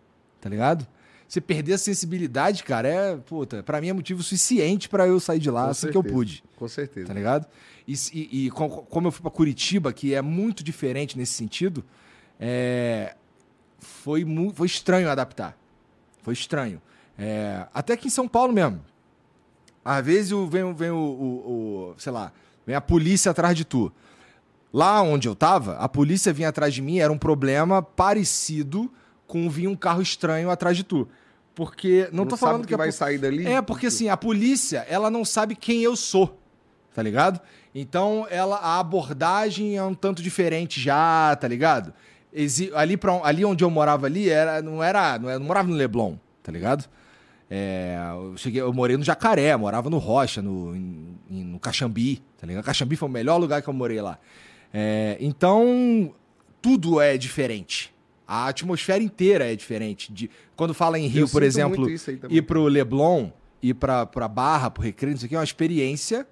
[0.43, 0.87] tá ligado?
[1.31, 5.39] Você perder a sensibilidade, cara, é, puta, pra mim é motivo suficiente pra eu sair
[5.39, 6.15] de lá Com assim que eu certeza.
[6.17, 7.07] pude Com certeza.
[7.07, 7.47] tá ligado?
[7.87, 11.85] E, e- e co- como eu fui pra Curitiba, que é muito diferente nesse sentido,
[12.41, 13.15] é,
[13.79, 15.57] foi, foi estranho adaptar.
[16.21, 16.83] Foi estranho.
[17.17, 18.81] É, até aqui em São Paulo mesmo.
[19.85, 22.33] Às vezes vem, vem o, o- o- sei lá,
[22.67, 23.93] vem a polícia atrás de tu.
[24.73, 28.93] Lá onde eu tava, a polícia vinha atrás de mim, era um problema parecido
[29.29, 31.09] com vir um carro estranho atrás de tu.
[31.61, 33.47] Porque não, tô sabe falando que, que, vai po- sair dali.
[33.47, 36.41] é, porque assim, a polícia, ela não sabe quem eu sou,
[36.95, 37.39] tá ligado?
[37.75, 41.93] Então, ela, a abordagem é um tanto diferente já, tá ligado?
[42.33, 45.69] Exi- ali, pra, ali onde eu morava ali, era, não era, não era, não morava
[45.69, 46.87] no Leblon, tá ligado?
[47.51, 52.47] É, eu, cheguei, eu morei no Jacaré, morava no Rocha, no, em- no Caxambi, tá
[52.47, 52.65] ligado?
[52.65, 54.19] Caxambi foi o melhor lugar que eu morei lá.
[54.73, 56.15] É, então,
[56.63, 57.93] tudo é diferente.
[58.33, 60.13] A atmosfera inteira é diferente.
[60.13, 61.85] De, quando fala em Rio, Eu por exemplo,
[62.29, 66.25] ir pro Leblon, ir pra, pra Barra, pro Recreio, isso aqui é uma experiência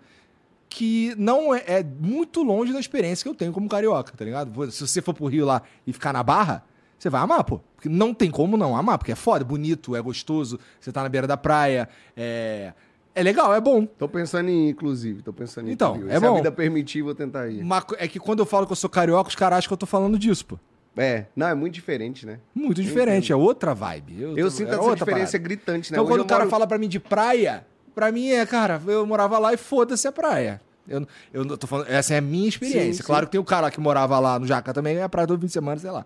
[0.68, 4.70] que não é, é muito longe da experiência que eu tenho como carioca, tá ligado?
[4.70, 6.62] Se você for pro Rio lá e ficar na Barra,
[6.96, 7.60] você vai amar, pô.
[7.74, 11.02] Porque não tem como não amar, porque é foda, é bonito, é gostoso, você tá
[11.02, 12.74] na beira da praia, é,
[13.12, 13.86] é legal, é bom.
[13.86, 15.20] Tô pensando em inclusive.
[15.22, 16.10] Tô pensando em Então, pro Rio.
[16.12, 16.36] é Se a bom.
[16.36, 17.64] vida permitir, vou tentar ir.
[17.64, 19.78] Mas é que quando eu falo que eu sou carioca, os caras acham que eu
[19.78, 20.58] tô falando disso, pô.
[20.98, 22.38] É, não, é muito diferente, né?
[22.54, 24.20] Muito diferente, é outra vibe.
[24.22, 25.38] Eu tô- sinto era essa outra diferença parada.
[25.44, 25.96] gritante, né?
[25.96, 28.44] Então, Hoje quando eu o cara moro- fala pra mim de praia, pra mim é,
[28.44, 30.60] cara, eu morava lá e foda-se a praia.
[30.88, 33.02] Eu, eu não tô falando, essa é a minha experiência.
[33.02, 33.26] Sim, claro sim.
[33.26, 35.52] que tem o cara que morava lá no Jaca também, é praia todo fim de
[35.52, 36.04] semana, sei lá.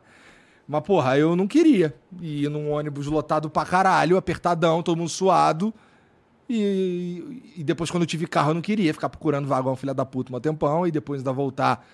[0.66, 5.72] Mas, porra, eu não queria ir num ônibus lotado pra caralho, apertadão, todo mundo suado.
[6.48, 10.04] E, e depois, quando eu tive carro, eu não queria ficar procurando vagão, filha da
[10.04, 11.86] puta, um tempão, e depois ainda voltar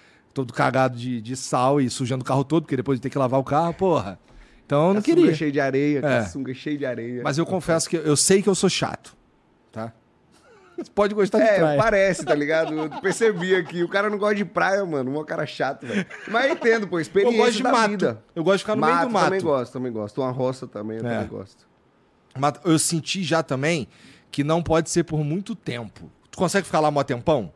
[0.44, 3.18] todo cagado de, de sal e sujando o carro todo, porque depois de ter que
[3.18, 4.18] lavar o carro, porra.
[4.66, 5.34] Então eu não Caçunga queria.
[5.34, 6.00] cheio de areia, É.
[6.00, 7.22] caçunga cheio de areia.
[7.24, 9.16] Mas eu confesso que eu sei que eu sou chato,
[9.72, 9.92] tá?
[10.76, 11.76] Você pode gostar de É, praia.
[11.82, 12.72] parece, tá ligado?
[12.72, 13.82] Eu percebi aqui.
[13.82, 15.18] O cara não gosta de praia, mano.
[15.18, 16.06] Um cara chato, velho.
[16.28, 16.98] Mas eu entendo, pô.
[16.98, 17.90] Eu Experiência gosto de da mato.
[17.90, 18.22] vida.
[18.36, 19.24] Eu gosto de ficar no meio do mato.
[19.24, 20.20] também gosto, também gosto.
[20.20, 21.14] Uma roça também, eu É.
[21.14, 21.66] também gosto.
[22.38, 23.88] Mas eu senti já também
[24.30, 26.08] que não pode ser por muito tempo.
[26.30, 27.52] Tu consegue ficar lá mó tempão?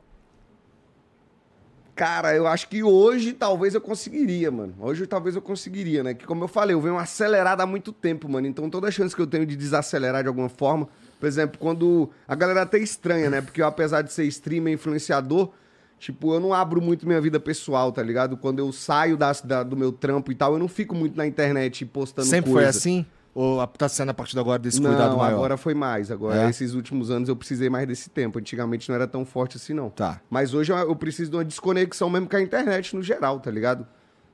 [1.95, 4.75] Cara, eu acho que hoje talvez eu conseguiria, mano.
[4.81, 6.15] Hoje talvez eu conseguiria, né?
[6.15, 8.47] Que como eu falei, eu venho acelerado há muito tempo, mano.
[8.47, 10.89] Então toda chance que eu tenho de desacelerar de alguma forma,
[11.21, 13.41] por exemplo, quando a galera até estranha, né?
[13.43, 15.51] Porque eu, apesar de ser streamer, influenciador,
[15.99, 18.39] tipo, eu não abro muito minha vida pessoal, tá ligado?
[18.39, 21.27] Quando eu saio da, da- do meu trampo e tal, eu não fico muito na
[21.27, 22.73] internet postando Sempre coisa.
[22.73, 23.07] foi assim?
[23.35, 25.37] Ou tá sendo a partir de agora desse não, cuidado maior?
[25.37, 26.11] agora foi mais.
[26.11, 26.51] Agora, É?
[26.51, 28.39] esses últimos anos eu precisei mais desse tempo.
[28.39, 29.89] Antigamente não era tão forte assim, não.
[29.89, 30.21] Tá.
[30.29, 33.87] Mas hoje eu, preciso de uma desconexão mesmo com a internet no geral, tá ligado?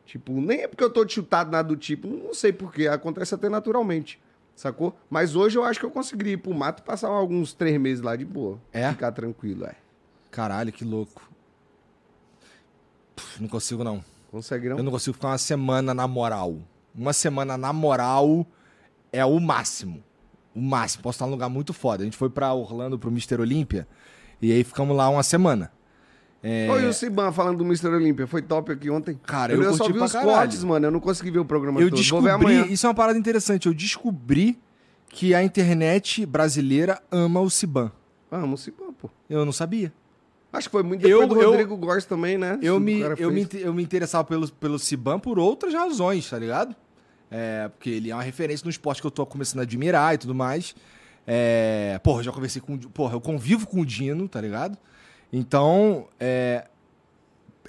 [0.05, 3.49] Tipo, nem é porque eu tô chutado nada do tipo, não sei porquê, acontece até
[3.49, 4.19] naturalmente,
[4.57, 4.97] sacou?
[5.09, 8.17] Mas hoje eu acho que eu conseguiria ir pro mato passar alguns três meses lá
[8.17, 8.59] de boa.
[8.73, 8.91] É?
[8.91, 9.75] Ficar tranquilo, é.
[10.31, 11.31] Caralho, que louco.
[13.15, 14.03] Puf, não consigo, não.
[14.31, 14.79] Consegue não?
[14.79, 16.57] Eu não consigo ficar uma semana na moral.
[16.95, 18.47] Uma semana na moral
[19.13, 20.03] é o máximo.
[20.55, 21.03] O máximo.
[21.03, 22.03] Posso estar num lugar muito foda.
[22.03, 23.41] A gente foi pra Orlando, pro Mr.
[23.41, 23.87] Olímpia,
[24.43, 25.71] e aí ficamos lá uma semana.
[26.43, 27.89] É, Oi, o Siban falando do Mr.
[27.89, 29.19] Olímpia, foi top aqui ontem.
[29.27, 30.31] Cara, eu só curti vi os caralho.
[30.33, 31.99] cortes, mano, eu não consegui ver o programa eu todo.
[31.99, 32.65] Descobri, amanhã.
[32.67, 34.57] isso é uma parada interessante, eu descobri
[35.09, 37.91] que a internet brasileira ama o Siban.
[38.31, 39.11] Vamos, Siban, pô.
[39.29, 39.93] Eu não sabia.
[40.53, 42.57] Acho que foi muito depois Eu- do eu- Rodrigo Góes também, né?
[42.63, 46.39] Eu O me, eu, me, eu me interessava pelo, pelo Siban por outras razões, tá
[46.39, 46.75] ligado?
[47.31, 50.19] É, porque ele é uma referência no esporte que eu tô começando a admirar e
[50.19, 50.75] tudo mais.
[51.27, 52.79] É, porra, já conversei com.
[52.79, 54.79] Porra, eu convivo com o Dino, tá ligado?
[55.33, 56.67] Então, é,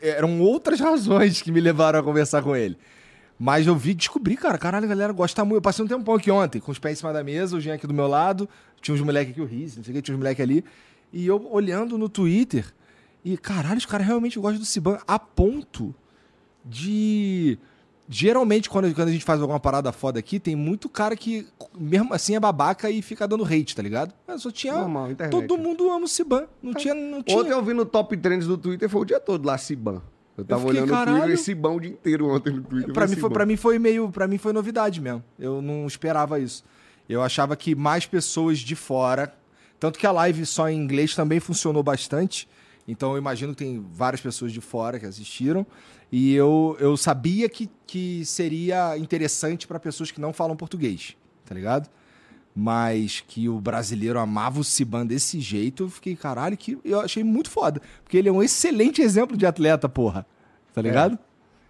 [0.01, 2.78] eram outras razões que me levaram a conversar com ele.
[3.38, 5.57] Mas eu vi, descobri, cara, caralho, a galera gosta muito.
[5.57, 7.76] Eu passei um tempão aqui ontem, com os pés em cima da mesa, o Jean
[7.76, 8.49] aqui do meu lado,
[8.82, 10.64] tinha uns moleques aqui, o Riz, não sei o que, tinha uns moleques ali.
[11.14, 12.66] E eu olhando no Twitter,
[13.24, 15.95] e caralho, os caras realmente gostam do Siban a ponto
[16.66, 17.57] de.
[18.12, 21.45] Geralmente, quando, quando a gente faz alguma parada foda aqui, tem muito cara que,
[21.78, 24.12] mesmo assim, é babaca e fica dando hate, tá ligado?
[24.28, 24.74] Mas só tinha.
[24.74, 26.47] Normal, internet, todo mundo ama o Siban.
[26.60, 26.95] Não tinha.
[26.95, 27.38] Não tinha...
[27.38, 30.01] Ontem eu vi no top trends do Twitter, foi o dia todo lá, Siban.
[30.36, 31.18] Eu tava fiquei, olhando o caralho.
[31.18, 32.93] Twitter e Siban o dia inteiro ontem no Twitter.
[32.93, 34.10] Pra mim, foi, pra mim foi meio.
[34.10, 35.24] para mim foi novidade mesmo.
[35.38, 36.64] Eu não esperava isso.
[37.07, 39.32] Eu achava que mais pessoas de fora.
[39.80, 42.49] Tanto que a live só em inglês também funcionou bastante.
[42.88, 45.64] Então eu imagino que tem várias pessoas de fora que assistiram.
[46.12, 51.53] E eu, eu sabia que, que seria interessante pra pessoas que não falam português, tá
[51.53, 51.88] ligado?
[52.55, 57.24] Mas que o brasileiro amava o Siban desse jeito, eu fiquei, caralho, que eu achei
[57.24, 57.80] muito foda.
[58.03, 60.26] Porque ele é um excelente exemplo de atleta, porra.
[60.74, 61.18] Tá ligado?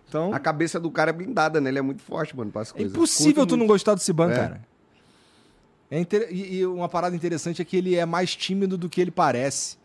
[0.08, 0.34] Então.
[0.34, 1.70] A cabeça do cara é blindada, né?
[1.70, 2.92] Ele é muito forte, mano, para as É coisas.
[2.94, 3.70] impossível Curto tu não muito.
[3.72, 4.36] gostar do Siban, É.
[4.36, 4.62] cara.
[5.92, 9.02] É inter- e, e uma parada interessante é que ele é mais tímido do que
[9.02, 9.78] ele parece.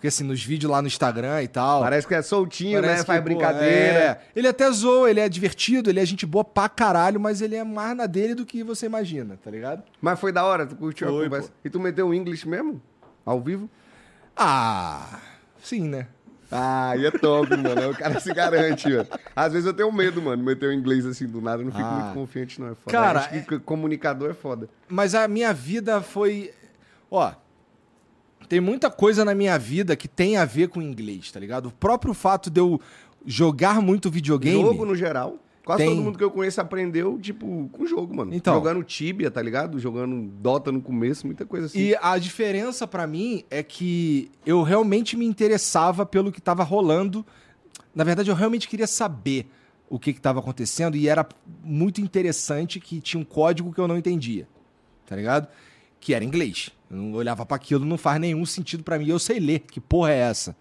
[0.00, 1.82] Porque assim, nos vídeos lá no Instagram e tal.
[1.82, 2.96] Parece que é soltinho, né?
[2.96, 3.68] que, Faz pô, brincadeira.
[3.68, 4.20] é.
[4.34, 7.62] Ele até zoa, ele é divertido, ele é gente boa pra caralho, mas ele é
[7.62, 9.82] mais na dele do que você imagina, tá ligado?
[10.00, 11.50] Mas foi da hora, tu curtiu Foi, a conversa.
[11.62, 12.80] E tu meteu o English mesmo?
[13.26, 13.68] Ao vivo?
[14.34, 15.18] Ah,
[15.62, 16.06] sim, né?
[16.50, 17.90] Ah, e é top, mano.
[17.90, 19.06] O cara se garante, mano.
[19.36, 21.60] Às vezes eu tenho medo, mano, meter o inglês assim do nada.
[21.62, 21.90] Eu não fico Ah.
[21.92, 22.68] muito confiante, não.
[22.68, 22.90] É foda.
[22.90, 24.66] Cara, Acho que comunicador é foda.
[24.88, 26.52] Mas a minha vida foi.
[27.10, 27.32] Ó.
[28.50, 31.66] Tem muita coisa na minha vida que tem a ver com inglês, tá ligado?
[31.66, 32.80] O próprio fato de eu
[33.24, 34.60] jogar muito videogame.
[34.60, 35.38] Jogo no geral.
[35.64, 38.34] Quase Tem- todo mundo que eu conheço aprendeu, tipo, com jogo, mano.
[38.34, 38.54] Então.
[38.54, 39.78] Jogando Tibia, tá ligado?
[39.78, 41.78] Jogando Dota no começo, muita coisa assim.
[41.78, 47.24] E a diferença pra mim é que eu realmente me interessava pelo que tava rolando.
[47.94, 49.48] Na verdade, eu realmente queria saber
[49.88, 51.24] o que que tava acontecendo e era
[51.62, 54.48] muito interessante que tinha um código que eu não entendia.
[55.06, 55.46] Tá ligado?
[56.00, 56.72] Que era inglês.
[56.90, 59.08] Eu não olhava pra aquilo, não faz nenhum sentido pra mim.
[59.08, 60.56] Eu sei ler, que porra é essa?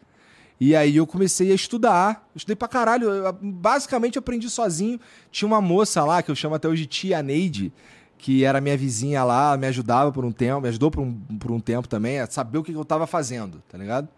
[0.59, 2.29] E aí eu comecei a estudar.
[2.35, 3.09] Estudei pra caralho.
[3.09, 4.99] Eu, basicamente aprendi sozinho.
[5.31, 7.73] Tinha uma moça lá, que eu chamo até hoje Tia Neide,
[8.17, 11.51] que era minha vizinha lá, me ajudava por um tempo, me ajudou por um, por
[11.51, 14.09] um tempo também, a saber o que eu tava fazendo, tá ligado?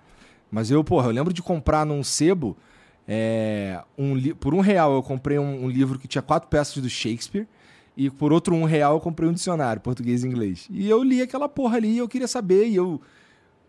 [0.49, 2.57] Mas eu, porra, eu lembro de comprar num sebo,
[3.07, 6.89] é, um por um real eu comprei um, um livro que tinha quatro peças do
[6.89, 7.47] Shakespeare,
[8.01, 10.67] e por outro um real eu comprei um dicionário, português e inglês.
[10.71, 12.99] E eu li aquela porra ali e eu queria saber, e eu,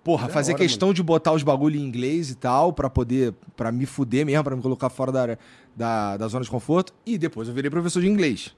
[0.03, 3.35] porra, Da fazia hora, questão de botar os bagulho em inglês e tal, pra poder,
[3.55, 5.39] pra me fuder mesmo, pra me colocar fora da,
[5.77, 8.57] da, da zona de conforto, e depois eu virei professor de inglês.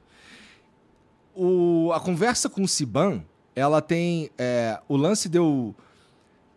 [1.34, 3.24] O, a conversa com o Siban,
[3.56, 4.30] ela tem.
[4.38, 5.74] é, o lance deu.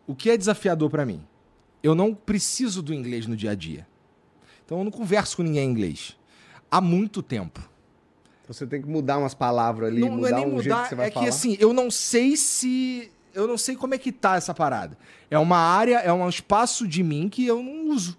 [0.06, 1.24] O que é desafiador pra mim?
[1.82, 3.88] Eu não preciso do inglês no dia a dia.
[4.64, 6.16] Então eu não converso com ninguém em inglês.
[6.70, 7.68] Há muito tempo.
[8.48, 10.90] Você tem que mudar umas palavras ali, não, não mudar é nem um jeito que
[10.90, 11.26] você vai é falar.
[11.26, 13.12] que assim, eu não sei se.
[13.34, 14.98] Eu não sei como é que tá essa parada.
[15.30, 18.18] É uma área, é um espaço de mim que eu não uso.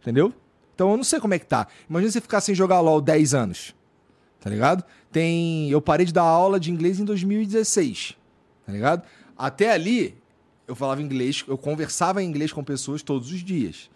[0.00, 0.32] Entendeu?
[0.74, 1.68] Então eu não sei como é que tá.
[1.88, 3.74] Imagina você ficar sem jogar LOL 10 anos.
[4.40, 4.84] Tá ligado?
[5.12, 5.70] Tem.
[5.70, 8.16] Eu parei de dar aula de inglês em 2016.
[8.64, 9.02] Tá ligado?
[9.36, 10.16] Até ali,
[10.66, 13.90] eu falava inglês, eu conversava em inglês com pessoas todos os dias.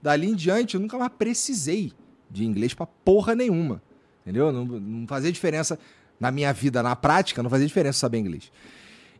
[0.00, 1.92] Dali em diante, eu nunca mais precisei
[2.30, 3.82] de inglês pra porra nenhuma.
[4.26, 4.50] Entendeu?
[4.50, 5.78] Não, não fazia diferença
[6.18, 8.50] na minha vida, na prática, não fazia diferença saber inglês.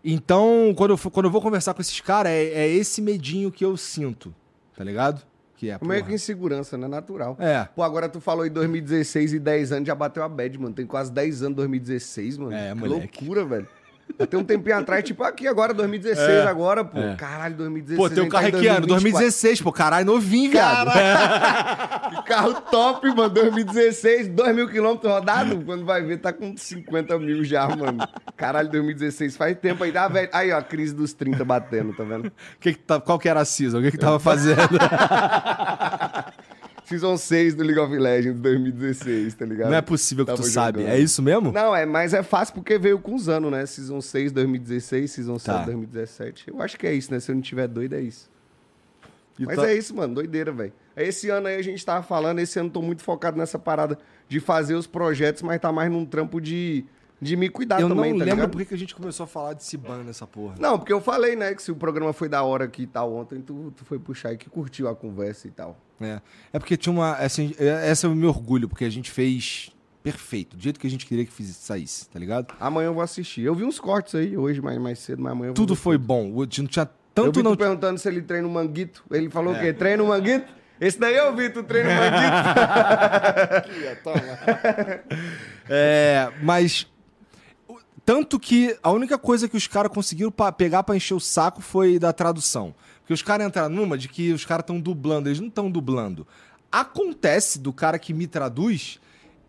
[0.04, 3.64] Então, quando eu, quando eu vou conversar com esses caras, é, é esse medinho que
[3.64, 4.34] eu sinto,
[4.76, 5.22] tá ligado?
[5.56, 6.02] Que é, Meio porra.
[6.02, 6.88] que insegurança, né?
[6.88, 7.36] Natural.
[7.38, 7.68] É.
[7.74, 10.74] Pô, agora tu falou em 2016 e 10 anos, já bateu a bad, mano.
[10.74, 12.52] Tem quase 10 anos 2016, mano.
[12.52, 13.24] É, que moleque.
[13.24, 13.68] loucura, velho.
[14.18, 16.42] Até um tempinho atrás, tipo aqui agora, 2016 É.
[16.46, 16.98] agora, pô.
[16.98, 17.16] É.
[17.16, 17.98] Caralho, 2016.
[17.98, 18.86] Pô, gente carro tá é em que ano?
[18.86, 19.12] 2024.
[19.12, 20.90] 2016, pô, caralho, novinho, viado.
[22.06, 23.28] Que carro top, mano.
[23.30, 25.62] 2016, 2 mil quilômetros rodados.
[25.64, 27.98] Quando vai ver, tá com 50 mil já, mano.
[28.36, 29.92] Caralho, 2016 faz tempo aí.
[29.96, 30.28] Ah, velho.
[30.32, 32.30] Aí, ó, a crise dos 30 batendo, tá vendo?
[32.60, 33.80] Que que tá- qual que era a season?
[33.80, 34.56] O que que tava fazendo?
[36.86, 39.70] Season 6 do League of Legends 2016, tá ligado?
[39.70, 40.78] Não é possível que tu Tava sabe.
[40.80, 40.94] jogando.
[40.94, 41.50] É isso mesmo?
[41.52, 43.66] Não, é, mas é fácil porque veio com os anos, né?
[43.66, 45.64] Season 6, 2016, Season 7, Tá.
[45.64, 46.44] 2017.
[46.48, 47.18] Eu acho que é isso, né?
[47.18, 48.30] Se eu não tiver doido, é isso.
[49.38, 50.72] E Mas tá- é isso, mano, doideira, velho.
[50.96, 54.40] Esse ano aí a gente tava falando, esse ano tô muito focado nessa parada de
[54.40, 56.84] fazer os projetos, mas tá mais num trampo de,
[57.20, 58.50] de me cuidar Eu também, não tá lembro ligado?
[58.50, 60.54] por que que a gente começou a falar de Ciban nessa porra.
[60.58, 63.12] Não, porque eu falei, né, que se o programa foi da hora aqui e tal
[63.14, 65.78] ontem, tu, tu foi puxar e que curtiu a conversa e tal.
[66.00, 66.20] É.
[66.52, 67.14] é porque tinha uma.
[67.14, 69.70] Assim, é- esse é o meu orgulho, porque a gente fez
[70.02, 72.54] perfeito, do jeito que a gente queria que fiz- saísse, tá ligado?
[72.60, 73.40] Amanhã eu vou assistir.
[73.42, 75.96] Eu vi uns cortes aí hoje, mais, mais cedo, mas amanhã eu vou Tudo foi
[75.98, 76.30] bom.
[76.32, 77.56] O- Não tinha Eu tanto vi não.
[77.56, 79.02] perguntando se ele treina o manguito.
[79.10, 79.58] Ele falou É.
[79.58, 79.72] o quê?
[79.72, 80.54] Treina o manguito?
[80.78, 82.36] Esse daí eu vi, tu treina o manguito.
[85.68, 86.86] É, mas.
[88.06, 91.60] Tanto que a única coisa que os caras conseguiram pa- pegar pra encher o saco
[91.60, 92.72] foi da tradução.
[93.00, 95.28] Porque os caras entraram numa de que os caras estão dublando.
[95.28, 96.24] Eles não estão dublando.
[96.70, 99.00] Acontece do cara que me traduz,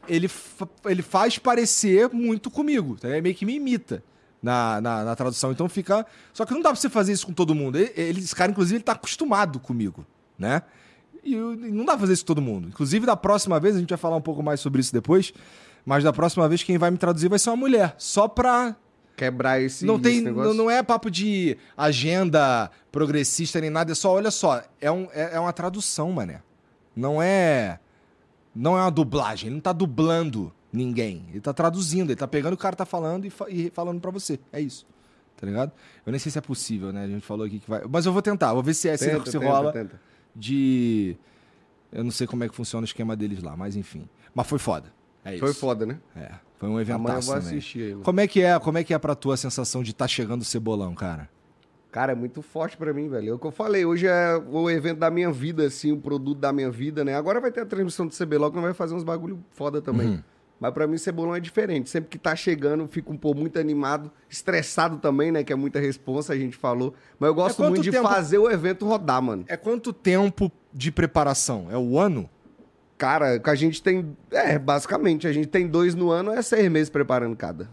[0.08, 2.98] ele, fa- ele faz parecer muito comigo.
[3.00, 3.10] Tá?
[3.10, 4.04] Ele meio que me imita
[4.42, 5.52] na, na, na tradução.
[5.52, 6.06] Então fica.
[6.34, 7.78] Só que não dá pra você fazer isso com todo mundo.
[7.78, 10.04] Ele, ele- esse cara, inclusive, ele tá acostumado comigo,
[10.38, 10.64] né?
[11.24, 12.70] E eu- não dá pra fazer isso com todo mundo.
[12.70, 15.32] Inclusive, da próxima vez, a gente vai falar um pouco mais sobre isso depois.
[15.88, 17.96] Mas da próxima vez, quem vai me traduzir vai ser uma mulher.
[17.98, 18.76] Só pra.
[19.16, 20.50] Quebrar esse, não, tem, esse negócio.
[20.54, 23.94] não, não é papo de agenda progressista nem nada.
[23.94, 26.42] É só, olha só, é, um, é, é uma tradução, mané.
[26.94, 27.80] Não é.
[28.54, 29.48] Não é uma dublagem.
[29.48, 31.26] Ele não tá dublando ninguém.
[31.30, 32.10] Ele tá traduzindo.
[32.10, 34.38] Ele tá pegando o cara tá falando e, fa- e falando pra você.
[34.52, 34.86] É isso.
[35.38, 35.72] Tá ligado?
[36.06, 37.06] Eu nem sei se é possível, né?
[37.06, 37.84] A gente falou aqui que vai.
[37.90, 38.54] Mas eu vou tentar.
[38.54, 40.02] Vou ver se, é, se, Tenta, se tenta, rola tenta.
[40.36, 41.16] de.
[41.94, 44.10] Eu não sei como é que funciona o esquema deles lá, mas enfim.
[44.36, 44.92] Mas foi foda.
[45.36, 45.38] É.
[45.38, 45.98] Foi foda, né?
[46.16, 46.32] É.
[46.58, 48.02] Foi um evento Amanhã eu vou assistir ele.
[48.04, 50.42] Como é que é, como é que é pra tua a sensação de estar chegando
[50.42, 51.30] o cebolão, cara?
[51.92, 53.30] Cara, é muito forte pra mim, velho.
[53.30, 56.38] É o que eu falei, hoje é o evento da minha vida, assim, o produto
[56.40, 57.16] da minha vida, né?
[57.16, 60.08] Agora vai ter a transmissão do CBLOL, que não vai fazer uns bagulho foda também.
[60.08, 60.24] Uhum.
[60.60, 61.88] Mas pra mim, Cebolão é diferente.
[61.90, 65.44] Sempre que tá chegando, fico um pouco muito animado, estressado também, né?
[65.44, 66.96] Que é muita responsa, a gente falou.
[67.20, 69.46] Mas eu gosto quanto muito de tempo- fazer o evento rodar, mano.
[69.48, 71.68] É quanto tempo de preparação?
[71.70, 72.28] É o ano?
[72.98, 74.16] Cara, que a gente tem.
[74.32, 77.70] É, basicamente, a gente tem dois no ano, é seis meses preparando cada.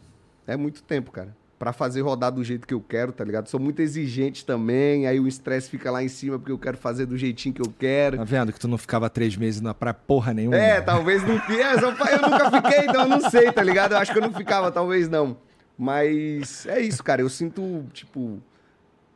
[0.47, 1.35] É muito tempo, cara.
[1.59, 3.49] Pra fazer rodar do jeito que eu quero, tá ligado?
[3.49, 7.07] Sou muito exigente também, aí o estresse fica lá em cima porque eu quero fazer
[7.07, 8.19] do jeitinho que eu quero.
[8.19, 10.57] Tá vendo que tu não ficava três meses na praia porra nenhuma?
[10.59, 11.63] É, talvez não fique.
[11.63, 13.93] É, só- eu nunca fiquei, então eu não sei, tá ligado?
[13.93, 15.39] Eu acho que eu não ficava, talvez não.
[15.79, 17.23] Mas é isso, cara.
[17.23, 18.43] Eu sinto, tipo.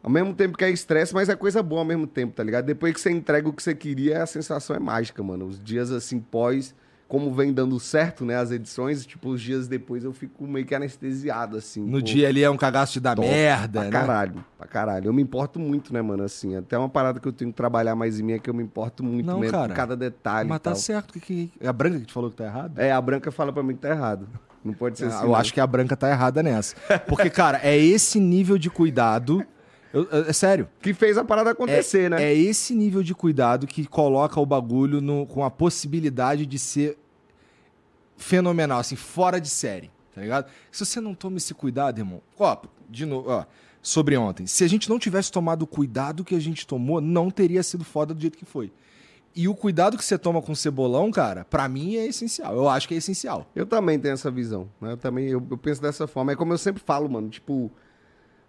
[0.02, 2.64] Ao mesmo tempo que é estresse, mas é coisa boa ao mesmo tempo, tá ligado?
[2.64, 5.46] Depois que você entrega o que você queria, a sensação é mágica, mano.
[5.46, 6.72] Os dias assim, pós,
[7.08, 8.36] como vem dando certo, né?
[8.36, 11.82] As edições, tipo, os dias depois eu fico meio que anestesiado, assim.
[11.84, 12.04] No pô.
[12.04, 13.90] dia ali é um cagaço de dar Top, merda, pra né?
[13.90, 15.08] caralho, pra caralho.
[15.08, 16.22] Eu me importo muito, né, mano?
[16.22, 18.54] Assim, até uma parada que eu tenho que trabalhar mais em mim é que eu
[18.54, 19.68] me importo muito Não, mesmo cara.
[19.68, 20.48] com cada detalhe.
[20.48, 21.12] Mas tá certo.
[21.14, 21.52] Que, que...
[21.60, 22.78] É a Branca que te falou que tá errado?
[22.78, 24.28] É, a Branca fala pra mim que tá errado.
[24.64, 25.22] Não pode ser Ah, assim.
[25.22, 25.34] eu não.
[25.34, 26.76] acho que a Branca tá errada nessa.
[27.08, 29.44] Porque, cara, é esse nível de cuidado.
[29.92, 30.68] Eu- é, é sério.
[30.80, 32.22] Que fez a parada acontecer, é, né?
[32.24, 36.98] É esse nível de cuidado que coloca o bagulho no- com a possibilidade de ser
[38.16, 40.50] fenomenal, assim, fora de série, tá ligado?
[40.72, 42.56] Se você não toma esse cuidado, irmão, ó,
[42.88, 43.44] de novo, ó,
[43.80, 47.30] sobre ontem, se a gente não tivesse tomado o cuidado que a gente tomou, não
[47.30, 48.72] teria sido foda do jeito que foi.
[49.36, 52.56] E o cuidado que você toma com o cebolão, cara, pra mim é essencial.
[52.56, 53.46] Eu acho que é essencial.
[53.54, 54.68] Eu também tenho essa visão.
[54.80, 54.92] Né?
[54.92, 56.32] Eu também eu, eu penso dessa forma.
[56.32, 57.28] É como eu sempre falo, mano.
[57.28, 57.70] Tipo,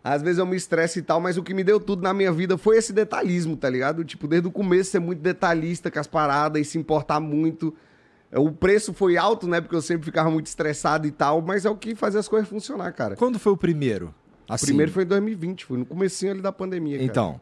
[0.03, 2.31] às vezes eu me estresso e tal, mas o que me deu tudo na minha
[2.31, 4.03] vida foi esse detalhismo, tá ligado?
[4.05, 7.73] Tipo, desde o começo ser muito detalhista com as paradas e se importar muito.
[8.33, 9.59] O preço foi alto, né?
[9.59, 12.47] Porque eu sempre ficava muito estressado e tal, mas é o que faz as coisas
[12.47, 13.15] funcionar, cara.
[13.15, 14.13] Quando foi o primeiro?
[14.47, 17.05] O Assim, primeiro foi em 2020, foi no comecinho ali da pandemia, cara.
[17.05, 17.41] Então,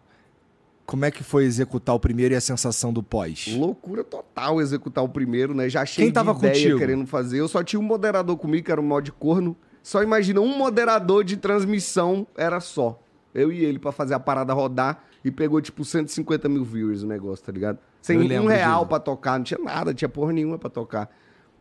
[0.86, 3.48] como é que foi executar o primeiro e a sensação do pós?
[3.56, 5.70] Loucura total executar o primeiro, né?
[5.70, 6.80] Já cheio Quem tava de ideia contigo?
[6.80, 7.40] querendo fazer.
[7.40, 9.56] Eu só tinha um moderador comigo, que era o mod corno.
[9.88, 13.02] Só imagina, um moderador de transmissão era só.
[13.34, 15.02] Eu e ele pra fazer a parada rodar.
[15.24, 17.80] e pegou, tipo, 150 mil viewers o negócio, tá ligado?
[18.02, 21.10] Sem um lembro real pra tocar, não tinha nada, não tinha porra nenhuma pra tocar.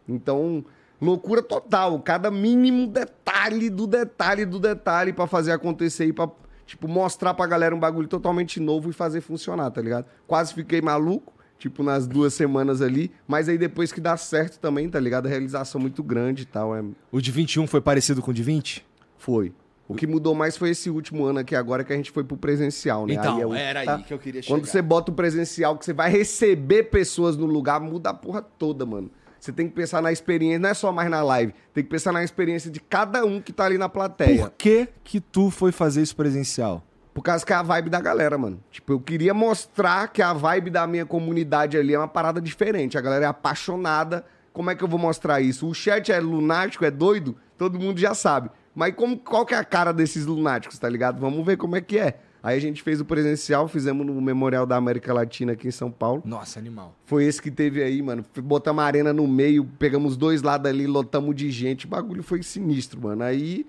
[0.08, 0.64] Então,
[1.00, 2.00] loucura total.
[2.00, 6.28] Cada mínimo detalhe do detalhe do detalhe pra fazer acontecer e pra,
[6.66, 10.04] tipo, mostrar pra galera um bagulho totalmente novo e fazer funcionar, tá ligado?
[10.26, 14.88] Quase fiquei maluco, tipo, nas duas semanas ali, mas aí depois que dá certo também,
[14.88, 15.26] tá ligado?
[15.26, 16.82] A realização muito grande e tal, é...
[17.10, 18.84] O de 21 foi parecido com o de 20?
[19.18, 19.52] Foi.
[19.88, 22.36] O que mudou mais foi esse último ano aqui agora que a gente foi pro
[22.36, 23.14] presencial, né?
[23.14, 23.96] Então, Aí é o- era tá?
[23.96, 24.56] aí que eu queria chegar.
[24.56, 28.42] Quando você bota o presencial, que você vai receber pessoas no lugar, muda a porra
[28.42, 29.08] toda, mano.
[29.38, 32.10] Você tem que pensar na experiência, não é só mais na live, tem que pensar
[32.10, 34.40] na experiência de cada um que tá ali na plateia.
[34.42, 36.82] Por que que tu foi fazer isso presencial?
[37.16, 38.62] Por causa que é a vibe da galera, mano.
[38.70, 42.98] Tipo, eu queria mostrar que a vibe da minha comunidade ali é uma parada diferente.
[42.98, 44.22] A galera é apaixonada.
[44.52, 45.66] Como é que eu vou mostrar isso?
[45.66, 47.34] O chat é lunático, é doido?
[47.56, 48.50] Todo mundo já sabe.
[48.74, 51.18] Mas como, qual que é a cara desses lunáticos, tá ligado?
[51.18, 52.18] Vamos ver como é que é.
[52.42, 55.90] Aí a gente fez o presencial, fizemos no Memorial da América Latina aqui em São
[55.90, 56.22] Paulo.
[56.22, 56.94] Nossa, animal.
[57.06, 58.26] Foi esse que teve aí, mano.
[58.42, 61.86] Botamos a arena no meio, pegamos dois lados ali, lotamos de gente.
[61.86, 63.22] O bagulho foi sinistro, mano.
[63.22, 63.64] Aí,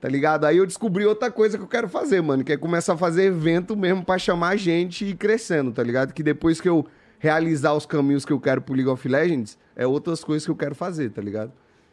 [0.00, 0.44] tá ligado?
[0.44, 2.44] Aí eu descobri outra coisa que eu quero fazer, mano.
[2.44, 6.12] Que é começar a fazer evento mesmo pra chamar gente e ir crescendo, tá ligado?
[6.12, 6.86] Que depois que eu
[7.18, 10.56] realizar os caminhos que eu quero pro League of Legends, é outras coisas que eu
[10.56, 11.52] quero fazer, tá ligado?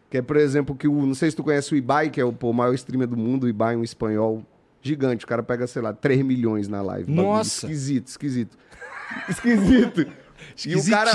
[0.10, 1.06] Que é, por exemplo, que o.
[1.06, 3.46] Não sei se tu conhece o Ibai, que é o pô, maior streamer do mundo.
[3.46, 4.44] O Ibai é um espanhol
[4.82, 5.26] gigante.
[5.26, 7.12] O cara pega, sei lá, 3 milhões na live.
[7.12, 7.66] Nossa!
[7.66, 8.58] Esquisito, esquisito.
[9.30, 10.08] Esquisito.
[10.66, 11.12] E o cara,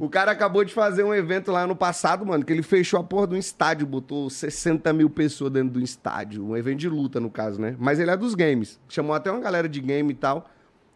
[0.00, 3.04] o cara acabou de fazer um evento lá no passado, mano, que ele fechou a
[3.04, 6.44] porra de um estádio, botou 60 mil pessoas dentro do estádio.
[6.44, 7.76] Um evento de luta, no caso, né?
[7.78, 8.80] Mas ele é dos games.
[8.88, 10.50] Chamou até uma galera de game e tal.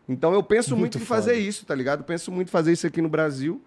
[0.09, 2.03] Então eu penso muito, Muito em fazer isso, tá ligado?
[2.05, 3.63] Penso muito em fazer isso aqui no Brasil.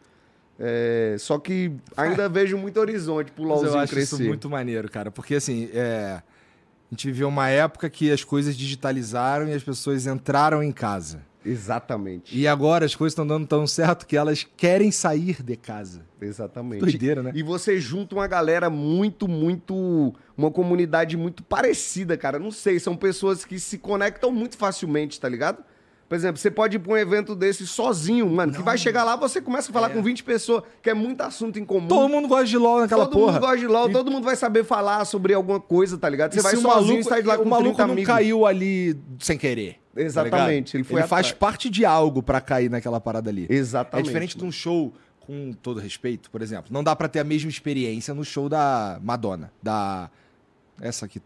[0.60, 4.16] É, só que ainda vejo muito horizonte pro Mas eu LOLzinho acho crescer.
[4.16, 5.10] isso muito maneiro, cara.
[5.12, 6.22] Porque, assim, é...
[6.22, 6.24] a
[6.92, 11.22] gente viveu uma época que as coisas digitalizaram e as pessoas entraram em casa.
[11.48, 12.38] Exatamente.
[12.38, 16.06] E agora as coisas estão dando tão certo que elas querem sair de casa.
[16.22, 16.82] Exatamente.
[16.82, 17.32] Doideira, né?
[17.34, 20.14] E você junta uma galera muito, muito.
[20.36, 22.38] Uma comunidade muito parecida, cara.
[22.38, 25.64] Não sei, são pessoas que se conectam muito facilmente, tá ligado?
[26.08, 29.18] Por exemplo, você pode ir pra um evento desse sozinho, mano, que vai chegar lá,
[29.18, 31.88] você começa a falar com 20 pessoas, que é muito assunto em comum.
[31.88, 33.34] Todo mundo gosta de LOL naquela Todo porra.
[33.34, 36.32] mundo gosta de LOL, todo mundo vai saber falar sobre alguma coisa, tá ligado?
[36.34, 38.04] Você E vai o sozinho maluco, e sai de lá o com maluco 30 não
[38.04, 39.80] caiu ali sem querer.
[39.94, 40.90] tá Exatamente, ligado?
[40.92, 43.46] ele foi faz parte de algo pra cair naquela parada ali.
[43.50, 44.06] Exatamente.
[44.06, 46.68] É diferente de um show, com todo respeito, por exemplo.
[46.72, 50.10] Não dá pra ter a mesma experiência no show da Madonna, da.
[50.80, 51.22] Essa aqui,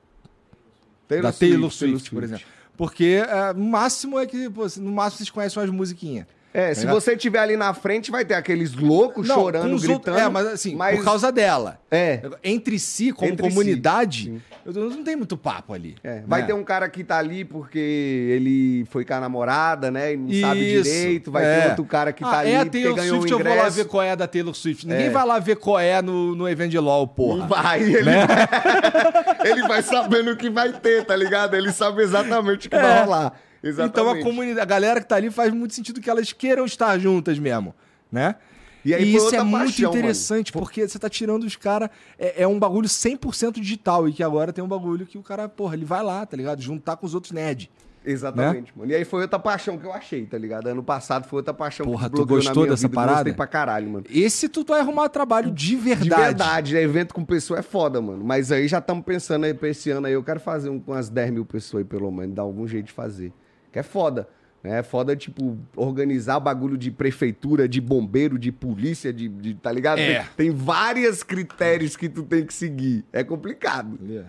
[1.22, 2.46] da Taylor Swift, por exemplo.
[2.78, 6.26] Porque é, no máximo é que, pô, no máximo vocês conhecem umas musiquinhas.
[6.54, 9.94] É, se você estiver ali na frente, vai ter aqueles loucos Não, chorando, gritando.
[9.94, 11.80] outros- é, mas assim, mas- por causa dela.
[11.90, 12.22] É.
[12.44, 15.96] Entre si, como Entre si, comunidade, eu não tem muito papo ali.
[16.04, 16.48] É, vai né?
[16.48, 20.14] ter um cara que tá ali porque ele foi com a namorada, né?
[20.14, 21.32] E não sabe Isso, direito.
[21.32, 21.62] Vai é.
[21.62, 23.44] ter outro cara que tá Ah, ali é a porque Taylor ganhou Swift, o eu
[23.46, 24.88] vou lá ver qual é da Taylor Swift.
[24.88, 25.10] Ninguém É.
[25.10, 27.38] vai lá ver qual é no, no evento de LOL, porra.
[27.40, 28.26] Não vai, ele, Né?
[28.28, 31.56] vai, ele vai sabendo o que vai ter, tá ligado?
[31.56, 32.82] Ele sabe exatamente o que É.
[32.82, 33.34] vai rolar.
[33.64, 33.92] Exatamente.
[33.92, 36.98] Então a comunidade, a galera que tá ali faz muito sentido que elas queiram estar
[36.98, 37.76] juntas mesmo,
[38.12, 38.36] né?
[38.84, 41.90] E E, aí foi isso é muito paixão, interessante, porque você tá tirando os caras.
[42.18, 44.10] É, é um bagulho 100% digital.
[44.10, 46.62] E que agora tem um bagulho que o cara, porra, ele vai lá, tá ligado?
[46.62, 47.70] Juntar com os outros nerds.
[48.04, 48.92] Exatamente, mano.
[48.92, 50.66] E aí foi outra paixão que eu achei, tá ligado?
[50.66, 52.96] Ano passado foi outra paixão Porra, que tu gostou na minha dessa vida.
[52.96, 53.16] parada?
[53.18, 54.06] Gostei pra caralho, mano.
[54.10, 56.10] Esse tu vai arrumar trabalho de verdade.
[56.10, 56.82] De verdade, né?
[56.82, 58.24] Evento com pessoa é foda, mano.
[58.26, 60.14] Mas aí já estamos pensando aí pra esse ano aí.
[60.14, 62.34] Eu quero fazer um com umas 10 mil pessoas aí, pelo menos.
[62.36, 63.32] Dar algum jeito de fazer.
[63.72, 64.28] Que é foda.
[64.64, 64.80] Né?
[64.80, 69.28] É foda, tipo, organizar bagulho de prefeitura, de bombeiro, de polícia, de.
[69.28, 70.00] de- tá ligado?
[70.00, 70.20] É.
[70.20, 73.04] Tem, tem vários critérios que tu tem que seguir.
[73.12, 73.98] É complicado.
[74.02, 74.24] Ali.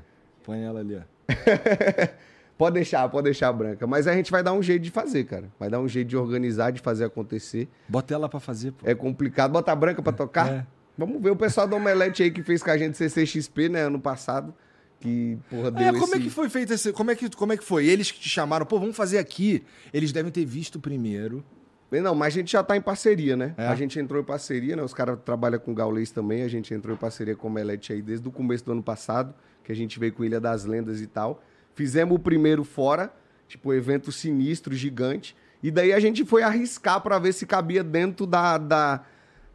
[0.44, 1.02] Põe ela ali, ó.
[2.58, 3.86] Pode deixar, pode deixar branca.
[3.88, 5.48] Mas a gente vai dar um jeito de fazer, cara.
[5.58, 7.68] Vai dar um jeito de organizar, de fazer acontecer.
[7.88, 8.88] Bota ela pra fazer, pô.
[8.88, 9.50] É complicado.
[9.50, 10.52] Bota a branca pra tocar?
[10.52, 10.66] É.
[10.96, 13.98] Vamos ver o pessoal do Omelete aí que fez com a gente CCXP, né, ano
[13.98, 14.54] passado.
[15.02, 16.92] Que, porra, deu É, como é esse- que foi feito esse.
[16.92, 17.86] Como é que, como é que foi?
[17.86, 19.64] Eles que te chamaram, pô, vamos fazer aqui.
[19.92, 21.44] Eles devem ter visto primeiro.
[21.90, 23.52] Não, mas a gente já tá em parceria, né?
[23.58, 23.66] É.
[23.66, 24.82] A gente entrou em parceria, né?
[24.82, 26.42] Os caras trabalham com Gaulês também.
[26.42, 29.34] A gente entrou em parceria com o Omelete aí desde o começo do ano passado,
[29.62, 31.42] que a gente veio com Ilha das Lendas e tal.
[31.74, 33.12] Fizemos o primeiro fora,
[33.46, 35.36] tipo, evento sinistro, gigante.
[35.62, 39.04] E daí a gente foi arriscar pra ver se cabia dentro da, da,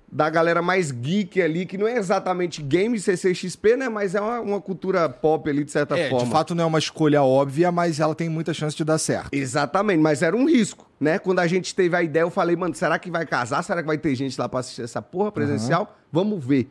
[0.10, 3.90] da galera mais geek ali, que não é exatamente game CCXP, né?
[3.90, 6.26] Mas é uma, uma cultura pop ali, de certa é, forma.
[6.26, 9.34] de fato não é uma escolha óbvia, mas ela tem muita chance de dar certo.
[9.34, 11.20] Exatamente, mas era um risco, né?
[11.20, 13.62] Quando a gente teve a ideia, eu falei, mano, será que vai casar?
[13.64, 15.98] Será que vai ter gente lá pra assistir essa porra presencial?
[16.12, 16.70] Vamos ver.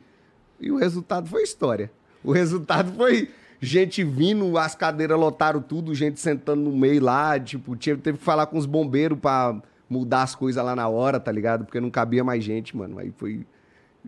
[0.59, 1.91] E o resultado foi história.
[2.25, 3.29] O resultado foi
[3.61, 8.47] gente vindo, as cadeiras lotaram tudo, gente sentando no meio lá, tipo, teve que falar
[8.47, 9.57] com os bombeiros pra
[9.89, 11.65] mudar as coisas lá na hora, tá ligado?
[11.65, 12.99] Porque não cabia mais gente, mano.
[12.99, 13.47] Aí foi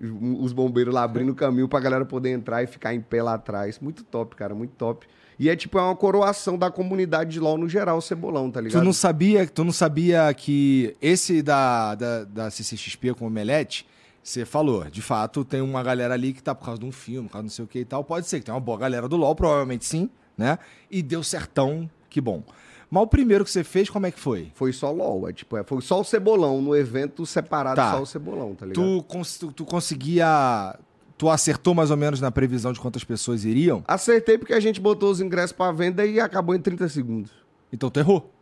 [0.00, 3.34] os bombeiros lá abrindo o caminho pra galera poder entrar e ficar em pé lá
[3.34, 3.80] atrás.
[3.80, 5.06] Muito top, cara, muito top.
[5.38, 8.60] E é tipo, é uma coroação da comunidade de LOL no geral, o Cebolão, tá
[8.60, 8.80] ligado?
[8.80, 13.86] Tu não sabia, tu não sabia que esse da, da, da CCXP com o Melete,
[14.22, 17.28] você falou, de fato, tem uma galera ali que tá por causa de um filme,
[17.28, 18.02] por causa não sei o que e tal.
[18.02, 20.58] Pode ser que tem uma boa galera do LOL, provavelmente sim, né?
[20.90, 22.42] E deu certão, que bom.
[22.90, 24.50] Mas o primeiro que você fez, como é que foi?
[24.54, 27.92] Foi só LOL, é tipo, é, foi só o Cebolão, no evento separado Tá.
[27.92, 28.82] só o Cebolão, tá ligado?
[28.82, 30.74] Tu, cons- tu, conseguia.
[31.18, 33.82] Tu acertou mais ou menos na previsão de quantas pessoas iriam?
[33.88, 37.30] Acertei porque a gente botou os ingressos pra venda e acabou em 30 segundos.
[37.72, 38.32] Então tu errou.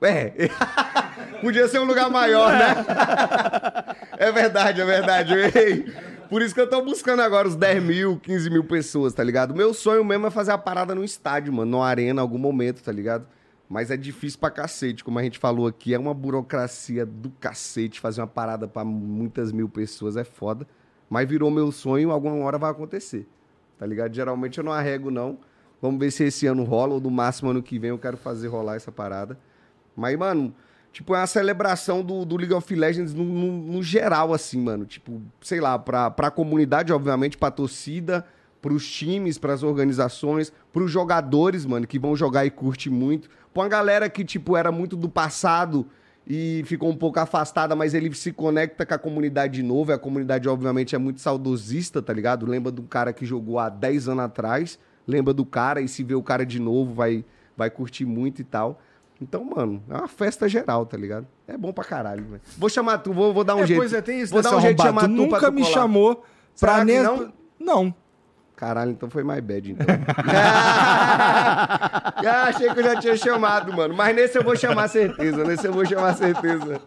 [0.00, 0.32] É.
[1.40, 2.74] Podia ser um lugar maior, né?
[4.18, 5.34] É verdade, é verdade.
[5.34, 5.84] Ei,
[6.28, 9.54] Por isso que eu tô buscando agora os 10 mil, 15 mil pessoas, tá ligado?
[9.54, 12.82] Meu sonho mesmo é fazer a parada no estádio, mano, numa arena, em algum momento,
[12.82, 13.26] tá ligado?
[13.72, 18.00] Mas é difícil pra cacete, como a gente falou aqui, é uma burocracia do cacete
[18.00, 20.66] fazer uma parada pra muitas mil pessoas, é foda.
[21.08, 23.26] Mas virou meu sonho, alguma hora vai acontecer,
[23.78, 24.14] tá ligado?
[24.14, 25.38] Geralmente eu não arrego, não.
[25.80, 28.48] Vamos ver se esse ano rola, ou no máximo ano que vem eu quero fazer
[28.48, 29.38] rolar essa parada.
[29.96, 30.54] Mas, mano,
[30.92, 34.84] tipo, é uma celebração do, do League of Legends no, no- no geral, assim, mano.
[34.84, 38.24] Tipo, sei lá, pra, pra comunidade, obviamente, pra torcida,
[38.62, 43.28] pros times, pras organizações, pros jogadores, mano, que vão jogar e curte muito.
[43.52, 45.84] Pra uma galera que, tipo, era muito do passado
[46.24, 49.90] e ficou um pouco afastada, mas ele se conecta com a comunidade de novo.
[49.90, 52.46] E a comunidade, obviamente, é muito saudosista, tá ligado?
[52.46, 56.14] Lembra do cara que jogou há 10 anos atrás, lembra do cara e se vê
[56.14, 57.24] o cara de novo, vai,
[57.56, 58.80] vai curtir muito e tal.
[59.20, 61.26] Então, mano, é uma festa geral, tá ligado?
[61.48, 62.42] É bom pra caralho, velho.
[62.56, 63.78] Vou chamar tu, vou, vou dar um é, jeito.
[63.78, 65.74] pois é, tem isso, vou dar um jeito de chamar Tu nunca tu me colar.
[65.74, 66.24] chamou
[66.60, 67.02] pra nem...
[67.02, 67.32] não?
[67.58, 67.94] Não.
[68.62, 69.84] Caralho, então foi my bad, então.
[72.24, 73.92] ah, achei que eu já tinha chamado, mano.
[73.92, 75.42] Mas nesse eu vou chamar certeza.
[75.42, 76.80] Nesse eu vou chamar certeza.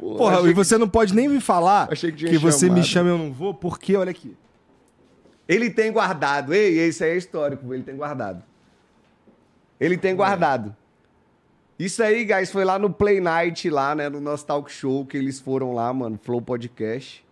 [0.00, 3.12] Porra, achei e você não pode nem me falar que que, você me chama e
[3.12, 4.36] eu não vou, porque olha aqui.
[5.48, 6.52] Ele tem guardado.
[6.52, 8.42] Ei, esse aí é histórico, ele tem guardado.
[9.78, 10.74] Ele tem guardado.
[11.78, 14.08] Isso aí, guys, foi lá no Play Night, lá, né?
[14.08, 16.18] No nosso talk show que eles foram lá, mano.
[16.20, 17.24] Flow Podcast.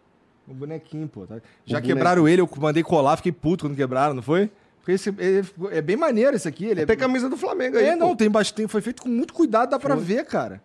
[0.50, 1.26] O bonequinho, pô.
[1.26, 1.36] tá?
[1.64, 4.50] Já quebraram ele, eu mandei colar, fiquei puto quando quebraram, não foi?
[4.80, 6.64] Porque esse, ele é bem maneiro esse aqui.
[6.64, 7.84] Ele é, Tem camisa do Flamengo aí.
[7.84, 8.16] é, não, pô.
[8.16, 8.66] tem bastante.
[8.68, 10.60] Foi feito com muito cuidado, dá pra ver, cara.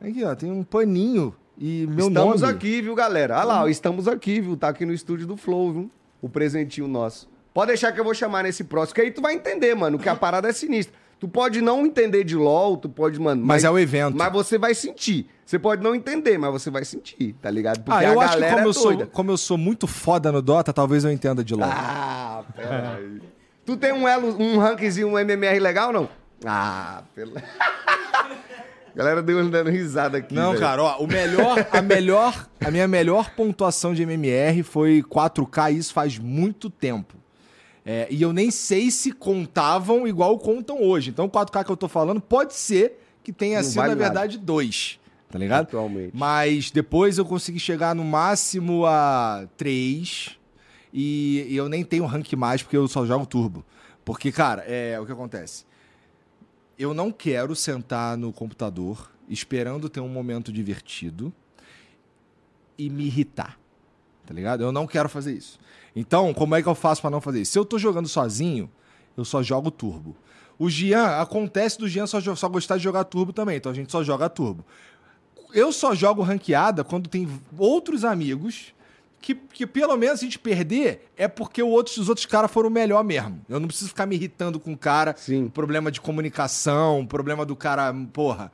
[0.00, 2.52] Aqui, ó, tem um paninho e meu estamos nome.
[2.52, 3.36] aqui, viu, galera?
[3.36, 4.56] Olha lá, ó, estamos aqui, viu?
[4.56, 5.90] Tá aqui no estúdio do Flow, viu?
[6.20, 7.28] O presentinho nosso.
[7.54, 10.08] Pode deixar que eu vou chamar nesse próximo, que aí tu vai entender, mano, que
[10.08, 10.94] a parada é sinistra.
[11.18, 13.44] Tu pode não entender de LOL, tu pode, mano.
[13.44, 14.16] Mas é o evento.
[14.16, 15.28] Mas você vai sentir.
[15.50, 17.82] Você pode não entender, mas você vai sentir, tá ligado?
[17.88, 20.72] Ah, eu acho que como, é eu sou, como eu sou muito foda no Dota,
[20.72, 21.68] talvez eu entenda de LoL.
[21.68, 23.20] Ah, peraí.
[23.66, 26.08] tu tem um elo, um rankzinho, um MMR legal ou não?
[26.46, 27.32] Ah, pelo.
[28.94, 30.32] Galera deu dando risada aqui.
[30.32, 30.60] Não, velho.
[30.60, 35.78] cara, ó, o melhor, a melhor, a minha melhor pontuação de MMR foi 4K, e
[35.78, 37.16] isso faz muito tempo.
[37.84, 41.10] É, e eu nem sei se contavam igual contam hoje.
[41.10, 44.00] Então, o 4K que eu tô falando pode ser que tenha Não sido, vale na
[44.00, 44.99] verdade, 2.
[45.30, 45.62] Tá ligado?
[45.62, 46.10] Atualmente.
[46.12, 50.36] Mas depois eu consegui chegar no máximo a 3.
[50.92, 53.64] E, e eu nem tenho rank mais porque eu só jogo turbo.
[54.04, 55.64] Porque, cara, é o que acontece.
[56.76, 61.32] Eu não quero sentar no computador esperando ter um momento divertido
[62.76, 63.56] e me irritar.
[64.26, 64.64] Tá ligado?
[64.64, 65.60] Eu não quero fazer isso.
[65.94, 67.52] Então, como é que eu faço pra não fazer isso?
[67.52, 68.68] Se eu tô jogando sozinho,
[69.16, 70.16] eu só jogo turbo.
[70.58, 73.90] O Gian, acontece do Gian só, só gostar de jogar turbo também, então a gente
[73.90, 74.64] só joga turbo.
[75.52, 77.28] Eu só jogo ranqueada quando tem
[77.58, 78.74] outros amigos
[79.20, 82.70] que, que pelo menos a gente perder é porque o outros, os outros caras foram
[82.70, 83.40] melhor mesmo.
[83.48, 85.14] Eu não preciso ficar me irritando com o cara.
[85.16, 85.48] Sim.
[85.48, 88.50] Problema de comunicação, problema do cara, porra,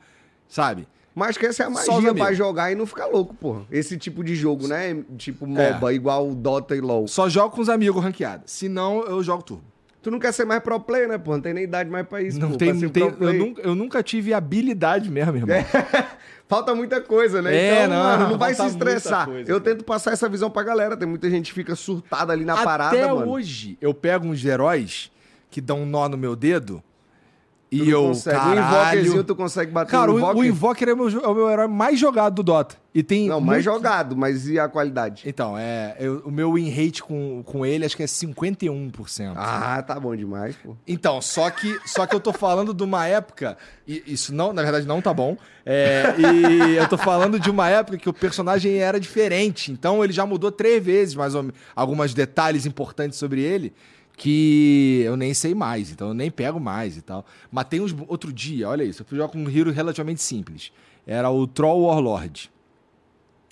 [0.47, 0.87] sabe?
[1.15, 2.37] Mas que essa é a magia pra amigos.
[2.37, 3.65] jogar e não ficar louco, porra.
[3.71, 5.03] Esse tipo de jogo, né?
[5.17, 7.07] Tipo MOBA, igual Dota e LoL.
[7.07, 8.43] Só jogo com os amigos ranqueada.
[8.45, 9.63] Se não, eu jogo turbo.
[10.01, 11.31] Tu não quer ser mais pro player, né, pô?
[11.33, 12.57] Não tem nem idade mais pra isso, Não pô.
[12.57, 15.57] tem, não tem, eu, nunca, eu nunca tive habilidade mesmo, irmão.
[16.47, 17.53] Falta muita coisa, né?
[17.53, 19.25] É, então, não, mano, não vai se estressar.
[19.25, 20.95] coisa, eu tento passar essa visão pra galera.
[20.95, 23.29] Tem muita gente que fica surtada ali na Até parada, mano.
[23.31, 25.11] hoje, eu pego uns heróis
[25.51, 26.81] que dão um nó no meu dedo
[27.69, 28.35] Tu não eu, consegue.
[28.37, 28.59] Caralho...
[28.61, 30.37] invokerzinho tu consegue bater Cara, o, invoker?
[30.37, 32.75] o Invoker é o, meu, é o meu herói mais jogado do Dota.
[32.95, 35.23] E tem Não, mais muito- jogado, mas e a qualidade?
[35.25, 39.33] Então, é, eu- o meu win rate com, com ele acho que é 51%.
[39.35, 40.75] Ah, tá bom demais, pô.
[40.87, 43.57] Então, só que, só que eu tô falando de uma época.
[43.87, 45.37] E isso não, na verdade, não tá bom.
[45.65, 49.71] É, e eu tô falando de uma época que o personagem era diferente.
[49.71, 53.73] Então ele já mudou três vezes, mais ou menos, alguns detalhes importantes sobre ele.
[54.17, 57.23] Que eu nem sei mais, então eu nem pego mais e tal.
[57.51, 57.95] Mas tem uns.
[58.07, 60.71] Outro dia, olha isso, eu fui jogar com um hero relativamente simples.
[61.05, 62.51] Era o Troll Warlord.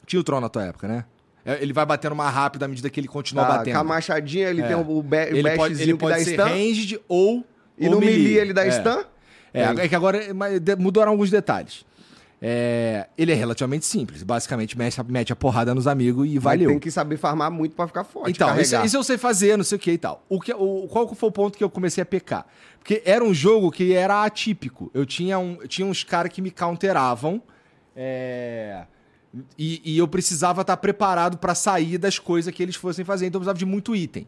[0.07, 1.05] Tinha o Troll na tua época, né?
[1.45, 3.75] É, Ele vai batendo mais rápido à medida que ele continua Tá, batendo.
[3.75, 4.67] com a machadinha, ele É.
[4.67, 6.43] tem o, be ele bashzinho pode, ele pode ser stun.
[6.43, 7.45] ranged ou.
[7.77, 8.71] E ou no melee ele dá É.
[8.71, 9.03] stun?
[9.53, 10.19] É, é que agora
[10.79, 11.85] mudaram alguns detalhes.
[12.47, 14.21] É, ele é relativamente simples.
[14.21, 16.69] Basicamente, mete, a- mete a porrada nos amigos e valeu.
[16.69, 19.63] tem que saber farmar muito pra ficar forte, Então, isso, isso eu sei fazer, não
[19.63, 20.23] sei o que e tal.
[20.29, 22.45] O que, o, qual foi o ponto que eu comecei a pecar?
[22.77, 24.91] Porque era um jogo que era atípico.
[24.93, 27.41] Eu tinha, um, tinha uns caras que me counteravam.
[27.95, 28.85] é,
[29.57, 33.25] e, e eu precisava estar preparado pra sair das coisas que eles fossem fazer.
[33.25, 34.27] Então eu precisava de muito item.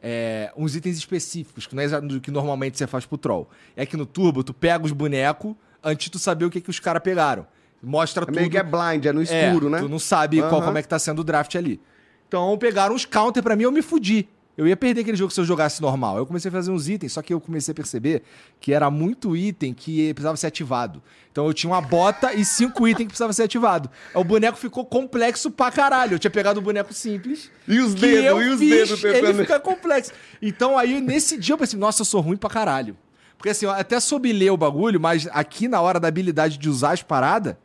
[0.00, 3.48] É, uns itens específicos, que não é do que normalmente você faz pro troll.
[3.76, 5.54] É que no Turbo, tu pega os bonecos
[5.88, 7.46] antes de tu saber o que, que os caras pegaram.
[7.82, 8.34] Mostra É tudo.
[8.36, 9.78] meio que é blind, é no É, escuro, né?
[9.78, 10.64] Tu não sabe qual, Aham.
[10.66, 11.80] como é que tá sendo o draft ali.
[12.26, 14.28] Então pegaram uns counter pra mim, eu me fudi.
[14.56, 16.16] Eu ia perder aquele jogo se eu jogasse normal.
[16.18, 18.24] Eu comecei a fazer uns itens, só que eu comecei a perceber
[18.60, 21.00] que era muito item que precisava ser ativado.
[21.30, 23.88] Então eu tinha uma bota e cinco itens que precisava ser ativado.
[24.12, 26.14] Aí O boneco ficou complexo pra caralho.
[26.14, 27.48] Eu tinha pegado o boneco simples.
[27.68, 30.10] E os dedos, e os dedos Ele tentando- fica complexo.
[30.42, 32.96] Então aí nesse dia eu pensei, nossa, eu sou ruim pra caralho.
[33.38, 36.68] Porque assim, eu até soube ler o bagulho, mas aqui na hora da habilidade de
[36.68, 37.56] usar as paradas,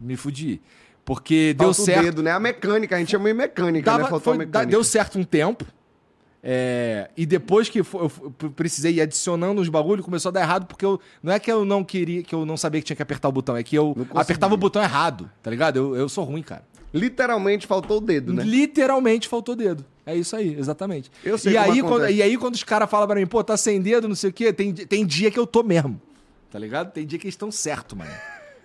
[0.00, 0.60] me fudi.
[1.04, 2.04] Porque deu Falta o certo.
[2.04, 2.32] dedo, né?
[2.32, 4.04] A mecânica, a gente chama de mecânica, né?
[4.04, 4.70] Faltou foi- mecânica.
[4.70, 5.64] deu certo um tempo.
[6.42, 7.84] é, e depois que eu
[8.54, 11.00] precisei ir adicionando uns bagulho, começou a dar errado, porque eu.
[11.22, 13.32] Não é que eu não queria, que eu não sabia que tinha que apertar o
[13.32, 15.76] botão, é que eu apertava o botão errado, tá ligado?
[15.76, 16.62] Eu, eu sou ruim, cara.
[16.92, 18.42] Literalmente faltou o dedo, né?
[18.42, 19.84] Literalmente faltou dedo.
[20.06, 21.10] É isso aí, exatamente.
[21.22, 23.56] Eu sei e, aí, quando, e aí, quando os caras falam pra mim, pô, tá
[23.56, 26.00] sem dedo, não sei o quê, tem, tem dia que eu tô mesmo.
[26.50, 26.92] Tá ligado?
[26.92, 28.10] Tem dia que eles estão certo, mano.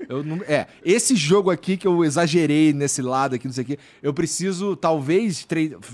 [0.08, 3.68] Eu não, é, esse jogo aqui que eu exagerei nesse lado aqui, não sei o
[3.68, 5.46] quê, eu preciso, talvez,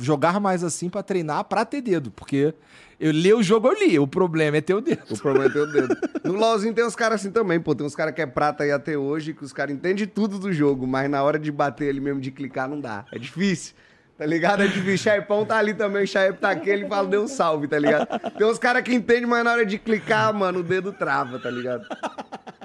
[0.02, 2.12] jogar mais assim pra treinar pra ter dedo.
[2.12, 2.54] Porque
[3.00, 3.98] eu li o jogo, eu li.
[4.00, 5.04] O problema é ter o dedo.
[5.10, 5.96] O problema é ter o dedo.
[6.24, 7.74] No LoLzinho tem uns caras assim também, pô.
[7.74, 10.52] Tem uns caras que é prata aí até hoje, que os caras entendem tudo do
[10.52, 13.06] jogo, mas na hora de bater ali mesmo, de clicar, não dá.
[13.12, 13.74] É difícil.
[14.18, 14.62] Tá ligado?
[14.64, 14.98] É difícil.
[14.98, 18.06] Chaipão tá ali também, o Chaip tá aqui, ele fala, deu um salve, tá ligado?
[18.38, 21.50] Tem uns caras que entendem, mas na hora de clicar, mano, o dedo trava, tá
[21.50, 21.86] ligado?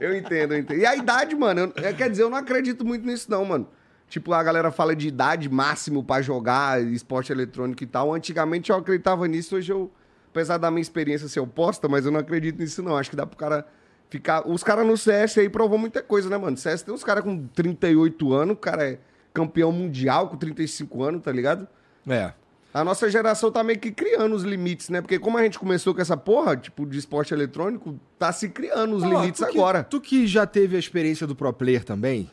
[0.01, 0.81] Eu entendo, eu entendo.
[0.81, 3.69] E a idade, mano, eu- quer dizer, eu não acredito muito nisso, não, mano.
[4.09, 8.13] Tipo, a galera fala de idade máximo pra jogar esporte eletrônico e tal.
[8.13, 9.93] Antigamente eu acreditava nisso, hoje eu,
[10.35, 12.97] apesar da minha experiência ser oposta, mas eu não acredito nisso, não.
[12.97, 13.65] Acho que dá pro cara
[14.11, 14.47] ficar.
[14.49, 16.57] Os caras no CS aí provou muita coisa, né, mano?
[16.57, 18.99] CS tem uns caras com 38 anos, o cara é
[19.33, 21.69] campeão mundial com 35 anos, tá ligado?
[22.09, 22.33] É.
[22.73, 25.01] A nossa geração tá meio que criando os limites, né?
[25.01, 28.97] Porque como a gente começou com essa porra, tipo, de esporte eletrônico, tá se criando
[28.97, 29.85] os limites tu que- agora.
[29.85, 32.29] tu que já teve a experiência do pro player também,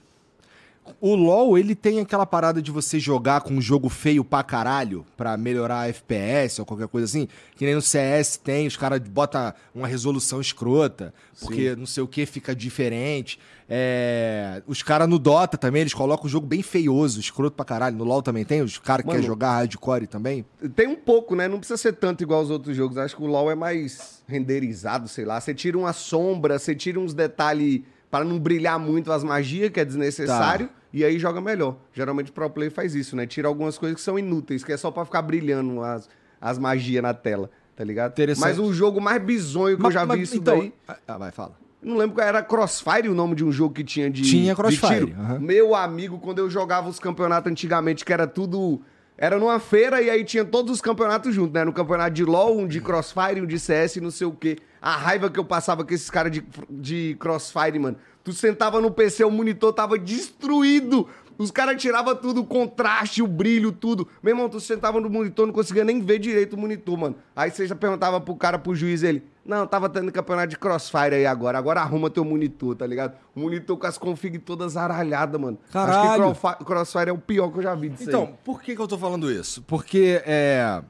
[1.00, 5.06] o LoL, ele tem aquela parada de você jogar com um jogo feio pra caralho,
[5.16, 9.00] pra melhorar a FPS ou qualquer coisa assim, que nem no CS tem, os caras
[9.00, 13.40] botam uma resolução escrota, porque não sei o que fica diferente.
[13.74, 17.96] É, Os caras no Dota também, eles colocam o jogo bem feioso, escroto pra caralho.
[17.96, 20.46] No LoL também tem, os caras que querem jogar hardcore também.
[20.76, 21.48] Tem um pouco, né?
[21.48, 22.98] Não precisa ser tanto igual aos outros jogos.
[22.98, 25.40] Acho que o LoL é mais renderizado, sei lá.
[25.40, 27.82] Você tira uma sombra, você tira uns detalhes
[28.12, 30.74] para não brilhar muito as magias, que é desnecessário, Tá.
[30.94, 31.78] e aí joga melhor.
[31.94, 33.26] Geralmente o pro play faz isso, né?
[33.26, 36.10] Tira algumas coisas que são inúteis, que é só pra ficar brilhando as,
[36.42, 38.12] as magias na tela, tá ligado?
[38.12, 38.44] Interessante.
[38.44, 40.74] Mas o jogo mais bizonho que eu já vi isso então, daí...
[41.08, 41.58] Ah, vai, fala.
[41.82, 44.22] Não lembro qual era Crossfire o nome de um jogo que tinha de.
[44.22, 45.20] Tinha de Crossfire, tiro.
[45.20, 45.40] aham.
[45.40, 48.82] Meu amigo, quando eu jogava os campeonatos antigamente, que era tudo.
[49.18, 51.64] Era numa feira e aí tinha todos os campeonatos juntos, né?
[51.66, 54.58] No campeonato de LOL, um de Crossfire, um de CS, não sei o quê.
[54.82, 57.98] A raiva que eu passava com esses caras de, de Crossfire, mano.
[58.24, 61.08] Tu sentava no PC, o monitor tava destruído.
[61.38, 64.08] Os caras tiravam tudo, o contraste, o brilho, tudo.
[64.22, 67.16] Meu irmão, tu sentava no monitor, não conseguia nem ver direito o monitor, mano.
[67.36, 69.24] Aí você já perguntava pro cara, pro juiz, ele...
[69.44, 71.58] Não, tava tendo campeonato de Crossfire aí agora.
[71.58, 73.18] Agora arruma teu monitor, tá ligado?
[73.36, 75.58] O monitor com as config todas aralhadas, mano.
[75.64, 76.12] Acho Caralho.
[76.34, 78.10] que Crofi- Crossfire é o pior que eu já vi disso aí.
[78.10, 79.64] Então, por que, que eu tô falando isso?
[79.64, 80.84] Porque é,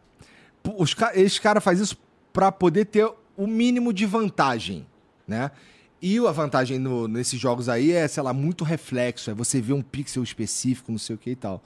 [0.77, 1.97] os, ca- esses caras fazem isso
[2.34, 4.85] pra poder ter o mínimo de vantagem,
[5.27, 5.51] né?
[6.01, 9.29] E a vantagem no- nesses jogos aí é, sei lá, muito reflexo.
[9.29, 11.63] É você ver um pixel específico, não sei o que e tal.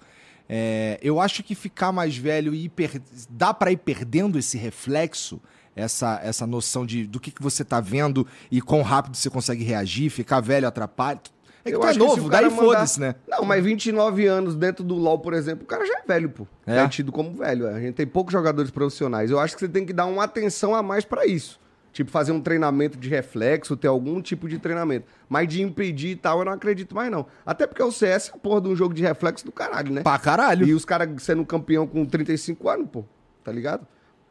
[0.47, 5.41] É, eu acho que ficar mais velho e per- dá pra ir perdendo esse reflexo,
[5.75, 9.63] essa, essa noção de do que, que você tá vendo e quão rápido você consegue
[9.63, 10.09] reagir.
[10.09, 11.19] Ficar velho atrapalha.
[11.65, 13.15] É que Eu tu é novo, daí mandar- foda-se, né?
[13.27, 16.47] Não, mas 29 anos dentro do LoL, por exemplo, o cara já é velho, pô.
[16.65, 16.77] É?
[16.77, 17.67] É, tido como velho.
[17.67, 19.31] A gente tem poucos jogadores profissionais.
[19.31, 21.59] Eu acho que você tem que dar uma atenção a mais pra isso.
[21.91, 25.07] Tipo, fazer um treinamento de reflexo, ter algum tipo de treinamento.
[25.27, 27.25] Mas de impedir e tal, eu não acredito mais, não.
[27.45, 30.03] Até porque o CS é a porra de um jogo de reflexo do caralho, né?
[30.03, 30.67] Pra caralho.
[30.67, 33.03] E os caras sendo campeão com 35 anos, pô.
[33.43, 33.87] Tá ligado?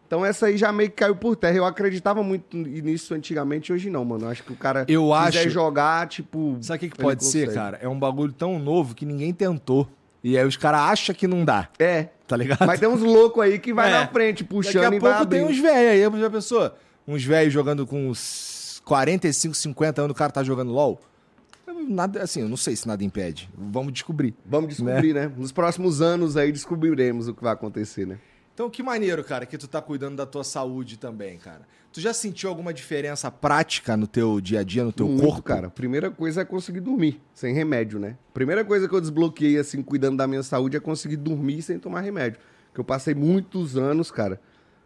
[0.07, 1.57] Então essa aí já meio que caiu por terra.
[1.57, 4.27] Eu acreditava muito nisso antigamente, hoje não, mano.
[4.27, 6.57] Eu acho que o cara Eu quiser acho- jogar, tipo.
[6.61, 7.79] Sabe o que, que pode ser, cara?
[7.83, 9.89] É um bagulho tão novo que ninguém tentou.
[10.23, 12.05] E aí os caras acham que não dá, É.
[12.27, 12.65] tá ligado?
[12.67, 13.93] Mas tem uns loucos aí que vai É.
[13.93, 16.73] na frente, Daqui puxando a e pouco tem uns velhos aí, já pensou?
[17.07, 20.99] Uns velhos jogando com uns 45, 50 anos, o cara tá jogando LOL.
[21.87, 23.51] Nada, assim, eu não sei se nada impede.
[23.55, 24.35] Vamos descobrir.
[24.47, 25.31] Vamos descobrir, né?
[25.37, 28.19] Nos próximos anos aí descobriremos o que vai acontecer, né?
[28.55, 31.63] Então, que maneiro, cara, que tu tá cuidando da tua saúde também, cara.
[31.93, 35.43] Tu já sentiu alguma diferença prática no teu dia a dia, no teu Muito, corpo?
[35.43, 35.69] cara.
[35.71, 38.17] Primeira coisa é conseguir dormir, sem remédio, né?
[38.33, 42.01] Primeira coisa que eu desbloqueei, assim, cuidando da minha saúde, é conseguir dormir sem tomar
[42.01, 42.39] remédio.
[42.69, 44.41] Porque eu passei muitos anos, cara.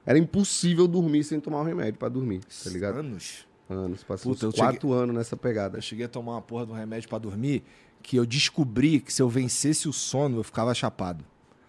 [0.05, 2.99] Era impossível dormir sem tomar um remédio pra dormir, tá ligado?
[3.01, 3.47] Anos.
[3.69, 4.03] Anos.
[4.03, 5.77] Passei Puta, uns quatro anos nessa pegada.
[5.77, 7.63] Eu cheguei a tomar uma porra de um remédio pra dormir
[8.03, 11.25] que eu descobri que se eu vencesse o sono, eu ficava chapado.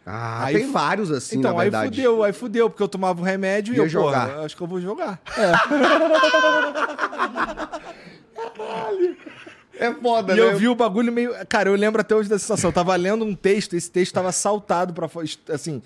[0.05, 1.95] Ah, Aí tem vários assim, então, na aí verdade.
[1.95, 4.27] fudeu, aí fudeu, porque eu tomava o remédio e Ia eu, jogar.
[4.29, 5.21] porra, acho que eu vou jogar.
[9.77, 10.41] É foda, E né?
[10.43, 11.33] eu vi o bagulho meio.
[11.47, 12.69] Cara, eu lembro até hoje da sensação.
[12.69, 15.09] Eu tava lendo um texto, esse texto tava saltado pra
[15.53, 15.81] assim,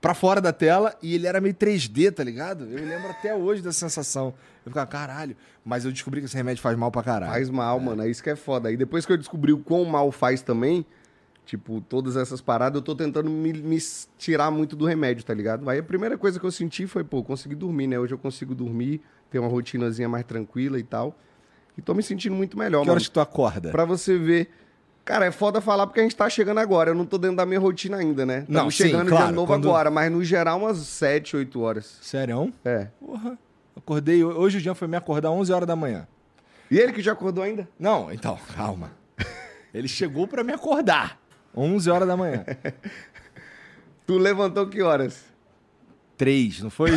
[0.00, 2.64] pra fora da tela e ele era meio 3D, tá ligado?
[2.70, 4.32] Eu lembro até hoje da sensação.
[4.64, 5.36] Eu ficava, caralho.
[5.64, 7.32] Mas eu descobri que esse remédio faz mal pra caralho.
[7.32, 8.02] Faz mal, mano.
[8.04, 8.68] É isso que é foda.
[8.68, 10.86] Aí depois que eu descobri o quão mal faz também,
[11.44, 13.78] tipo, todas essas paradas, eu tô tentando me, me
[14.16, 15.68] tirar muito do remédio, tá ligado?
[15.68, 17.98] Aí a primeira coisa que eu senti foi, pô, consegui dormir, né?
[17.98, 19.00] Hoje eu consigo dormir,
[19.30, 21.16] ter uma rotinazinha mais tranquila e tal.
[21.76, 22.92] E tô me sentindo muito melhor, Que mano.
[22.92, 23.70] horas que tu acorda?
[23.70, 24.50] Pra você ver.
[25.04, 26.90] Cara, é foda falar porque a gente tá chegando agora.
[26.90, 28.40] Eu não tô dentro da minha rotina ainda, né?
[28.48, 31.60] Não, Estamos sim, chegando claro, dia novo quando- agora, mas no geral umas 7, 8
[31.60, 31.98] horas.
[32.02, 32.52] Sério?
[32.64, 32.88] É.
[33.00, 33.36] Porra.
[33.76, 34.22] Acordei.
[34.22, 36.06] Hoje o Jean foi me acordar 11 horas da manhã.
[36.70, 37.68] E ele que já acordou ainda?
[37.78, 38.92] Não, então, calma.
[39.74, 41.18] Ele chegou pra me acordar.
[41.56, 42.44] 11 horas da manhã.
[44.06, 45.24] Tu levantou que horas?
[46.16, 46.90] Três, não foi?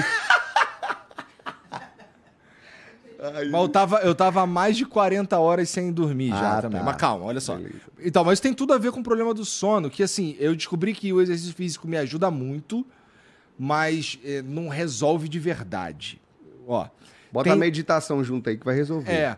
[3.52, 6.80] Mas eu tava, eu tava há mais de 40 horas sem dormir já Ah, também.
[6.80, 6.86] tá.
[6.86, 7.56] Mas calma, olha só.
[7.56, 7.76] Beleza.
[8.00, 10.94] Então, mas tem tudo a ver com o problema do sono, que assim, eu descobri
[10.94, 12.86] que o exercício físico me ajuda muito,
[13.58, 16.22] mas eh, não resolve de verdade.
[16.68, 16.88] Ó,
[17.32, 19.12] Bota Tem- a meditação junto aí que vai resolver.
[19.12, 19.38] é,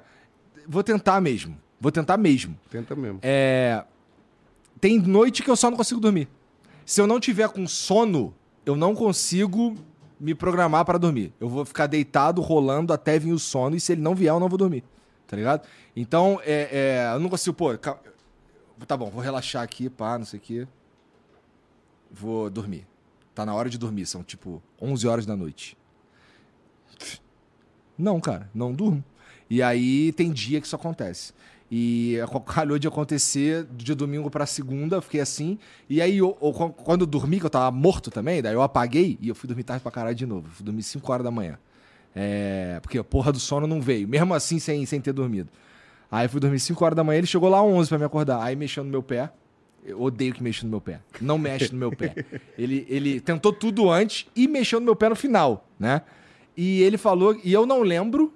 [0.67, 1.57] vou tentar mesmo.
[1.79, 2.57] Vou tentar mesmo.
[2.69, 3.19] Tenta mesmo.
[3.21, 3.83] É,
[4.79, 6.27] tem noite que eu só não consigo dormir.
[6.85, 8.33] Se eu não tiver com sono,
[8.65, 9.75] eu não consigo
[10.19, 11.33] me programar para dormir.
[11.39, 14.39] Eu vou ficar deitado, rolando até vir o sono, e se ele não vier, eu
[14.39, 14.83] não vou dormir.
[15.27, 15.67] Tá ligado?
[15.95, 16.69] Então, é,
[17.09, 17.99] é, eu não consigo, pô, ca-
[18.87, 20.67] tá bom, vou relaxar aqui, pá, não sei o quê.
[22.09, 22.87] Vou dormir.
[23.35, 25.77] Tá na hora de dormir, são tipo 11 horas da noite.
[27.97, 29.03] Não, cara, não durmo.
[29.49, 31.33] E aí tem dia que isso acontece.
[31.69, 32.15] E
[32.45, 35.59] calhou de acontecer de domingo pra segunda, fiquei assim.
[35.89, 39.17] E aí, eu, eu- quando eu dormi, que eu tava morto também, daí eu apaguei
[39.21, 40.47] e eu fui dormir tarde pra caralho de novo.
[40.49, 41.59] Fui dormir 5 horas da manhã.
[42.15, 45.49] É, porque a porra do sono não veio, mesmo assim sem, sem ter dormido.
[46.09, 48.41] Aí fui dormir 5 horas da manhã, ele chegou lá às 11 pra me acordar.
[48.41, 49.29] Aí mexeu no meu pé.
[49.85, 50.99] Eu odeio que mexa no meu pé.
[51.21, 52.13] Não mexe no meu pé.
[52.57, 56.01] Ele, ele tentou tudo antes e mexeu no meu pé no final, né?
[56.57, 58.33] E ele falou, e eu não lembro,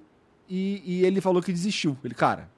[0.49, 1.97] e, e ele falou que desistiu.
[2.05, 2.49] Ele, cara,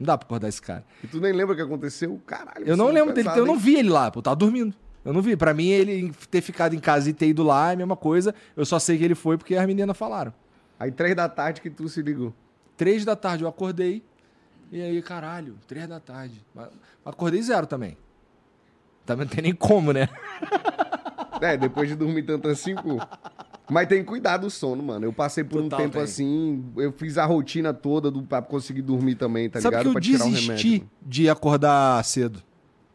[0.00, 0.82] não dá pra acordar esse cara.
[1.04, 2.18] E tu nem lembra o que aconteceu?
[2.26, 2.66] Caralho.
[2.66, 4.74] Eu não sono lembro dele, eu não vi ele lá, pô, eu tava dormindo.
[5.04, 5.36] Eu não vi.
[5.36, 8.34] Pra mim, ele ter ficado em casa e ter ido lá é a mesma coisa.
[8.56, 10.32] Eu só sei que ele foi porque as meninas falaram.
[10.78, 12.34] Aí três da tarde que tu se ligou.
[12.76, 14.02] Três da tarde eu acordei.
[14.72, 16.44] E aí, caralho, três da tarde.
[17.04, 17.96] Acordei zero também.
[19.04, 20.08] Também não tem nem como, né?
[21.42, 22.98] É, depois de dormir tanto assim, pô.
[23.70, 25.04] Mas tem que cuidar do sono, mano.
[25.06, 26.02] Eu passei por Total um tempo tem.
[26.02, 29.82] assim, eu fiz a rotina toda do, pra conseguir dormir também, tá Sabe ligado?
[29.84, 30.90] que eu pra tirar o desisti remédio.
[31.06, 32.42] de acordar cedo.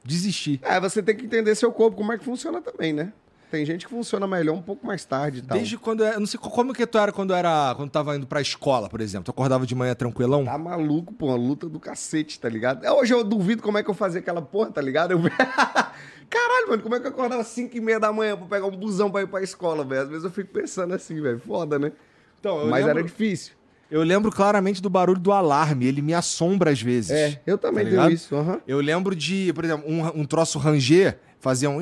[0.04, 0.60] Desisti.
[0.64, 3.12] É, você tem que entender seu corpo, como é que funciona também, né?
[3.50, 5.56] Tem gente que funciona melhor um pouco mais tarde e tal.
[5.58, 8.28] Desde quando eu, eu não sei como que tu era quando era quando tava indo
[8.28, 9.24] pra escola, por exemplo.
[9.26, 10.44] Tu acordava de manhã tranquilão?
[10.44, 12.84] Tá maluco, pô, uma luta do cacete, tá ligado?
[12.84, 15.12] É, Hoje eu duvido como é que eu fazia aquela porra, tá ligado?
[15.12, 15.20] Eu...
[16.30, 18.66] Caralho, mano, como é que eu acordava às 5 e meia da manhã pra pegar
[18.68, 20.02] um busão pra ir pra escola, velho?
[20.02, 21.92] Às vezes eu fico pensando assim, velho, foda, né?
[22.40, 23.54] Então, Mas lembro, era difícil.
[23.90, 25.86] eu lembro claramente do barulho do alarme.
[25.86, 27.12] Ele me assombra às vezes.
[27.12, 28.60] É, eu também Tá tenho isso, aham.
[28.68, 31.82] Eu lembro de, por exemplo, um, um troço ranger, fazia um.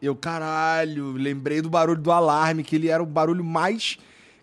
[0.00, 3.98] Eu, caralho, lembrei do barulho do alarme, que ele era o barulho mais.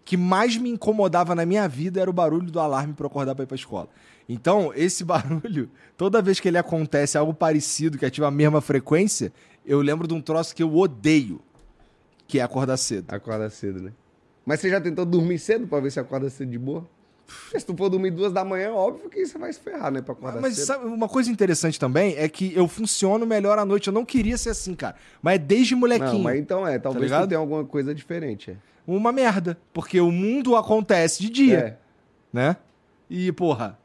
[0.06, 3.36] que mais me incomodava na minha vida era o barulho do alarme pra eu acordar
[3.36, 3.90] pra ir pra escola.
[4.30, 9.34] Então, esse barulho, toda vez que ele acontece algo parecido, que ativa a mesma frequência,
[9.66, 11.42] eu lembro de um troço que eu odeio,
[12.28, 13.12] que é acordar cedo.
[13.12, 13.92] Acorda cedo, né?
[14.46, 16.88] Mas você já tentou dormir cedo pra ver se acorda cedo de boa?
[17.56, 20.02] Se tu for dormir duas da manhã, óbvio que você vai se ferrar, né?
[20.02, 20.66] Pra acordar Mas cedo.
[20.66, 23.88] sabe, uma coisa interessante também é que eu funciono melhor à noite.
[23.88, 24.96] Eu não queria ser assim, cara.
[25.22, 26.14] Mas é desde molequinho.
[26.14, 27.26] Não, mas então é, talvez ligado?
[27.26, 28.52] tu tenha alguma coisa diferente.
[28.52, 28.56] É.
[28.88, 29.58] Uma merda.
[29.72, 31.58] Porque o mundo acontece de dia.
[31.60, 31.78] É.
[32.34, 32.58] né?
[33.08, 33.78] E, porra.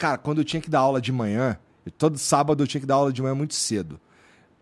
[0.00, 1.58] Cara, quando eu tinha que dar aula de manhã,
[1.98, 4.00] todo sábado eu tinha que dar aula de manhã muito cedo.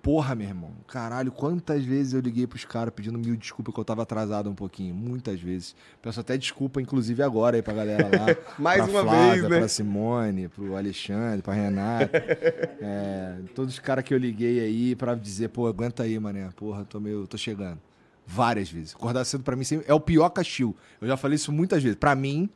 [0.03, 3.85] Porra, meu irmão, caralho, quantas vezes eu liguei pros caras pedindo mil desculpas que eu
[3.85, 4.93] tava atrasado um pouquinho.
[4.95, 5.77] Muitas vezes.
[6.03, 8.27] Peço até desculpa, inclusive agora aí pra galera lá.
[8.59, 9.59] Mais pra uma Flávia, vez, né?
[9.61, 12.11] Pra Simone, pro Alexandre, pra Renata.
[12.81, 16.49] É, todos os caras que eu liguei aí pra dizer, pô, aguenta aí, mané.
[16.57, 17.27] Porra, tô meio.
[17.29, 17.79] tô chegando.
[18.27, 18.93] Várias vezes.
[18.95, 20.75] Acordar cedo pra mim sempre- é o pior castigo.
[21.01, 21.97] Eu já falei isso muitas vezes.
[21.97, 22.49] Pra mim,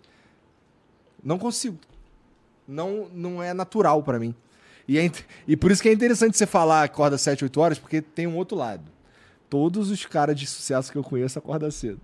[1.23, 1.79] não consigo.
[2.67, 4.35] Não, não é natural pra mim.
[4.87, 5.11] E, é
[5.47, 8.37] e por isso que é interessante você falar acorda 7, 8 horas, porque tem um
[8.37, 8.91] outro lado.
[9.49, 12.01] Todos os caras de sucesso que eu conheço acordam cedo.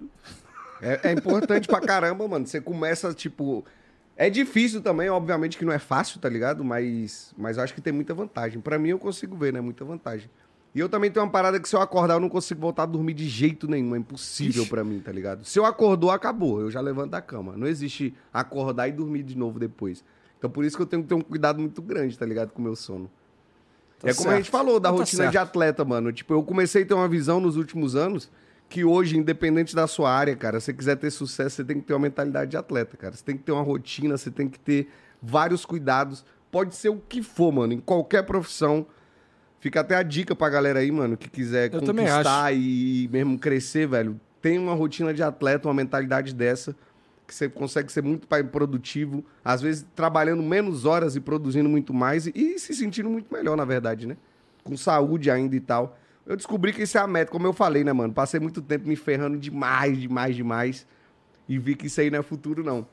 [0.81, 2.47] É, é importante pra caramba, mano.
[2.47, 3.65] Você começa, tipo.
[4.17, 6.65] É difícil também, obviamente que não é fácil, tá ligado?
[6.65, 8.61] Mas, mas acho que tem muita vantagem.
[8.61, 9.61] Pra mim, eu consigo ver, né?
[9.61, 10.29] Muita vantagem.
[10.75, 12.87] E eu também tenho uma parada que se eu acordar, eu não consigo voltar a
[12.87, 13.95] dormir de jeito nenhum.
[13.95, 15.45] É impossível pra mim, tá ligado?
[15.45, 16.61] Se eu acordou, acabou.
[16.61, 17.57] Eu já levanto da cama.
[17.57, 20.05] Não existe acordar e dormir de novo depois.
[20.39, 22.51] Então por isso que eu tenho que ter um cuidado muito grande, tá ligado?
[22.53, 23.11] Com o meu sono.
[24.01, 24.45] Tá é como a certo.
[24.45, 25.33] gente falou da Tá rotina certo.
[25.33, 26.13] de atleta, mano.
[26.13, 28.31] Tipo, eu comecei a ter uma visão nos últimos anos
[28.69, 31.87] que hoje, independente da sua área, cara, se você quiser ter sucesso, você tem que
[31.87, 33.15] ter uma mentalidade de atleta, cara.
[33.15, 34.89] Você tem que ter uma rotina, você tem que ter
[35.23, 36.25] vários cuidados.
[36.53, 38.87] Pode ser o que for, mano, em qualquer profissão.
[39.59, 43.89] Fica até a dica pra galera aí, mano, que quiser Eu conquistar e mesmo crescer,
[43.89, 44.21] velho.
[44.41, 46.77] Tem uma rotina de atleta, uma mentalidade dessa,
[47.29, 52.27] que você consegue ser muito produtivo, às vezes trabalhando menos horas e produzindo muito mais
[52.27, 54.17] e, e se sentindo muito melhor, na verdade, né?
[54.65, 55.99] Com saúde ainda e tal.
[56.27, 58.15] Eu descobri que isso é a meta, como eu falei, né, mano?
[58.15, 60.87] Passei muito tempo me ferrando demais, demais, demais.
[61.47, 62.87] E vi que isso aí não é futuro, não.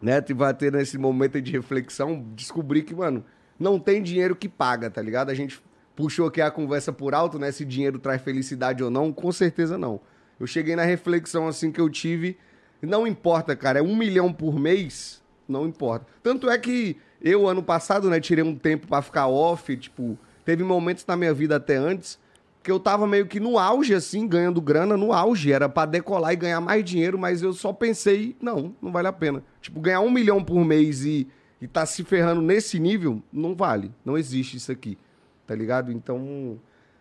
[0.00, 0.20] Né?
[0.20, 3.24] Tive até nesse momento de reflexão, descobri que, mano,
[3.58, 5.30] não tem dinheiro que paga, tá ligado?
[5.30, 5.60] A gente
[5.96, 7.50] puxou aqui a conversa por alto, né?
[7.50, 10.00] Se dinheiro traz felicidade ou não, com certeza não.
[10.38, 12.36] Eu cheguei na reflexão assim que eu tive.
[12.82, 16.06] Não importa, cara, é um milhão por mês, não importa.
[16.22, 20.62] Tanto é que eu, ano passado, né, tirei um tempo pra ficar off, tipo, teve
[20.62, 22.18] momentos na minha vida até antes
[22.66, 25.52] que eu tava meio que no auge, assim, ganhando grana no auge.
[25.52, 29.12] Era pra decolar e ganhar mais dinheiro, mas eu só pensei, não, não vale a
[29.12, 29.40] pena.
[29.60, 31.28] Tipo, ganhar um milhão por mês e,
[31.62, 33.92] e tá se ferrando nesse nível, não vale.
[34.04, 34.98] Não existe isso aqui,
[35.46, 35.92] tá ligado?
[35.92, 36.58] Então.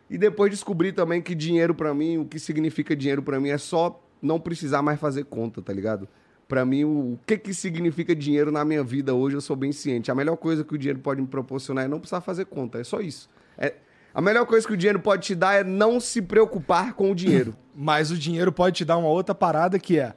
[0.07, 3.57] E depois descobri também que dinheiro pra mim, o que significa dinheiro pra mim é
[3.57, 6.07] só não precisar mais fazer conta, tá ligado?
[6.47, 10.11] Pra mim, o, que que significa dinheiro na minha vida hoje, eu sou bem ciente.
[10.11, 12.83] A melhor coisa que o dinheiro pode me proporcionar é não precisar fazer conta, é
[12.83, 13.29] só isso.
[13.57, 13.73] É,
[14.13, 17.15] a melhor coisa que o dinheiro pode te dar é não se preocupar com o
[17.15, 17.55] dinheiro.
[17.75, 20.13] Mas o dinheiro pode te dar uma outra parada que é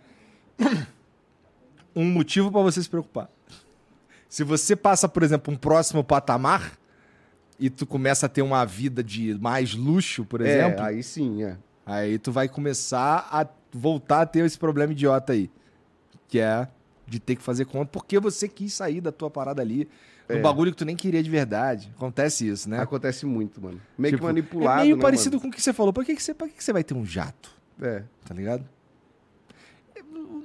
[1.97, 3.31] um motivo pra você se preocupar.
[4.29, 6.79] Se você passa, por exemplo, um próximo patamar
[7.59, 11.43] e tu começa a ter uma vida de mais luxo, por exemplo, É, aí sim,
[11.43, 11.57] é.
[11.89, 15.51] Aí tu vai começar a voltar a ter esse problema idiota aí,
[16.29, 16.69] que é
[17.07, 19.89] de ter que fazer conta porque você quis sair da tua parada ali,
[20.29, 20.41] do É.
[20.41, 21.91] bagulho que tu nem queria de verdade.
[21.97, 22.81] Acontece isso, né?
[22.81, 23.81] Acontece muito, mano.
[23.97, 24.81] Meio Tipo, que manipulado.
[24.81, 25.91] É meio né, parecido com o que você falou.
[25.93, 27.51] Por que, que, você, por que, que você vai ter um jato?
[27.79, 27.95] mano?
[27.95, 28.05] É.
[28.27, 28.65] Tá ligado?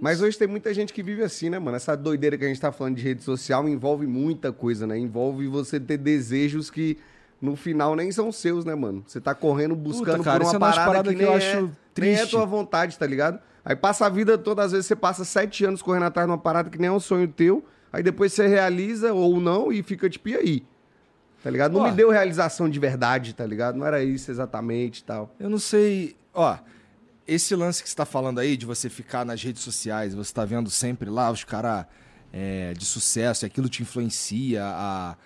[0.01, 1.77] Mas hoje tem muita gente que vive assim, né, mano?
[1.77, 4.97] Essa doideira que a gente tá falando de rede social envolve muita coisa, né?
[4.97, 6.97] Envolve você ter desejos que
[7.43, 9.03] no final nem são seus, né, mano?
[9.05, 11.37] Você tá correndo buscando Puta, cara, por uma é parada parada que, que eu nem
[11.37, 12.29] acho é, nem é triste.
[12.29, 13.37] tua vontade, tá ligado?
[13.65, 16.37] Aí passa a vida toda, às vezes você passa sete anos correndo atrás de uma
[16.37, 20.09] parada que nem é um sonho teu, aí depois você realiza ou não e fica
[20.09, 20.65] tipo, e aí?
[21.43, 21.73] Tá ligado?
[21.73, 21.89] Não Ó.
[21.89, 23.77] me deu realização de verdade, tá ligado?
[23.77, 25.35] Não era isso exatamente e tal.
[25.37, 26.15] Eu não sei.
[26.33, 26.57] Ó,
[27.27, 30.45] esse lance que você tá falando aí, de você ficar nas redes sociais, você tá
[30.45, 31.85] vendo sempre lá os caras
[32.77, 35.17] de sucesso, e aquilo te influencia a.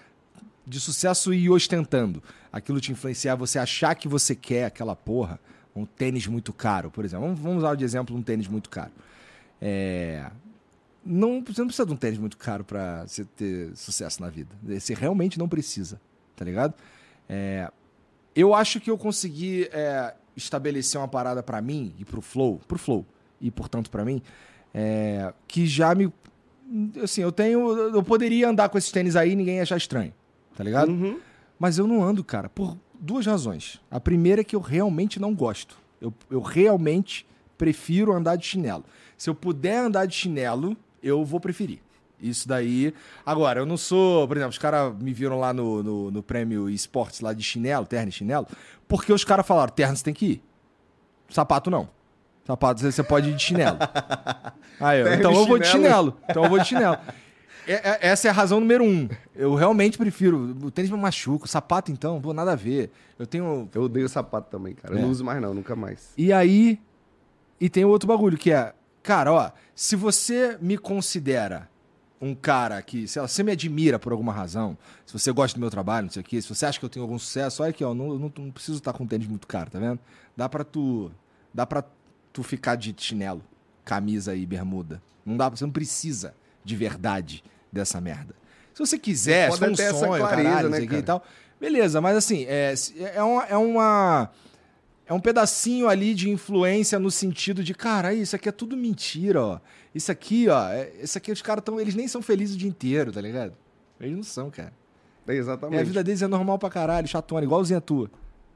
[0.67, 2.21] De sucesso e ostentando.
[2.51, 5.39] Aquilo te influencia a você achar que você quer aquela porra.
[5.75, 7.33] Um tênis muito caro, por exemplo.
[7.35, 8.91] Vamos, usar de exemplo um tênis muito caro.
[9.61, 10.29] É.
[11.05, 14.53] Não, você não precisa de um tênis muito caro pra você ter sucesso na vida.
[14.63, 16.01] Você realmente não precisa,
[16.35, 16.73] tá ligado?
[17.29, 17.71] É,
[18.35, 22.77] eu acho que eu consegui é, estabelecer uma parada pra mim e pro Flow, pro
[22.77, 23.05] Flow
[23.41, 24.21] e portanto pra mim,
[24.73, 26.11] é, que já me
[27.01, 30.13] assim, eu tenho eu poderia andar com esses tênis aí e ninguém ia achar estranho,
[30.57, 30.89] tá ligado?
[30.89, 31.19] Uhum.
[31.59, 33.79] Mas eu não ando, cara, por duas razões.
[33.91, 35.77] A primeira é que eu realmente não gosto.
[36.01, 37.27] Eu, eu realmente
[37.57, 38.83] prefiro andar de chinelo.
[39.15, 41.79] Se eu puder andar de chinelo, eu vou preferir.
[42.19, 42.91] Isso daí.
[43.23, 44.27] Agora, eu não sou.
[44.27, 47.85] Por exemplo, os caras me viram lá no, no, no prêmio esportes lá de chinelo,
[47.85, 48.47] terno e chinelo,
[48.87, 50.43] porque os caras falaram: terno você tem que ir.
[51.29, 51.87] Sapato não.
[52.47, 53.77] Sapato, você pode ir de chinelo.
[54.81, 56.17] Aí, Pega então eu vou de chinelo.
[56.27, 56.97] Então eu vou de chinelo.
[57.67, 59.09] É- é- essa é a razão número um.
[59.35, 60.55] Eu realmente prefiro.
[60.63, 61.45] O tênis me machuca.
[61.45, 62.89] O sapato, então, pô, nada a ver.
[63.19, 63.69] Eu tenho.
[63.73, 64.93] Eu odeio sapato também, cara.
[64.93, 65.01] Eu É.
[65.01, 66.13] não uso mais não, nunca mais.
[66.17, 66.79] E aí.
[67.59, 68.73] E tem outro bagulho que é.
[69.03, 71.69] Cara, ó, se você me considera
[72.21, 75.61] um cara que, sei lá, você me admira por alguma razão, se você gosta do
[75.61, 77.69] meu trabalho, não sei o quê, se você acha que eu tenho algum sucesso, olha
[77.69, 79.99] aqui, ó, não, não, não preciso estar com um tênis muito caro, tá vendo?
[80.35, 81.11] Dá pra tu.
[81.53, 81.83] Dá pra
[82.33, 83.41] tu ficar de chinelo,
[83.85, 85.01] camisa e bermuda.
[85.25, 86.33] Não dá, você não precisa
[86.63, 88.35] de verdade dessa merda.
[88.73, 91.03] Se você quiser, se Pode for um sonho, clareza, caralho, né, quê e cara?
[91.03, 91.23] tal.
[91.59, 92.73] Beleza, mas assim, é,
[93.15, 94.29] é, uma, é uma.
[95.07, 99.41] É um pedacinho ali de influência no sentido de, cara, isso aqui é tudo mentira,
[99.41, 99.59] ó.
[99.95, 102.67] Isso aqui, ó, é- isso aqui os caras tão, eles nem são felizes o dia
[102.69, 103.53] inteiro, tá ligado?
[103.99, 104.73] Eles não são, cara.
[105.25, 105.79] É, É, exatamente.
[105.79, 108.11] a vida deles é normal pra caralho, chatona, igualzinha a tua.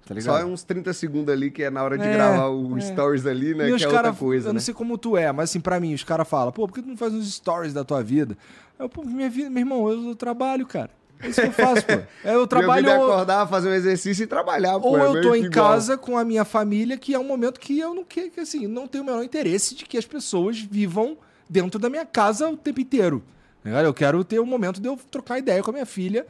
[0.05, 0.33] Tá ligado?
[0.35, 2.81] Só é uns 30 segundos ali que é na hora de É, gravar o é.
[2.81, 3.69] stories ali, né?
[3.69, 4.57] E que é cara, outra coisa, eu né?
[4.57, 6.81] não sei como tu é, mas assim, pra mim, os caras falam, pô, por que
[6.81, 8.37] tu não faz uns stories da tua vida?
[8.79, 10.89] Eu, pô, minha vida, meu irmão, eu, eu trabalho, cara.
[11.23, 11.93] É isso que eu faço, pô.
[12.27, 12.89] É, eu trabalho.
[12.89, 14.89] É ou- acordar, fazer um exercício e trabalhar, pô.
[14.89, 15.51] Ou é eu tô em igual.
[15.69, 18.65] casa com a minha família, que é um momento que eu não quero, que assim,
[18.65, 21.15] não tenho o menor interesse de que as pessoas vivam
[21.47, 23.21] dentro da minha casa o tempo inteiro.
[23.63, 23.69] tá?
[23.83, 26.25] Eu quero ter um momento de eu trocar ideia com a minha filha.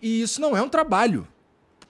[0.00, 1.26] E isso não é um trabalho.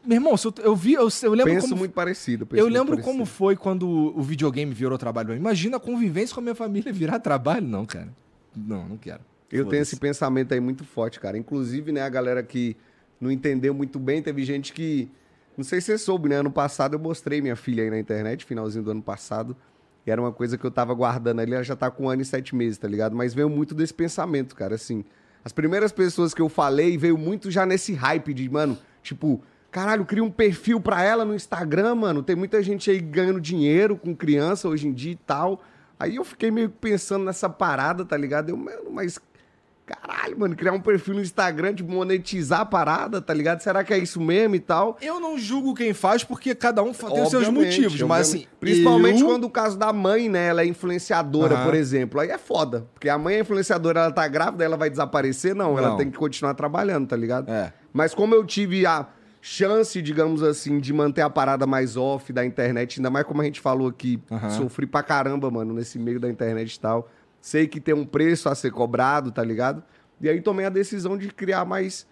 [0.04, 1.78] Meu irmão, se eu, eu vi, eu, eu lembro Penso como.
[1.78, 2.44] muito parecido.
[2.46, 3.12] penso Eu muito lembro parecido.
[3.12, 5.26] como foi quando o videogame virou trabalho.
[5.28, 5.40] pra mim.
[5.40, 7.66] Imagina a convivência com a minha família virar trabalho.
[7.66, 8.08] Não, cara.
[8.54, 9.20] Não, não quero.
[9.50, 11.38] Eu tenho esse pensamento aí muito forte, cara.
[11.38, 12.76] Inclusive, né, a galera que
[13.20, 15.08] não entendeu muito bem, teve gente que.
[15.56, 16.36] Não sei se você soube, né?
[16.36, 19.56] Ano passado eu mostrei minha filha aí na internet, finalzinho do ano passado.
[20.04, 22.20] E era uma coisa que eu tava guardando ali, ela já tá com um ano
[22.20, 23.14] e sete meses, tá ligado?
[23.16, 24.74] Mas veio muito desse pensamento, cara.
[24.74, 25.04] Assim,
[25.44, 29.40] as primeiras pessoas que eu falei veio muito já nesse hype de, mano, tipo,
[29.74, 32.22] caralho, cria um perfil pra ela no Instagram, mano.
[32.22, 35.60] Tem muita gente aí ganhando dinheiro com criança hoje em dia e tal.
[35.98, 38.50] Aí eu fiquei meio pensando nessa parada, tá ligado?
[38.50, 39.18] Eu, mano, mas
[39.86, 43.60] Caralho, mano, criar um perfil no Instagram, tipo, monetizar a parada, tá ligado?
[43.60, 44.96] Será que é isso mesmo e tal?
[45.02, 48.00] Eu não julgo quem faz, porque cada um tem os seus motivos.
[48.00, 48.46] Mas assim.
[48.58, 50.46] Principalmente eu- quando o caso da mãe, né?
[50.48, 51.64] Ela é influenciadora, Aham.
[51.66, 52.18] por exemplo.
[52.18, 52.86] Aí é foda.
[52.94, 55.54] Porque a mãe é influenciadora, ela tá grávida, ela vai desaparecer?
[55.54, 55.96] Não, ela Não.
[55.98, 57.50] tem que continuar trabalhando, tá ligado?
[57.50, 57.70] É.
[57.92, 59.06] Mas como eu tive a
[59.46, 63.44] chance, digamos assim, de manter a parada mais off da internet, ainda mais como a
[63.44, 64.48] gente falou aqui, Aham.
[64.48, 67.10] sofri pra caramba, mano, nesse meio da internet e tal.
[67.42, 69.82] Sei que tem um preço a ser cobrado, tá ligado?
[70.18, 72.06] E aí tomei a decisão de criar mais,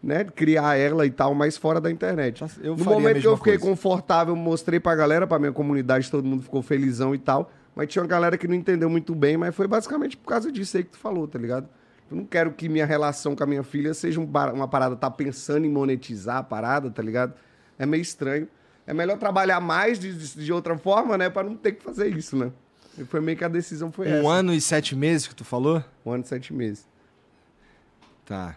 [0.00, 2.44] né, criar ela e tal, mais fora da internet.
[2.62, 3.70] Eu no momento que eu fiquei coisa.
[3.70, 7.50] confortável, mostrei pra galera, pra minha comunidade, todo mundo ficou felizão e tal.
[7.74, 10.76] Mas tinha uma galera que não entendeu muito bem, mas foi basicamente por causa disso
[10.76, 11.68] aí que tu falou, tá ligado?
[12.10, 14.24] Eu não quero que minha relação com a minha filha seja um
[14.54, 17.34] uma parada, tá pensando em monetizar a parada, tá ligado?
[17.78, 18.48] É meio estranho.
[18.86, 21.28] É melhor trabalhar mais de, de, de outra forma, né?
[21.28, 22.50] Pra não ter que fazer isso, né?
[22.96, 24.28] E foi meio que a decisão foi Um essa.
[24.28, 25.84] ano e sete meses que tu falou?
[26.06, 26.88] Um ano e sete meses.
[28.24, 28.56] Tá.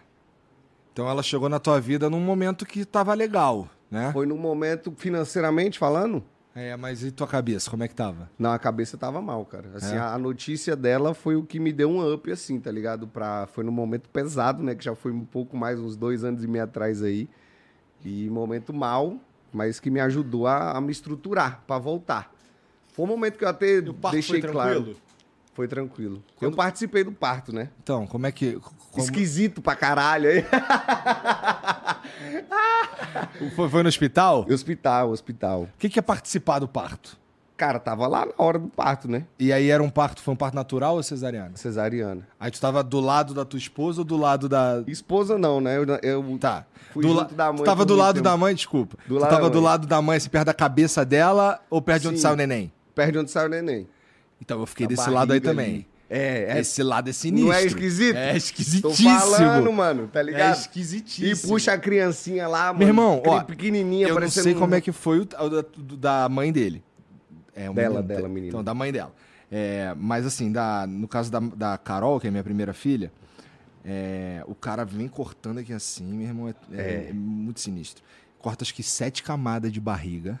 [0.92, 4.10] Então ela chegou na tua vida num momento que tava legal, né?
[4.12, 6.24] Foi num momento, financeiramente falando,
[6.54, 8.28] É, mas e tua cabeça, como é que tava?
[8.38, 9.70] Não, a cabeça tava mal, cara.
[9.74, 9.98] Assim, É?
[9.98, 13.08] a, a notícia dela foi o que me deu um up, assim, tá ligado?
[13.08, 14.74] Pra, foi num momento pesado, né?
[14.74, 17.26] Que já foi um pouco mais, uns dois anos e meio atrás aí.
[18.04, 19.16] E momento mal,
[19.52, 22.30] mas que me ajudou a, a me estruturar pra voltar.
[22.88, 23.80] Foi um momento que eu até
[24.10, 24.94] deixei claro.
[25.54, 26.16] Foi tranquilo.
[26.16, 27.70] Eu Quando- participei do parto, né?
[27.82, 28.58] Então, como é que.
[28.92, 30.44] Como- Esquisito pra caralho aí.
[33.56, 34.46] Foi, foi no hospital?
[34.48, 35.62] hospital, hospital.
[35.62, 37.16] O que, que é participar do parto?
[37.56, 39.24] Cara, tava lá na hora do parto, né?
[39.38, 41.56] E aí era um parto, foi um parto natural ou cesariano?
[41.56, 42.26] Cesariana.
[42.40, 44.82] Aí tu tava do lado da tua esposa ou do lado da.
[44.86, 45.76] Esposa não, né?
[45.76, 46.64] Eu, eu Tá.
[46.92, 48.24] Fui do la- da mãe tu tava do lado tempo.
[48.24, 48.96] da mãe, desculpa.
[49.06, 52.08] Do tu tava do lado da mãe, assim, perto da cabeça dela ou perto de
[52.08, 52.22] onde Sim.
[52.22, 52.72] sai o neném?
[52.94, 53.86] Perto de onde sai o neném.
[54.40, 55.86] Então eu fiquei desse lado aí barriga também.
[56.14, 56.60] É, é.
[56.60, 57.48] Esse lado é sinistro.
[57.48, 58.16] Não é esquisito?
[58.16, 59.08] É Tô esquisitíssimo.
[59.18, 60.58] falando, mano, tá É ligado?
[60.58, 61.26] esquisitíssimo.
[61.32, 62.78] E puxa a criancinha lá, mano.
[62.80, 66.28] Meu irmão, ó, pequenininha, Eu não sei um- como é que foi o, o da,
[66.28, 66.82] mãe dele.
[67.54, 68.48] É, um Dela, menino, dela, menina.
[68.48, 69.14] Então, da mãe dela.
[69.50, 73.10] É, mas assim, da, no caso da, da Carol, que é minha primeira filha,
[73.84, 78.02] é, o cara vem cortando aqui assim, meu irmão, é, é- é muito sinistro.
[78.38, 80.38] Corta acho que sete camadas de barriga.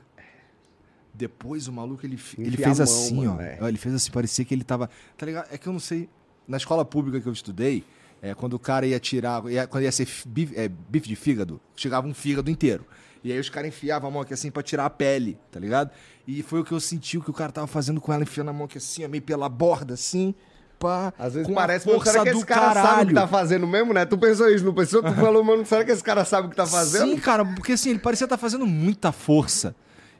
[1.14, 3.68] Depois o maluco, ele, ele fez mão, assim, mano, ó.
[3.68, 4.88] Ele fez assim, parecia que ele tava.
[5.16, 5.48] Tá ligado?
[5.52, 6.08] É que eu não sei.
[6.48, 7.84] Na escola pública que eu estudei,
[8.20, 9.44] é, quando o cara ia tirar.
[9.50, 12.86] Ia, quando ia ser bife, é, bife de fígado, chegava um fígado inteiro.
[13.24, 15.90] E aí os caras enfiavam a mão aqui assim pra tirar a pele, tá ligado?
[16.26, 18.48] E foi o que eu senti o que o cara tava fazendo com ela, enfiando
[18.48, 20.34] a mão aqui assim, meio pela borda, assim.
[20.78, 23.14] Pá, Às vezes parece, será força que esse cara sabe o que caralho.
[23.14, 24.04] tá fazendo mesmo, né?
[24.04, 25.00] Tu pensou isso, não pensou?
[25.00, 27.08] Tu falou, mano, será que esse cara sabe o que tá fazendo?
[27.08, 29.76] Sim, cara, porque assim, ele parecia estar fazendo muita força.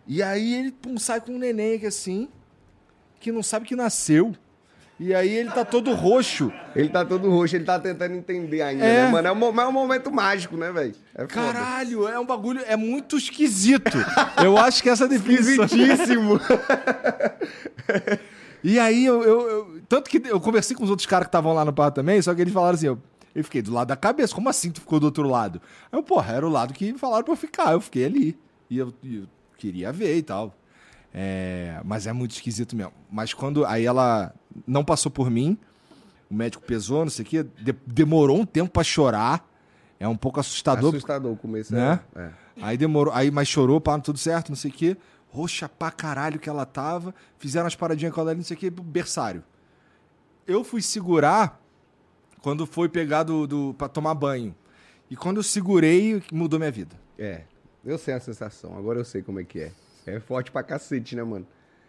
[0.07, 2.29] E aí ele pum, sai com um neném aqui assim.
[3.21, 4.35] que não sabe que nasceu.
[5.01, 6.53] E aí ele tá todo roxo.
[6.77, 9.05] Ele tá todo roxo, ele tá tentando entender ainda, É.
[9.05, 9.27] né, mano?
[9.29, 10.95] É um, é um momento mágico, né, velho?
[11.15, 11.27] É.
[11.27, 13.97] Caralho, é um bagulho, é muito esquisito.
[14.45, 15.65] Eu acho que essa definição.
[15.65, 16.39] Esquisitíssimo.
[18.65, 21.53] E aí eu, eu- eu- Tanto que eu conversei com os outros caras que estavam
[21.53, 22.99] lá no par também, só que eles falaram assim, eu,
[23.35, 24.33] eu fiquei do lado da cabeça.
[24.35, 25.61] Como assim tu ficou do outro lado?
[25.91, 27.73] Aí eu, porra, era o lado que falaram pra eu ficar.
[27.73, 28.39] Eu fiquei ali.
[28.71, 29.25] E eu, e eu
[29.63, 30.53] queria ver e tal.
[31.15, 32.93] É, mas é muito esquisito mesmo.
[33.11, 33.65] Mas quando.
[33.65, 34.35] Aí ela
[34.67, 35.57] não passou por mim,
[36.31, 37.43] o médico pesou, não sei o quê.
[37.61, 39.49] de- demorou um tempo pra chorar.
[40.01, 40.91] É um pouco assustador.
[40.91, 42.01] Assustador o começo, Né?
[42.17, 42.31] É.
[42.61, 44.97] Aí demorou, aí mas chorou, pá, tudo certo, não sei o quê.
[45.29, 47.15] Roxa pra caralho que ela tava.
[47.39, 49.45] Fizeram as paradinhas com ela não sei o quê, berçário.
[50.47, 51.61] Eu fui segurar
[52.43, 54.55] quando foi pegar do, do, pra tomar banho.
[55.09, 56.97] E quando eu segurei, mudou minha vida.
[57.19, 57.43] É,
[57.85, 59.73] eu sei a sensação, agora eu sei como é que é.
[60.07, 61.47] É forte pra cacete, né, mano?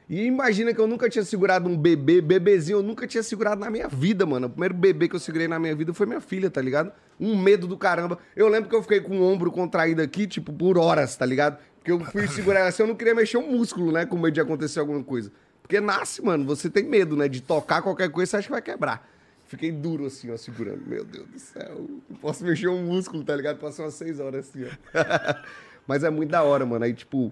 [0.10, 3.70] E imagina que eu nunca tinha segurado um bebê, bebezinho, eu nunca tinha segurado na
[3.70, 4.48] minha vida, mano.
[4.48, 6.92] O primeiro bebê que eu segurei na minha vida foi minha filha, tá ligado?
[7.20, 8.20] Um medo do caramba.
[8.36, 11.58] Eu lembro que eu fiquei com o ombro contraído aqui, tipo, por horas, tá ligado?
[11.78, 14.06] Porque eu fui segurar ela assim, eu não queria mexer um músculo, né?
[14.06, 15.32] Com medo de acontecer alguma coisa.
[15.62, 17.28] Porque nasce, mano, você tem medo, né?
[17.30, 19.10] De tocar qualquer coisa, você acha que vai quebrar.
[19.46, 20.82] Fiquei duro assim, ó, segurando.
[20.86, 23.60] Meu Deus do céu, não posso mexer um músculo, tá ligado?
[23.60, 25.64] Passou umas seis horas assim, ó.
[25.88, 26.86] Mas é muito da hora, mano.
[26.86, 27.32] Aí, tipo,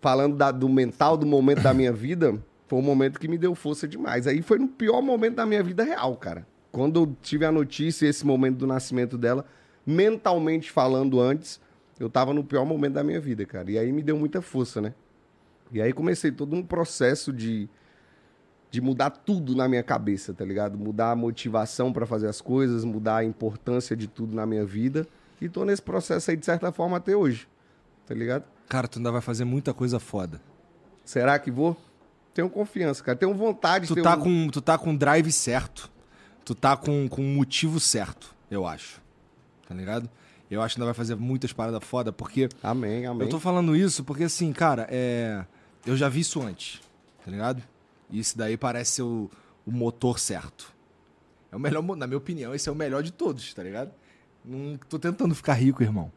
[0.00, 3.54] falando da- do mental, do momento da minha vida, foi um momento que me deu
[3.54, 4.26] força demais.
[4.26, 6.46] Aí foi no pior momento da minha vida real, cara.
[6.70, 9.44] Quando eu tive a notícia, esse momento do nascimento dela,
[9.86, 11.60] mentalmente falando antes,
[11.98, 13.70] eu tava no pior momento da minha vida, cara.
[13.70, 14.94] E aí me deu muita força, né?
[15.72, 17.68] E aí comecei todo um processo de,
[18.70, 20.78] de mudar tudo na minha cabeça, tá ligado?
[20.78, 25.06] Mudar a motivação pra fazer as coisas, mudar a importância de tudo na minha vida.
[25.40, 27.48] E tô nesse processo aí, de certa forma, até hoje.
[28.08, 28.44] Tá ligado?
[28.70, 30.40] Cara, tu ainda vai fazer muita coisa foda.
[31.04, 31.76] Será que vou?
[32.32, 33.18] Tenho confiança, cara.
[33.18, 35.90] Tenho vontade Tu tenho tá um- com, tu tá com o drive certo.
[36.42, 39.02] Tu tá com, com o motivo certo, eu acho.
[39.68, 40.08] Tá ligado?
[40.50, 43.26] Eu acho que ainda vai fazer muitas paradas foda, porque Amém, amém.
[43.26, 45.44] Eu tô falando isso porque, assim, cara, é...
[45.84, 46.80] eu já vi isso antes,
[47.22, 47.62] tá ligado?
[48.08, 49.30] E isso daí parece ser o,
[49.66, 50.72] o motor certo.
[51.52, 53.90] É o melhor, na minha opinião, esse é o melhor de todos, tá ligado?
[54.42, 56.10] Não tô tentando ficar rico, irmão.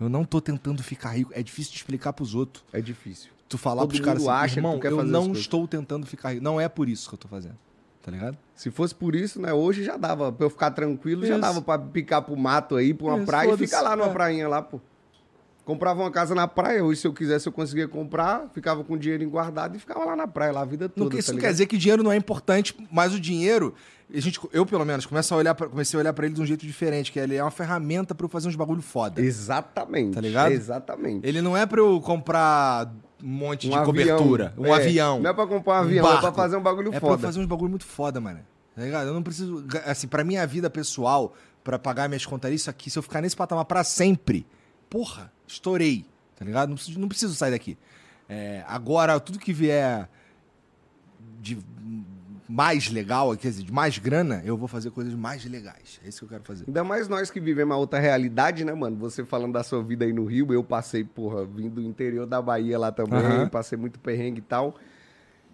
[0.00, 1.30] Eu não tô tentando ficar rico.
[1.34, 2.64] É difícil de explicar pros outros.
[2.72, 3.30] É difícil.
[3.48, 5.66] Tu falar Todo pros caras assim, acha que tu irmão, quer eu não coisas." estou
[5.68, 6.42] tentando ficar rico.
[6.42, 7.56] Não é por isso que eu tô fazendo,
[8.02, 8.38] tá ligado?
[8.54, 9.52] Se fosse por isso, né?
[9.52, 10.30] Hoje já dava.
[10.32, 11.40] Pra eu ficar tranquilo, já Isso.
[11.42, 14.12] dava pra picar pro mato aí, pra uma Isso, praia e ficar lá numa É.
[14.12, 14.80] prainha lá, pô.
[15.64, 18.98] Comprava uma casa na praia, hoje se eu quisesse eu conseguia comprar, ficava com o
[18.98, 21.10] dinheiro guardado e ficava lá na praia, lá a vida toda.
[21.10, 23.74] Não, isso tá não quer dizer que dinheiro não é importante, mas o dinheiro,
[24.12, 26.40] a gente, eu pelo menos, começo a olhar pra, comecei a olhar pra ele de
[26.40, 29.20] um jeito diferente, que ele é uma ferramenta pra eu fazer uns bagulho foda.
[29.20, 30.14] Exatamente.
[30.14, 30.52] Tá ligado?
[30.52, 31.26] Exatamente.
[31.26, 32.92] Ele não é pra eu comprar
[33.22, 33.84] um monte de avião.
[33.84, 35.20] cobertura, um É, avião.
[35.20, 37.12] Não é pra comprar um um avião, é pra fazer um bagulho É pra eu
[37.12, 37.22] foda.
[37.22, 38.40] fazer uns bagulho muito foda, mano.
[38.74, 39.08] Tá ligado?
[39.08, 42.98] Eu não preciso, assim, pra minha vida pessoal, pra pagar minhas contas, isso aqui, se
[42.98, 44.46] eu ficar nesse patamar pra sempre,
[44.88, 46.06] porra, estourei,
[46.36, 46.68] tá ligado?
[46.70, 47.76] Não preciso, não preciso sair daqui.
[48.28, 50.08] É, agora, tudo que vier
[51.40, 51.58] de
[52.50, 56.00] mais legal, quer dizer, de mais grana, eu vou fazer coisas mais legais.
[56.04, 56.64] É isso que eu quero fazer.
[56.66, 58.96] Ainda mais nós que vivemos uma outra realidade, né, mano?
[58.96, 62.42] Você falando da sua vida aí no Rio, eu passei, porra, vindo do interior da
[62.42, 63.48] Bahia lá também, Aham.
[63.48, 64.74] passei muito perrengue e tal.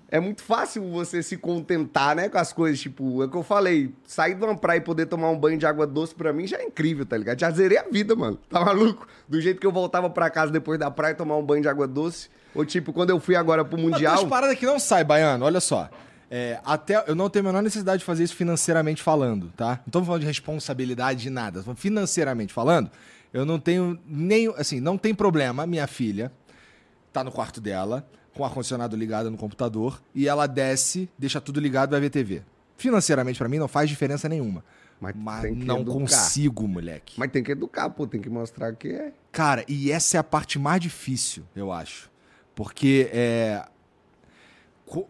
[0.08, 3.42] É muito fácil você se contentar, né, com as coisas, tipo, é o que eu
[3.42, 6.46] falei, sair de uma praia e poder tomar um banho de água doce pra mim
[6.46, 7.38] já é incrível, tá ligado?
[7.38, 8.38] Já zerei a vida, mano.
[8.48, 9.06] Tá maluco?
[9.28, 11.86] Do jeito que eu voltava pra casa depois da praia tomar um banho de água
[11.86, 14.14] doce, ou tipo, quando eu fui agora pro Mas Mundial...
[14.14, 15.90] umas paradas que não sai, Baiano, olha só.
[16.30, 19.80] É, até eu não tenho a menor necessidade de fazer isso financeiramente falando, tá?
[19.86, 21.62] Não tô falando de responsabilidade de nada.
[21.76, 22.90] Financeiramente falando,
[23.32, 24.48] eu não tenho nem.
[24.56, 26.32] Assim, não tem problema, minha filha
[27.12, 31.58] tá no quarto dela, com o ar-condicionado ligado no computador, e ela desce, deixa tudo
[31.60, 32.42] ligado, vai ver TV.
[32.76, 34.62] Financeiramente, pra mim, não faz diferença nenhuma.
[35.00, 35.98] Mas Mas tem que não educar.
[35.98, 37.14] consigo, moleque.
[37.18, 39.12] Mas tem que educar, pô, tem que mostrar que é...
[39.32, 42.10] Cara, e essa é a parte mais difícil, eu acho.
[42.54, 43.62] Porque é,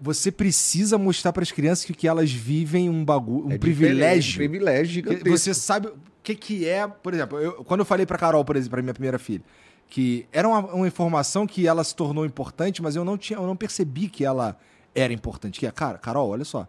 [0.01, 4.23] você precisa mostrar para as crianças que, que elas vivem um bagulho, um é privilégio.
[4.23, 5.28] diferente, Privilégio gigantesco.
[5.31, 8.57] Você sabe o que, que é, por exemplo, eu- quando eu falei pra Carol, por
[8.57, 9.43] exemplo, pra minha primeira filha,
[9.89, 13.47] que era uma, uma informação que ela se tornou importante, mas eu não tinha, eu
[13.47, 14.59] não percebi que ela
[14.94, 15.61] era importante.
[15.61, 16.66] Que é, cara, Carol, olha só.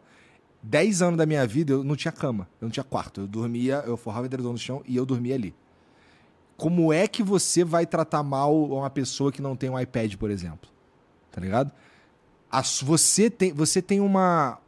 [0.61, 3.21] 10 anos da minha vida eu não tinha cama, eu não tinha quarto.
[3.21, 5.55] Eu dormia, eu forrava o edredom no chão e eu dormia ali.
[6.57, 10.29] Como é que você vai tratar mal uma pessoa que não tem um iPad, por
[10.31, 10.69] exemplo?
[11.31, 11.71] Tá ligado?
[12.83, 14.59] Você tem, você tem uma.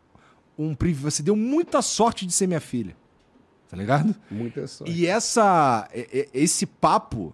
[0.57, 2.95] Um, você deu muita sorte de ser minha filha.
[3.69, 4.13] Tá ligado?
[4.29, 4.91] Muita sorte.
[4.91, 5.87] E essa,
[6.33, 7.33] esse papo,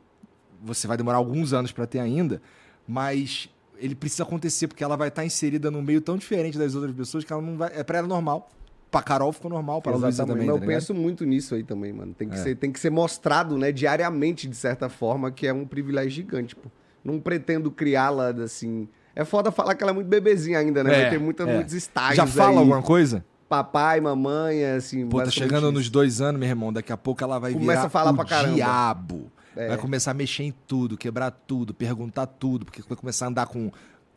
[0.61, 2.41] você vai demorar alguns anos pra ter ainda,
[2.87, 6.93] mas ele precisa acontecer, porque ela vai estar inserida num meio tão diferente das outras
[6.95, 7.71] pessoas que ela não vai.
[7.73, 8.49] É pra ela normal.
[8.91, 10.45] Pra Carol ficou normal, pra Luísa Exatamente.
[10.45, 10.51] também.
[10.53, 12.13] Mas tá eu penso muito nisso aí também, mano.
[12.13, 12.43] Tem que, É.
[12.43, 16.55] ser, tem que ser mostrado, né, diariamente, de certa forma, que é um privilégio gigante,
[16.55, 16.69] pô.
[17.03, 18.87] Não pretendo criá-la, assim...
[19.15, 20.93] É foda falar que ela é muito bebezinha ainda, né?
[20.93, 21.55] É, Vai ter muita, é.
[21.55, 22.57] muitos estágios Já fala aí.
[22.57, 23.23] alguma coisa?
[23.47, 25.07] Papai, mamãe, assim...
[25.07, 26.73] Pô, tá chegando nos dois anos, meu irmão.
[26.73, 28.55] Daqui a pouco ela vai Começa virar a falar o pra caramba.
[28.55, 29.31] diabo.
[29.55, 29.69] É.
[29.69, 33.45] Vai começar a mexer em tudo, quebrar tudo, perguntar tudo, porque vai começar a andar
[33.47, 33.71] com,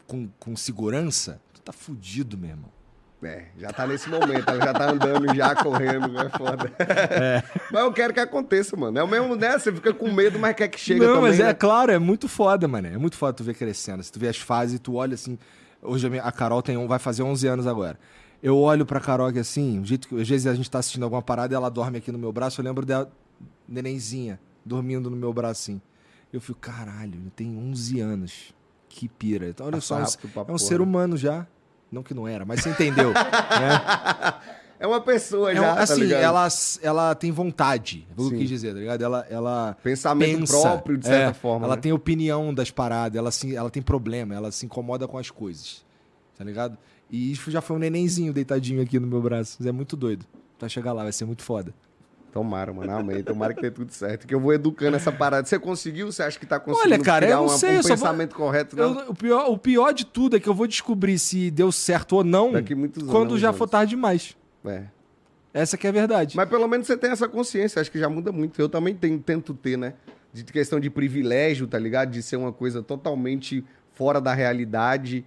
[0.07, 1.41] com, com segurança.
[1.55, 2.78] Tu tá fudido, meu irmão.
[3.21, 6.73] É, já tá nesse momento, ela já tá andando, já correndo, é foda.
[7.73, 8.97] Mas eu quero que aconteça, mano.
[8.97, 9.59] É o mesmo, né?
[9.59, 11.55] Você fica com medo, mas quer que chegue Não, também, mas é né?
[11.55, 12.87] claro, é muito foda, mano.
[12.87, 14.03] É muito foda tu ver crescendo.
[14.05, 15.37] Se tu vê as fases, tu olha assim.
[15.83, 17.99] Hoje a, a Carol tem vai fazer 11 anos agora.
[18.41, 21.03] Eu olho pra Carol aqui assim, o jeito que às vezes a gente tá assistindo
[21.03, 23.11] alguma parada e ela dorme aqui no meu braço, eu lembro dela,
[23.69, 25.81] nenenzinha, dormindo no meu braço assim.
[26.33, 28.55] Eu fico, caralho, tem 11 anos.
[28.89, 29.49] Que pira.
[29.49, 30.59] Então, olha Passa só, é um- é um porra.
[30.59, 31.47] ser humano já.
[31.91, 33.13] Não que não era, mas você entendeu.
[33.15, 34.35] né?
[34.81, 36.23] É uma pessoa É já, tá assim, ligado?
[36.23, 36.49] ela,
[36.83, 39.03] ela tem vontade, foi o que eu quis dizer, tá ligado?
[39.03, 41.67] Ela, ela Pensamento pensa, próprio, de certa é, forma.
[41.67, 41.83] Ela né?
[41.83, 45.85] tem opinião das paradas, ela, se, ela tem problema, ela se incomoda com as coisas,
[46.37, 46.79] tá ligado?
[47.11, 49.67] E isso já foi um nenenzinho deitadinho aqui no meu braço.
[49.67, 50.27] É muito doido.
[50.61, 51.75] Vai chegar lá, vai ser muito foda.
[52.33, 52.91] Tomara, mano.
[52.93, 53.23] Amém.
[53.23, 54.27] Tomara que dê tudo certo.
[54.27, 55.47] Que eu vou educando essa parada.
[55.47, 56.13] Você conseguiu?
[56.13, 57.97] Você acha que tá conseguindo Olha, cara, eu não uma- sei, um eu só vou-
[57.97, 58.77] pensamento correto?
[58.77, 59.01] Não?
[59.01, 62.17] Eu- o, pior, o pior de tudo é que eu vou descobrir se deu certo
[62.17, 63.13] ou não Daqui muitos anos.
[63.15, 63.59] quando já anos.
[63.59, 64.37] for tarde demais.
[64.67, 64.85] É.
[65.55, 66.37] Essa que é a verdade.
[66.37, 67.81] Mas pelo menos você tem essa consciência.
[67.81, 68.61] Acho que já muda muito.
[68.61, 69.95] Eu também tenho, tento ter, né?
[70.33, 72.11] De questão de privilégio, tá ligado?
[72.11, 73.65] De ser uma coisa totalmente
[73.95, 75.25] fora da realidade.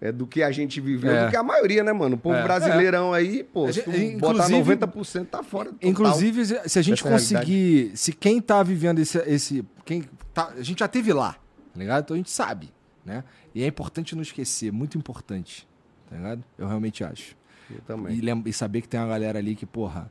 [0.00, 1.24] É, do que a gente viveu, É.
[1.24, 2.16] do que a maioria, né, mano?
[2.16, 2.42] O povo É.
[2.42, 5.70] brasileirão aí, pô, se tu botar inclusive- 90% tá fora.
[5.72, 5.88] Total.
[5.90, 7.34] Inclusive, se- a gente realidade.
[7.36, 7.96] conseguir.
[7.96, 9.16] Se quem tá vivendo esse.
[9.26, 10.04] esse quem
[10.34, 12.04] tá, a gente já teve lá, tá ligado?
[12.04, 12.70] Então a gente sabe,
[13.06, 13.24] né?
[13.54, 15.66] E é importante não esquecer, muito importante,
[16.10, 16.44] tá ligado?
[16.58, 17.34] Eu realmente acho.
[17.70, 18.16] Eu também.
[18.16, 20.10] E, lem- e saber que tem uma galera ali que, porra,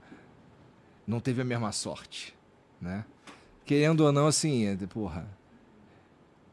[1.05, 2.35] não teve a mesma sorte,
[2.81, 3.05] né?
[3.63, 5.27] Querendo ou não, assim, é, porra.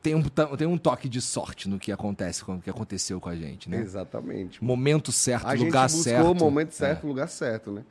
[0.02, 3.28] Tem um, tem um toque de sorte no que acontece, com o que aconteceu com
[3.28, 3.80] a gente, né?
[3.80, 4.62] Exatamente.
[4.62, 6.30] Momento certo, A gente lugar buscou certo.
[6.30, 7.82] o momento certo, o lugar certo, né?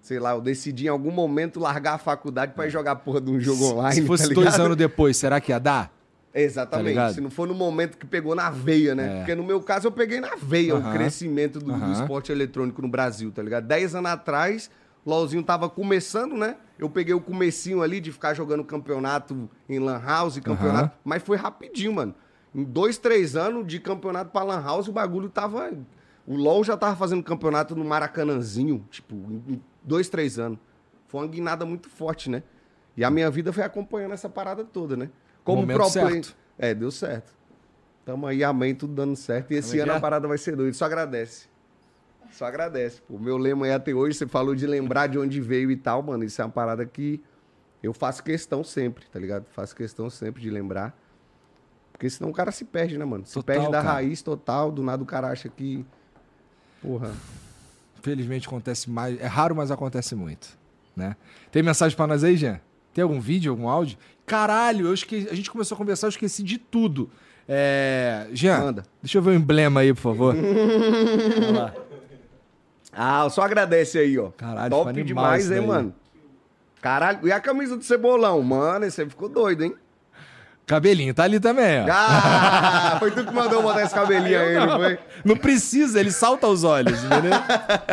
[0.00, 3.30] Sei lá, eu decidi em algum momento largar a faculdade pra ir jogar porra de
[3.30, 3.94] um jogo online.
[4.00, 5.88] Se fosse tá dois anos depois, será que ia dar?
[6.32, 6.88] Tá Exatamente.
[6.88, 7.14] ligado?
[7.14, 9.06] Se não for no momento que pegou na veia, né?
[9.06, 9.18] É.
[9.18, 12.88] Porque no meu caso eu peguei na veia o crescimento do, do esporte eletrônico no
[12.88, 13.66] Brasil, tá ligado?
[13.66, 14.70] Dez anos atrás,
[15.08, 16.56] LOLzinho tava começando, né?
[16.78, 20.92] Eu peguei o comecinho ali de ficar jogando campeonato em Lan House, campeonato, Aham.
[21.04, 22.14] mas foi rapidinho, mano.
[22.54, 25.72] Em dois, três anos de campeonato pra Lan House, o bagulho tava.
[26.26, 30.58] O LOL já tava fazendo campeonato no Maracanãzinho, tipo, em dois, três anos.
[31.08, 32.42] Foi uma guinada muito forte, né?
[32.96, 35.08] E a minha vida foi acompanhando essa parada toda, né?
[35.42, 36.36] Como Momento pro play- certo.
[36.58, 37.32] É, deu certo.
[38.04, 39.52] Tamo aí, amém, tudo dando certo.
[39.52, 39.98] E esse Amém, ano já?
[39.98, 40.72] a parada vai ser doida.
[40.72, 41.46] Só agradece.
[42.32, 43.00] Só agradece.
[43.08, 46.02] O meu lema é até hoje, você falou de lembrar de onde veio e tal,
[46.02, 46.24] mano.
[46.24, 47.20] Isso é uma parada que
[47.82, 49.46] eu faço questão sempre, tá ligado?
[49.50, 50.96] Faço questão sempre de lembrar.
[51.92, 53.26] Porque senão o cara se perde, né, mano?
[53.26, 53.94] Se Total, perde da cara.
[53.94, 55.84] raiz total, do nada o cara acha que.
[56.80, 57.10] Porra.
[58.02, 59.20] Felizmente acontece mais.
[59.20, 60.56] É raro, mas acontece muito.
[60.94, 61.16] Né?
[61.50, 62.60] Tem mensagem pra nós aí, Jean?
[62.94, 63.98] Tem algum vídeo, algum áudio?
[64.26, 67.10] Caralho, eu esqueci, a gente começou a conversar, eu esqueci de tudo.
[67.48, 68.82] É, Jean, Manda.
[69.02, 70.34] deixa eu ver o emblema aí, por favor.
[70.36, 71.74] Olha lá.
[73.00, 74.30] Ah, só agradece aí, ó.
[74.30, 75.94] Caralho, Top animal demais, hein, mano?
[76.82, 77.28] Caralho.
[77.28, 78.42] E a camisa do Cebolão?
[78.42, 79.72] Mano, esse aí ficou doido, hein?
[80.66, 81.86] Cabelinho, tá ali também, ó.
[81.88, 84.98] Ah, foi tu que mandou botar esse cabelinho aí, não foi?
[85.24, 87.30] Não precisa, ele salta aos olhos, entendeu?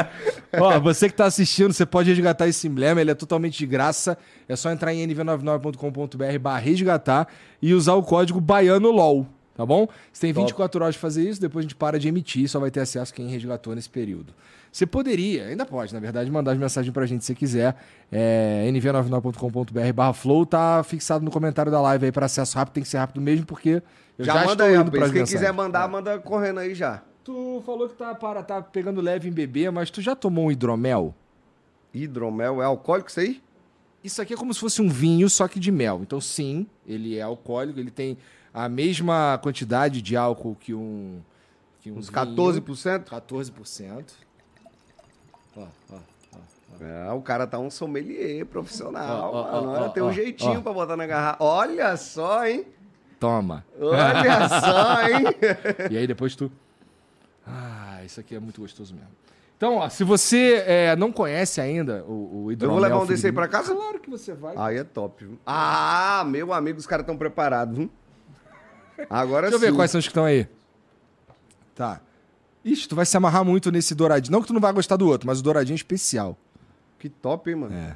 [0.59, 4.17] Ó, você que tá assistindo, você pode resgatar esse emblema, ele é totalmente de graça.
[4.49, 7.27] É só entrar em nv99.com.br barra resgatar
[7.61, 9.25] e usar o código BaianoLOL,
[9.55, 9.87] tá bom?
[10.11, 10.45] Você tem Top.
[10.45, 13.13] 24 horas de fazer isso, depois a gente para de emitir, só vai ter acesso
[13.13, 14.33] quem resgatou nesse período.
[14.75, 17.77] Você poderia, ainda pode, na verdade, mandar as mensagens pra gente se você quiser.
[18.11, 22.83] É, nv99.com.br barra flow, tá fixado no comentário da live aí para acesso rápido, tem
[22.83, 23.81] que ser rápido mesmo, porque
[24.19, 25.13] eu já, Já, manda aí, rapaz.
[25.13, 27.01] Quem quiser mandar, manda correndo aí já.
[27.23, 30.51] Tu falou que tá, para, tá pegando leve em bebê, mas tu já tomou um
[30.51, 31.15] hidromel?
[31.93, 33.41] Hidromel é alcoólico isso aí?
[34.03, 36.01] Isso aqui é como se fosse um vinho, só que de mel.
[36.01, 38.17] Então, sim, ele é alcoólico, ele tem
[38.53, 41.21] a mesma quantidade de álcool que um.
[41.79, 42.35] Que um Uns vinho.
[42.35, 43.05] 14%?
[43.05, 44.24] 14%.
[45.55, 45.61] Ó,
[45.91, 45.95] ó,
[46.33, 46.83] ó.
[46.83, 49.89] É, o cara tá um sommelier profissional, Ó, mano.
[49.91, 50.61] tem um jeitinho ó.
[50.61, 51.43] pra botar na garrafa.
[51.43, 52.65] Olha só, hein?
[53.19, 53.65] Toma.
[53.79, 55.25] Olha só, hein?
[55.91, 56.51] E aí depois tu.
[57.47, 59.09] Ah, isso aqui é muito gostoso mesmo.
[59.55, 62.75] Então, ó, se você é, não conhece ainda o, o Eu hidromel...
[62.75, 63.73] vou levar um desse aí pra casa?
[63.73, 64.53] Claro que você vai.
[64.57, 65.23] Aí é top.
[65.23, 65.37] viu?
[65.45, 67.89] Ah, meu amigo, os caras estão preparados, viu?
[69.09, 69.65] Agora Deixa eu sim.
[69.71, 70.45] ver quais são os que estão aí.
[71.73, 72.01] Tá.
[72.65, 74.31] Ixi, tu vai se amarrar muito nesse douradinho.
[74.31, 76.35] Não que tu não vai gostar do outro, mas o douradinho é especial.
[76.97, 77.75] Que top, hein, mano?
[77.75, 77.95] É.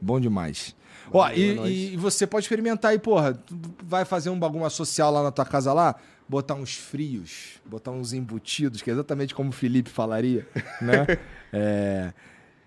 [0.00, 0.74] Bom demais.
[1.12, 3.34] Ó, e, e você pode experimentar aí, porra.
[3.34, 5.94] Tu vai fazer um bagulho social lá na tua casa lá,
[6.28, 10.46] botar uns frios, botar uns embutidos, que é exatamente como o Felipe falaria,
[10.82, 11.06] né?
[11.52, 12.12] É,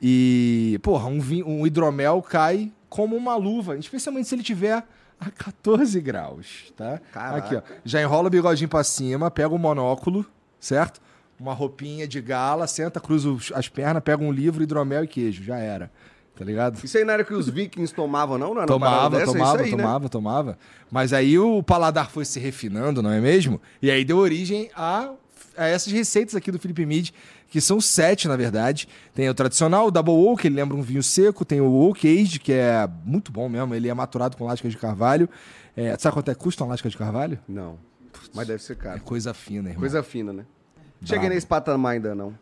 [0.01, 4.83] e, porra, um, vinho, um hidromel cai como uma luva, especialmente se ele tiver
[5.19, 6.99] a 14 graus, tá?
[7.11, 7.37] Caraca.
[7.45, 7.61] Aqui, ó.
[7.85, 10.25] Já enrola o bigodinho pra cima, pega o monóculo,
[10.59, 10.99] certo?
[11.41, 15.57] Uma roupinha de gala, senta, cruza as pernas, pega um livro, hidromel e queijo, já
[15.57, 15.91] era.
[16.35, 16.79] Tá ligado?
[16.83, 18.53] Isso aí não era que os vikings tomavam, não?
[18.53, 19.31] não Tomava, dessa?
[19.31, 19.77] É tomava, aí, né?
[19.77, 20.57] tomava, tomava.
[20.91, 23.59] Mas aí o paladar foi se refinando, não é mesmo?
[23.81, 25.11] E aí deu origem a,
[25.57, 27.09] a essas receitas aqui do Felipe Mid,
[27.49, 28.87] que são sete, na verdade.
[29.13, 31.43] Tem o tradicional, o Double Oak, ele lembra um vinho seco.
[31.43, 33.73] Tem o Oak Age, que é muito bom mesmo.
[33.75, 35.27] Ele é maturado com lasca de carvalho.
[35.75, 37.37] É, sabe quanto é custa uma lasca de carvalho?
[37.47, 37.77] Não.
[38.33, 39.01] Mas deve ser É caro.
[39.01, 39.79] coisa fina, irmão.
[39.81, 40.45] Coisa fina, né?
[41.03, 42.37] Cheguei nesse patamar ainda, não.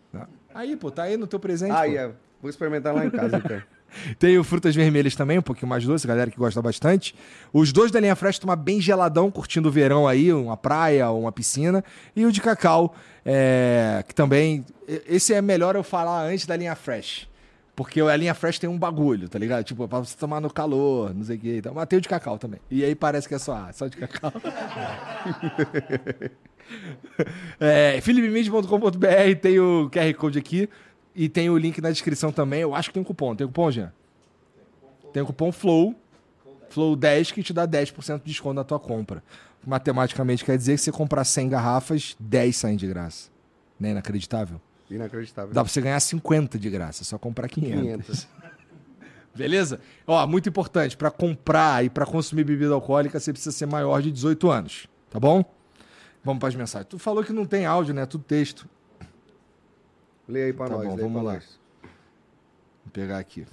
[0.53, 1.72] Aí, pô, tá aí no teu presente.
[1.72, 1.98] Aí, pô.
[1.98, 2.11] é.
[2.41, 3.61] Vou experimentar lá em casa, então.
[4.19, 7.15] Tem o Frutas Vermelhas também, um pouquinho mais doce, galera que gosta bastante.
[7.52, 11.22] Os dois da linha Fresh tomar bem geladão, curtindo o verão aí, uma praia ou
[11.22, 11.84] uma piscina.
[12.15, 12.95] E o de cacau,
[13.26, 14.65] é, que também.
[14.88, 17.27] Esse é melhor eu falar antes da linha Fresh.
[17.76, 19.64] Porque a linha Fresh tem um bagulho, tá ligado?
[19.64, 21.57] Tipo, pra você tomar no calor, não sei o que.
[21.57, 22.60] Então, mas tem o de cacau também.
[22.69, 24.34] E aí parece que é só, ah, só de cacau.
[27.59, 29.07] é, philipemid.com.br
[29.41, 30.69] tem o QR Code aqui.
[31.15, 32.61] E tem o link na descrição também.
[32.61, 33.35] Eu acho que tem um cupom.
[33.35, 33.91] Tem cupom, Jean?
[35.11, 35.95] Tem o cupom FLOW,
[36.71, 39.23] FLOW10, que te dá 10% de desconto na tua compra.
[39.65, 43.29] Matematicamente quer dizer que se você comprar 100 garrafas, 10 saem de graça.
[43.79, 44.61] Não é inacreditável?
[44.89, 45.53] Inacreditável.
[45.53, 47.81] Dá pra você ganhar 50 de graça, é só comprar 500.
[47.81, 48.27] 500.
[49.35, 49.79] Beleza?
[50.07, 54.11] Ó, muito importante, pra comprar e pra consumir bebida alcoólica, você precisa ser maior de
[54.11, 55.43] 18 anos, tá bom?
[56.23, 56.87] Vamos para as mensagens.
[56.89, 58.05] Tu falou que não tem áudio, né?
[58.05, 58.67] Tudo texto.
[60.27, 61.33] Lê aí pra Tá nós, bom, vamos lá.
[61.33, 61.59] nós.
[62.83, 63.45] Vou pegar aqui.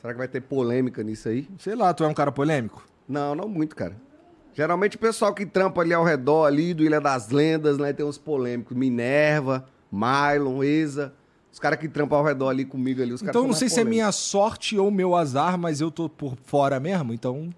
[0.00, 1.48] Será que vai ter polêmica nisso aí?
[1.58, 2.86] Sei lá, tu é um cara polêmico?
[3.08, 3.96] Não, não muito, cara.
[4.54, 7.92] Geralmente o pessoal que trampa ali ao redor ali do Ilha das Lendas, né?
[7.92, 8.76] Tem uns polêmicos.
[8.76, 11.12] Minerva, Mylon, Eza.
[11.52, 13.84] Os caras que trampam ao redor ali comigo ali, os Então não sei se é
[13.84, 17.50] minha sorte ou meu azar, mas eu tô por fora mesmo, então.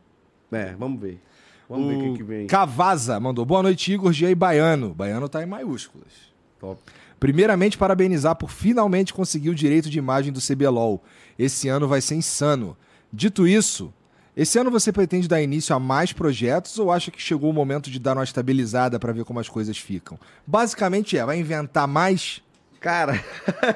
[0.51, 1.21] É, vamos ver.
[1.69, 2.47] Vamos ver o que, que vem.
[2.47, 3.45] Cavaza mandou.
[3.45, 4.95] Boa noite, Igor G e Baiano.
[4.95, 6.13] Baiano tá em maiúsculas.
[6.59, 6.81] Top.
[7.19, 11.03] Primeiramente, parabenizar por finalmente conseguir o direito de imagem do CBLOL.
[11.39, 12.77] Esse ano vai ser insano.
[13.13, 13.93] Dito isso,
[14.37, 17.89] esse ano você pretende dar início a mais projetos ou acha que chegou o momento
[17.89, 20.19] de dar uma estabilizada pra ver como as coisas ficam?
[20.45, 22.43] Basicamente é, vai inventar mais?
[22.81, 23.25] Cara,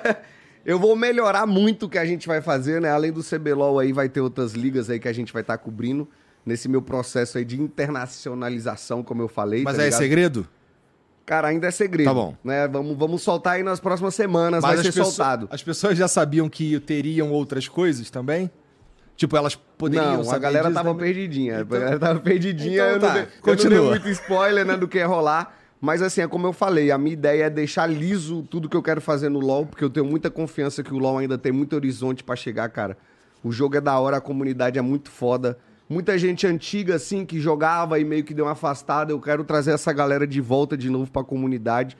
[0.66, 2.90] eu vou melhorar muito o que a gente vai fazer, né?
[2.90, 6.08] Além do CBLOL aí, vai ter outras ligas aí que a gente vai estar cobrindo
[6.48, 9.62] nesse meu processo aí de internacionalização, como eu falei.
[9.62, 10.46] Mas tá é segredo?
[11.24, 12.06] Cara, ainda é segredo.
[12.06, 12.34] Tá bom.
[12.42, 12.66] Né?
[12.68, 15.48] Vamos, vamos soltar aí nas próximas semanas, vai Mas ser as, pessoas- soltado.
[15.50, 18.50] as pessoas já sabiam que teriam outras coisas também?
[19.14, 21.04] Tipo, elas poderiam Não, a saber galera tava também?
[21.12, 21.60] perdidinha.
[21.60, 22.74] Então- A galera tava perdidinha.
[22.76, 23.80] Então eu, tá, não dei, eu não continua.
[23.80, 25.54] dei muito spoiler né, do que ia rolar.
[25.80, 28.82] Mas assim, é como eu falei, a minha ideia é deixar liso tudo que eu
[28.82, 31.74] quero fazer no LoL, porque eu tenho muita confiança que o LoL ainda tem muito
[31.76, 32.96] horizonte pra chegar, cara.
[33.44, 35.56] O jogo é da hora, a comunidade é muito foda.
[35.88, 39.10] Muita gente antiga, assim, que jogava e meio que deu uma afastada.
[39.12, 41.96] Eu quero trazer essa galera de volta de novo pra comunidade.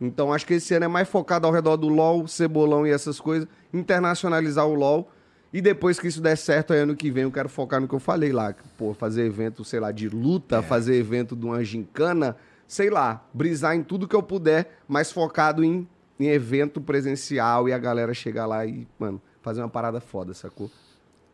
[0.00, 3.20] Então acho que esse ano é mais focado ao redor do LoL, Cebolão e essas
[3.20, 3.48] coisas.
[3.72, 5.10] Internacionalizar o LoL.
[5.52, 7.94] E depois que isso der certo, aí ano que vem eu quero focar no que
[7.94, 8.54] eu falei lá.
[8.78, 10.62] Pô, fazer evento, sei lá, de luta, É.
[10.62, 12.36] fazer evento de uma gincana,
[12.66, 15.86] sei lá, brisar em tudo que eu puder, mas focado em,
[16.18, 20.70] em evento presencial e a galera chegar lá e, mano, fazer uma parada foda, sacou?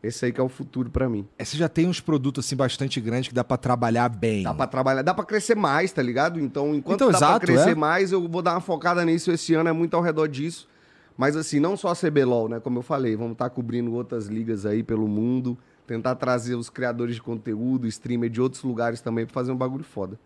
[0.01, 1.27] Esse aí que é o futuro pra mim.
[1.37, 4.43] É, Você já tem uns produtos assim bastante grandes que dá pra trabalhar bem.
[4.43, 6.39] Dá pra trabalhar, dá pra crescer mais, tá ligado?
[6.39, 7.75] Então, enquanto Então, dá exato, pra crescer é.
[7.75, 10.67] mais, eu vou dar uma focada nisso esse ano, é muito ao redor disso.
[11.17, 12.61] Mas assim, não só a CBLOL, né?
[12.61, 17.15] Como eu falei, vamos estar cobrindo outras ligas aí pelo mundo, tentar trazer os criadores
[17.15, 20.17] de conteúdo, streamer de outros lugares também pra fazer um bagulho foda.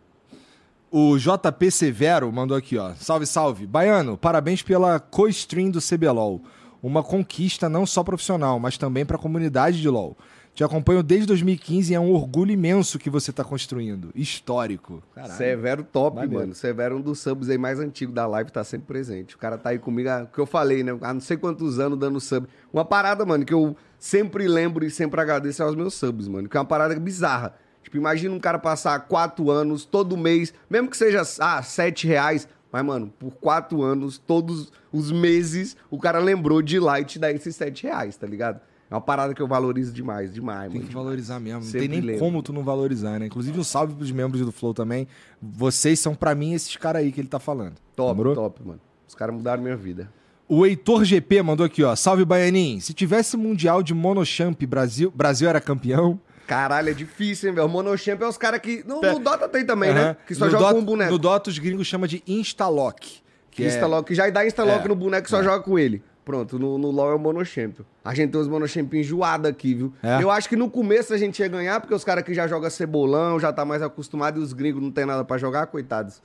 [0.92, 2.94] O JP Severo mandou aqui, ó.
[2.94, 3.66] Salve, salve.
[3.66, 6.40] Baiano, parabéns pela co-stream do CBLOL.
[6.84, 10.18] Uma conquista não só profissional, mas também pra comunidade de LoL.
[10.54, 14.12] Te acompanho desde 2015 e é um orgulho imenso que você tá construindo.
[14.14, 15.02] Histórico.
[15.16, 15.34] Caralho.
[15.34, 16.42] Severo top, Maneiro.
[16.42, 16.54] mano.
[16.54, 19.34] Severo é um dos subs aí mais antigos da live, tá sempre presente.
[19.36, 20.96] O cara tá aí comigo, o que eu falei, né?
[21.02, 22.48] Há não sei quantos anos dando sub.
[22.72, 26.48] Uma parada, mano, que eu sempre lembro e sempre agradeço aos meus subs, mano.
[26.48, 27.56] Que é uma parada bizarra.
[27.82, 32.48] Tipo, imagina um cara passar quatro anos, todo mês, mesmo que seja, ah, sete reais.
[32.74, 37.06] Mas, mano, por quatro anos, todos os meses, o cara lembrou de ir lá e
[37.06, 38.60] te dar esses sete reais, tá ligado?
[38.90, 40.88] É uma parada que eu valorizo demais, demais, Tem mano.
[40.90, 41.60] que valorizar mesmo.
[41.60, 42.20] Não Sempre tem nem lembro.
[42.20, 43.28] como tu não valorizar, né?
[43.28, 45.08] Inclusive, um salve pros membros do Flow também.
[45.40, 47.76] Vocês são, pra mim, esses caras aí que ele tá falando.
[47.96, 48.34] Top, Lembrou?
[48.36, 48.80] top, mano.
[49.08, 50.12] Os caras mudaram minha vida.
[50.50, 51.96] O Heitor GP mandou aqui, ó.
[51.96, 52.80] Salve, Baianin.
[52.80, 56.20] Se tivesse Mundial de Monochamp Brasil, Brasil era campeão.
[56.48, 57.68] Caralho, é difícil, hein, velho?
[57.68, 58.84] O Monochamp é os caras que.
[58.86, 60.16] No, no Dota tem também, né?
[60.28, 61.12] Que só No joga Dota- com um boneco.
[61.12, 63.22] No Dota, os gringos chamam de Instalock.
[63.52, 64.88] Que é- Instalock, que já dá instalock É.
[64.88, 66.02] no boneco que só joga com ele.
[66.26, 67.80] Pronto, no, no LoL é o Monochamp.
[68.04, 69.94] A gente tem os Monochamp enjoados aqui, viu?
[70.02, 70.24] É.
[70.24, 72.70] Eu acho que no começo a gente ia ganhar, porque os caras que já jogam
[72.70, 76.22] cebolão, já tá mais acostumado e os gringos não tem nada pra jogar, coitados.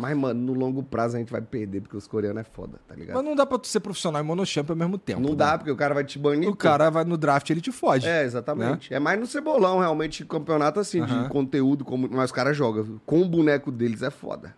[0.00, 2.94] Mas, mano, no longo prazo a gente vai perder, porque os coreanos é foda, tá
[2.94, 3.16] ligado?
[3.16, 5.20] Mas não dá pra tu ser profissional em Monochamp ao mesmo tempo.
[5.20, 5.36] não né?
[5.36, 6.48] dá, porque o cara vai te banir.
[6.48, 8.08] O cara vai no draft, ele te fode.
[8.08, 8.92] É, exatamente.
[8.92, 11.24] É mais no cebolão, realmente, campeonato assim, Aham.
[11.24, 12.08] de conteúdo, como...
[12.10, 13.00] mas os caras jogam.
[13.04, 14.54] Com o boneco deles é foda.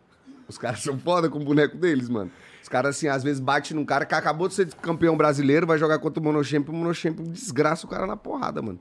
[0.48, 2.31] Os caras são foda com o boneco deles, mano.
[2.62, 5.78] Os caras, assim, às vezes bate num cara que acabou de ser campeão brasileiro, vai
[5.78, 8.78] jogar contra o Monochamp, o Monochamp desgraça o cara na porrada, mano.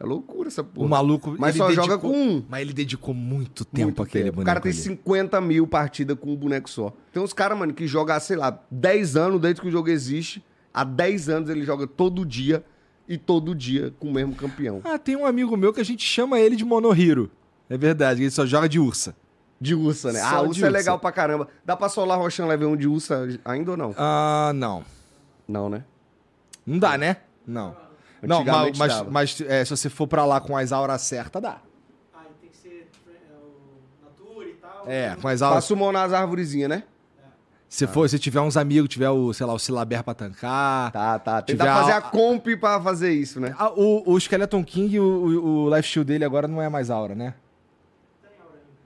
[0.00, 0.86] É loucura essa porra.
[0.86, 1.34] O maluco.
[1.38, 2.44] Mas só dedicou- joga com um.
[2.48, 4.36] Mas ele dedicou muito tempo Muito àquele tempo.
[4.36, 4.42] boneco.
[4.42, 4.80] O cara tem ali.
[4.80, 6.92] 50 mil partidas com um boneco só.
[7.12, 10.44] Tem uns caras, mano, que jogam, sei lá, 10 anos desde que o jogo existe.
[10.72, 12.64] Há 10 anos ele joga todo dia
[13.08, 14.80] e todo dia com o mesmo campeão.
[14.84, 17.28] Ah, tem um amigo meu que a gente chama ele de Monohiro.
[17.68, 19.16] É verdade, ele só joga de ursa.
[19.60, 20.20] De ursa, né?
[20.20, 20.68] Só ah, ursa é ursa.
[20.68, 21.48] legal pra caramba.
[21.64, 23.92] Dá pra solar Rochan Level 1 de ursa ainda ou não?
[23.98, 24.84] Ah, não.
[25.48, 25.82] Não, né?
[26.64, 27.16] Não dá, né?
[27.44, 27.74] Não.
[28.22, 31.58] Não, mas, mas, mas, é, se você for pra lá com as auras certas, dá.
[32.14, 34.84] Aí tem que ser é, o Natura e tal.
[34.86, 35.64] É, com as auras.
[35.64, 36.82] Passa o mão nas arvorezinhas, né?
[37.68, 40.90] Se for, se tiver uns amigos, tiver o, sei lá, o Silaber pra tancar.
[40.90, 41.42] Tá, tá.
[41.42, 43.54] Tentar Tiver fazer a- a comp pra fazer isso, né?
[43.58, 46.88] Ah, o, o Skeleton King, o, o, o life steal dele agora não é mais
[46.88, 47.34] aura, né?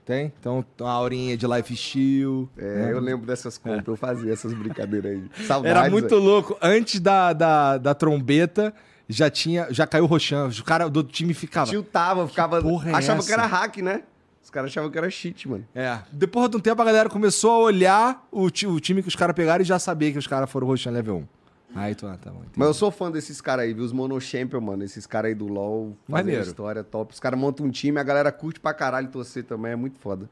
[0.05, 0.33] Tem?
[0.41, 2.49] Então, a aurinha de life steal.
[2.59, 5.47] É, eu lembro dessas comp, eu fazia essas brincadeiras aí.
[5.47, 6.59] Saudades, Era muito louco.
[6.61, 8.75] Antes da, da, da trombeta,
[9.09, 9.67] já tinha.
[9.71, 10.49] Já caiu o Rochan.
[10.49, 11.71] O cara do time ficava.
[11.71, 12.61] Tiltava, ficava.
[12.63, 13.27] porra é achava essa?
[13.29, 14.03] que era hack, né?
[14.43, 15.65] Os caras achavam que era cheat, mano.
[15.75, 15.99] É.
[16.11, 19.15] Depois de um tempo, a galera começou a olhar o, ti- o time que os
[19.17, 21.27] caras pegaram e já sabia que os caras foram Rochan level 1.
[21.75, 22.39] Aí tu, ah, tá bom.
[22.41, 22.53] entendi.
[22.57, 23.85] Mas eu sou fã desses caras aí, viu?
[23.85, 24.83] Os Mono Champion, mano.
[24.85, 25.97] Esses caras aí do LoL.
[26.07, 26.43] Maneiro.
[26.43, 27.15] história top.
[27.15, 29.73] Os caras montam um time, a galera curte pra caralho torcer também.
[29.73, 30.29] É muito foda.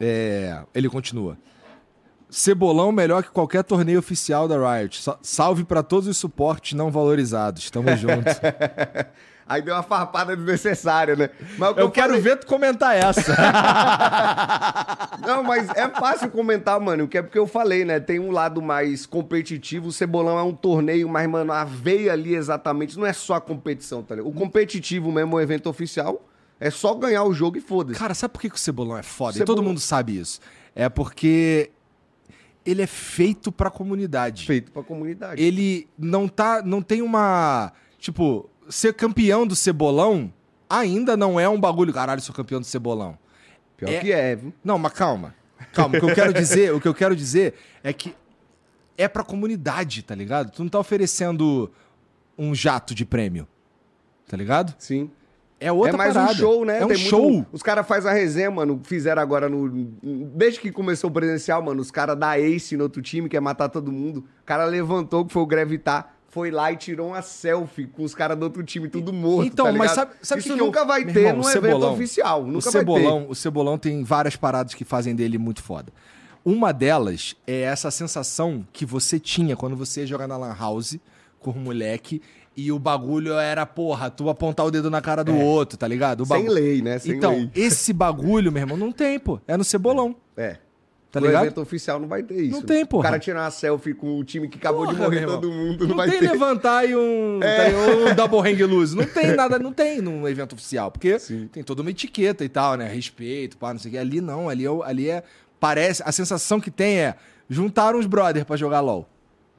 [0.00, 1.36] É, ele continua.
[2.34, 5.02] Cebolão melhor que qualquer torneio oficial da Riot.
[5.02, 7.70] Sa- Salve pra todos os suportes não valorizados.
[7.70, 8.24] Tamo junto.
[9.46, 11.28] Aí deu uma farpada desnecessária, né?
[11.58, 13.34] Mas que Eu quero falei- ver tu comentar essa.
[15.26, 17.06] Não, mas é fácil comentar, mano.
[17.06, 18.00] Que é porque eu falei, né?
[18.00, 19.88] Tem um lado mais competitivo.
[19.88, 23.40] O Cebolão é um torneio, mas, mano, a veia ali exatamente não é só a
[23.40, 24.30] competição, tá ligado?
[24.30, 26.26] O competitivo mesmo, o evento oficial,
[26.58, 27.98] é só ganhar o jogo e foda-se.
[27.98, 29.32] Cara, sabe por que, que o Cebolão é foda?
[29.32, 30.40] E Cebolão- todo mundo sabe isso.
[30.74, 31.70] É porque
[32.64, 34.46] ele é feito pra comunidade.
[34.46, 35.42] Feito pra comunidade.
[35.42, 36.62] Ele não tá.
[36.62, 37.72] Não tem uma.
[37.98, 40.32] Tipo, ser campeão do Cebolão
[40.68, 41.92] ainda não é um bagulho.
[41.92, 43.18] Caralho, sou campeão do Cebolão.
[43.76, 44.52] Pior é- que é, viu?
[44.64, 45.34] Não, mas calma.
[45.72, 48.14] Calma, o que eu quero dizer, o que eu quero dizer é que
[48.96, 50.50] é pra comunidade, tá ligado?
[50.50, 51.70] Tu não tá oferecendo
[52.36, 53.46] um jato de prêmio.
[54.28, 54.74] Tá ligado?
[54.78, 55.10] Sim.
[55.62, 56.32] É outra é mais parada.
[56.32, 56.80] um show, né?
[56.80, 57.46] É um Tem muito- show.
[57.52, 58.80] Os caras fazem a resenha, mano.
[58.84, 59.68] Fizeram agora no.
[60.34, 63.40] Desde que começou o presencial, mano, os caras da Ace no outro time, que é
[63.40, 64.18] matar todo mundo.
[64.42, 68.14] O cara levantou, que foi o Grevitar, foi lá e tirou uma selfie com os
[68.14, 69.46] caras do outro time, tudo morto.
[69.46, 71.50] Então, tá mas sabe- sabe Isso que que eu- nunca vai ter irmão, num o
[71.50, 72.42] evento Cebolão- oficial.
[72.42, 75.92] O Nunca vai Cebolão, o Cebolão tem várias paradas que fazem dele muito foda.
[76.44, 80.98] Uma delas é essa sensação que você tinha quando você ia jogar na Lan House
[81.38, 82.20] com o moleque
[82.56, 86.22] e o bagulho era, porra, tu apontar o dedo na cara do outro, tá ligado?
[86.24, 86.26] É.
[86.26, 86.98] Sem bagu- lei, né?
[86.98, 87.50] Sem então, lei.
[87.54, 89.40] esse bagulho, meu irmão, não tem, pô.
[89.48, 90.14] É no Cebolão.
[90.36, 90.58] É.
[91.10, 91.42] Tá no ligado?
[91.44, 92.52] evento oficial não vai ter isso.
[92.52, 93.00] Não tem, porra.
[93.00, 95.40] O cara tirar uma selfie com o time que acabou de Porra, morrer meu irmão.
[95.42, 96.30] todo mundo, não, Não vai tem ter.
[96.30, 98.10] levantar e um, tá ligado?
[98.10, 98.96] um double hang loose.
[98.96, 100.90] Não tem nada, não tem num evento oficial.
[100.90, 101.50] Porque Sim.
[101.52, 102.88] tem toda uma etiqueta e tal, né?
[102.88, 103.98] Respeito, pá, não sei o que.
[103.98, 105.22] Ali não, ali é, ali é.
[105.60, 106.02] Parece.
[106.06, 107.14] A sensação que tem é.
[107.46, 109.06] Juntaram os brothers pra jogar LOL.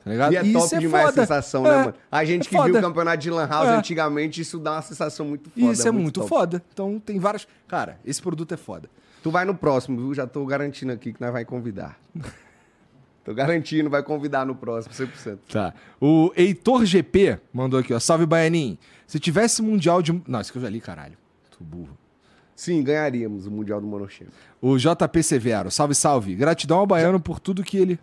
[0.03, 0.33] Tá ligado?
[0.33, 1.93] E é top demais a sensação, né, É, mano?
[2.11, 2.79] A gente é que viu foda.
[2.79, 3.75] o campeonato de Lan House É.
[3.75, 5.71] antigamente, isso dá uma sensação muito foda.
[5.71, 6.29] Isso é muito, top.
[6.29, 6.63] foda.
[6.73, 7.47] Então tem várias.
[7.67, 8.89] Cara, esse produto é foda.
[9.21, 10.13] Tu vai no próximo, viu?
[10.13, 11.97] Já tô garantindo aqui que nós vai convidar.
[13.23, 15.37] tô garantindo, vai convidar no próximo, 100%.
[15.49, 15.73] Tá.
[16.01, 17.99] O Heitor GP mandou aqui, ó.
[17.99, 18.77] Salve, Baianinho.
[19.07, 20.21] Se tivesse mundial de.
[20.27, 21.17] Não, isso que eu já li, caralho.
[21.51, 21.97] Tu burro.
[22.55, 24.29] Sim, ganharíamos o Mundial do Monochamp.
[24.61, 25.71] O JP Severo.
[25.71, 26.35] Salve, salve.
[26.35, 27.99] Gratidão ao Baiano por tudo que ele.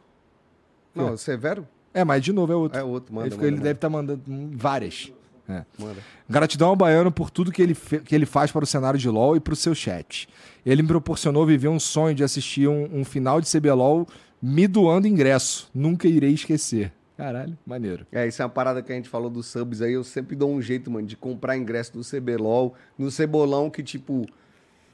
[0.94, 1.66] Não, Severo?
[1.92, 2.78] É, mas de novo é outro.
[2.78, 3.64] É outro, manda, ele manda, ele manda.
[3.64, 5.12] deve estar mandando hum, várias.
[5.48, 5.64] É.
[5.78, 5.96] Manda.
[6.28, 9.36] Gratidão ao Baiano por tudo que ele, que ele faz para o cenário de LoL
[9.36, 10.28] e para o seu chat.
[10.64, 14.06] Ele me proporcionou viver um sonho de assistir um, um final de CBLOL
[14.40, 15.68] me doando ingresso.
[15.74, 16.92] Nunca irei esquecer.
[17.16, 18.06] Caralho, maneiro.
[18.10, 19.92] É, isso é uma parada que a gente falou dos subs aí.
[19.92, 24.24] Eu sempre dou um jeito, mano, de comprar ingresso do CBLOL, no Cebolão, que tipo.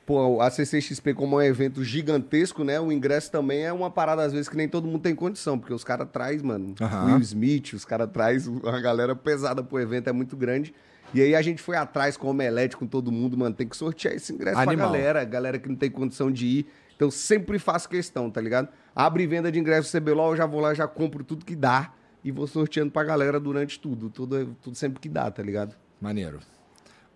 [0.07, 2.79] Pô, a CCXP, como é um evento gigantesco, né?
[2.79, 5.75] O ingresso também é uma parada, às vezes, que nem todo mundo tem condição, porque
[5.75, 6.77] os caras traz, mano.
[7.07, 10.73] Will Smith, os caras traz uma galera pesada pro evento, é muito grande.
[11.13, 13.77] E aí a gente foi atrás com o Omelete, com todo mundo, mano, tem que
[13.77, 14.77] sortear esse ingresso Animal.
[14.77, 16.67] pra galera, galera que não tem condição de ir.
[16.95, 18.69] Então sempre faço questão, tá ligado?
[18.95, 21.93] Abre venda de ingresso CBLOL, eu já vou lá, já compro tudo que dá
[22.25, 25.77] e vou sorteando pra galera durante tudo, tudo, tudo sempre que dá, tá ligado?
[26.01, 26.41] Maneiro.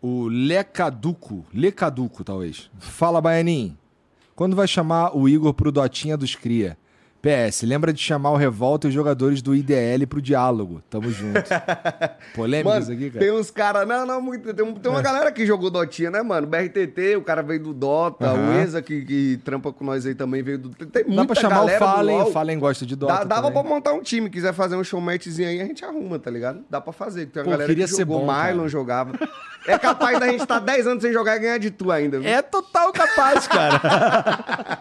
[0.02, 2.70] O Lecaduco, Lecaduco, talvez.
[2.78, 3.76] Fala, Baianinho.
[4.34, 6.78] Quando vai chamar o Igor pro Dotinha dos Cria?
[7.22, 10.82] PS, lembra de chamar o Revolta e os jogadores do IDL pro diálogo.
[10.88, 11.38] Tamo junto.
[12.64, 13.24] Mano, isso aqui, cara?
[13.24, 13.86] tem uns caras.
[13.86, 14.54] Não, não, muito.
[14.54, 16.46] Tem, tem uma galera que jogou Dotinha, né, mano?
[16.46, 18.56] BRTT, o cara veio do Dota, Aham.
[18.56, 20.70] o Exa, que, que trampa com nós aí também veio do.
[20.70, 23.48] Tem, tem muita Dá pra chamar o Fallen, o Fallen gosta de Dota Dá, dava
[23.48, 23.62] também.
[23.62, 26.64] pra montar um time, quiser fazer um showmatchzinho aí, a gente arruma, tá ligado?
[26.70, 27.26] Dá pra fazer.
[27.26, 28.68] Tem uma Pô, galera queria que ser jogou, bom, Mylon cara.
[28.68, 29.12] jogava.
[29.66, 32.18] É capaz da gente estar 10 anos sem jogar e ganhar de tu ainda.
[32.18, 32.28] viu?
[32.28, 33.78] É total capaz, cara.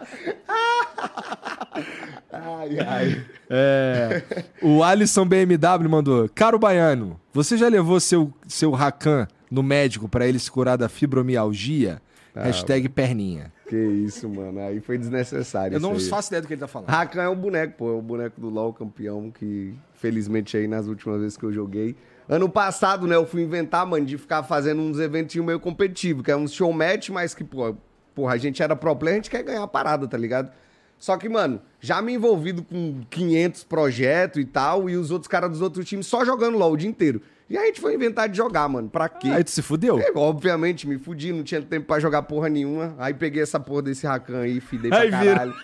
[2.32, 3.26] Ai, ai.
[3.48, 4.22] É,
[4.62, 10.26] o Alisson BMW mandou: Caro Baiano, você já levou seu, seu Rakan no médico pra
[10.26, 12.00] ele se curar da fibromialgia?
[12.34, 13.52] Ah, Hashtag perninha.
[13.68, 14.60] Que isso, mano.
[14.60, 15.76] Aí foi desnecessário.
[15.76, 16.00] Eu não aí.
[16.00, 16.88] faço ideia do que ele tá falando.
[16.88, 17.90] Rakan é um boneco, pô.
[17.90, 21.96] É o boneco do LoL campeão, que felizmente aí nas últimas vezes que eu joguei.
[22.28, 26.30] Ano passado, né, eu fui inventar, mano, de ficar fazendo uns eventinhos meio competitivos, que
[26.30, 27.74] é uns showmatch, mas que, pô,
[28.14, 30.52] porra, a gente era pro player, a gente quer ganhar a parada, tá ligado?
[31.00, 35.50] Só que, mano, já me envolvido com 500 projetos e tal, e os outros caras
[35.50, 37.20] dos outros times só jogando LoL o dia inteiro.
[37.48, 38.88] E a gente foi inventar de jogar, mano.
[38.88, 39.28] Pra quê?
[39.28, 39.98] Aí tu se fudeu?
[39.98, 42.94] É, obviamente, me fudi, não tinha tempo pra jogar porra nenhuma.
[42.98, 45.54] Aí peguei essa porra desse Rakan aí, fidei pra Aí vira- caralho.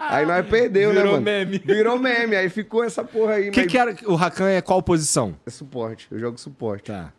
[0.00, 1.24] Aí nós perdeu, né, Virou mano?
[1.24, 1.58] meme.
[1.58, 2.34] Virou meme.
[2.34, 3.50] Aí ficou essa porra aí.
[3.50, 3.94] O que, mas- que era?
[4.06, 5.36] O Rakan é qual posição?
[5.46, 6.08] É suporte.
[6.10, 6.86] Eu jogo suporte.
[6.90, 7.12] Tá,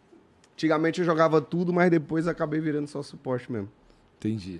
[0.54, 3.70] Antigamente eu jogava tudo, mas depois acabei virando só suporte mesmo.
[4.18, 4.60] entendi.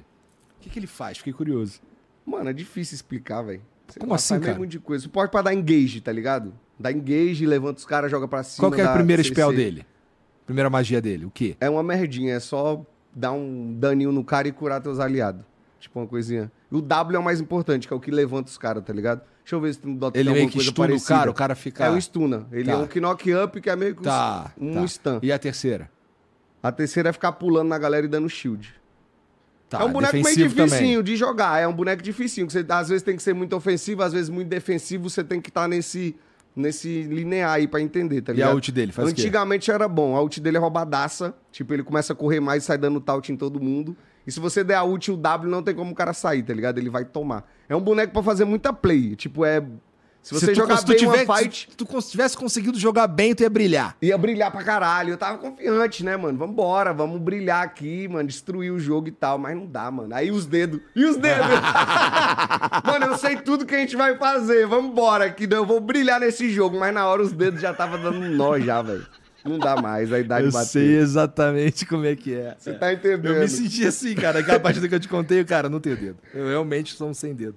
[0.58, 1.18] O que, que ele faz?
[1.18, 1.82] Fiquei curioso.
[2.26, 3.62] Mano, é difícil explicar, velho.
[4.00, 4.60] Como lá, assim, meio cara?
[4.60, 5.04] monte de coisa.
[5.04, 6.54] Suporte pra dar engage, tá ligado?
[6.80, 8.68] Dá engage, levanta os caras, joga pra cima.
[8.68, 9.34] Qual que é o primeiro CC.
[9.34, 9.86] spell dele?
[10.46, 11.26] Primeira magia dele?
[11.26, 11.56] O quê?
[11.60, 12.84] É uma merdinha, é só
[13.14, 15.44] dar um daninho no cara e curar teus aliados.
[15.80, 16.52] Tipo uma coisinha.
[16.72, 18.94] E o W é o mais importante, que é o que levanta os caras, tá
[18.94, 19.22] ligado?
[19.44, 21.56] Deixa eu ver se tu dota Ele tem meio que estuna o cara, o cara
[21.56, 21.86] fica.
[21.86, 22.48] É um stuna.
[22.52, 22.72] Ele Tá.
[22.74, 24.52] é um knock up, que é meio que um- Tá.
[24.60, 24.88] um tá.
[24.88, 25.20] stun.
[25.24, 25.90] E a terceira?
[26.62, 28.74] A terceira é ficar pulando na galera e dando shield.
[29.72, 31.02] Tá, é um boneco meio dificinho também.
[31.02, 31.62] de jogar.
[31.62, 32.46] É um boneco dificinho.
[32.46, 35.10] Que você, às vezes tem que ser muito ofensivo, às vezes muito defensivo.
[35.10, 36.14] Você tem que estar nesse,
[36.54, 38.56] nesse linear aí pra entender, tá E a ligado?
[38.56, 39.08] ult dele faz?
[39.08, 40.14] Antigamente era bom.
[40.18, 41.34] A ult dele é roubadaça.
[41.54, 43.96] Tipo, ele começa a correr mais e sai dando taut em todo mundo.
[44.28, 46.54] E se você der a ult o W, não tem como o cara sair, tá
[46.54, 46.78] ligado?
[46.78, 47.50] Ele vai tomar.
[47.70, 49.16] É um boneco pra fazer muita play.
[49.16, 49.64] Tipo, é...
[50.22, 51.68] Se você tu- jogar se tu bem tiver- uma fight...
[51.72, 53.96] Se tu tivesse conseguido jogar bem, tu ia brilhar.
[54.02, 55.10] Ia brilhar pra caralho.
[55.10, 56.38] Eu tava confiante, né, mano?
[56.38, 58.28] Vambora, vamos brilhar aqui, mano.
[58.28, 59.38] Destruir o jogo e tal.
[59.40, 60.14] Mas não dá, mano.
[60.14, 60.80] Aí os dedos.
[60.96, 61.48] E os dedos?
[62.86, 64.68] mano, eu sei tudo que a gente vai fazer.
[64.68, 66.78] Vambora, que eu vou brilhar nesse jogo.
[66.80, 69.06] Mas na hora os dedos já tava dando um nó já, velho.
[69.44, 70.68] Não dá mais, a idade Eu bateu.
[70.68, 72.56] sei exatamente como é que é.
[72.60, 73.26] Você tá entendendo?
[73.26, 74.38] Eu me senti assim, cara.
[74.40, 76.18] Aquela partida que eu te contei, cara, não tenho dedo.
[76.32, 77.56] Eu realmente sou um sem dedo.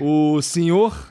[0.00, 1.09] O senhor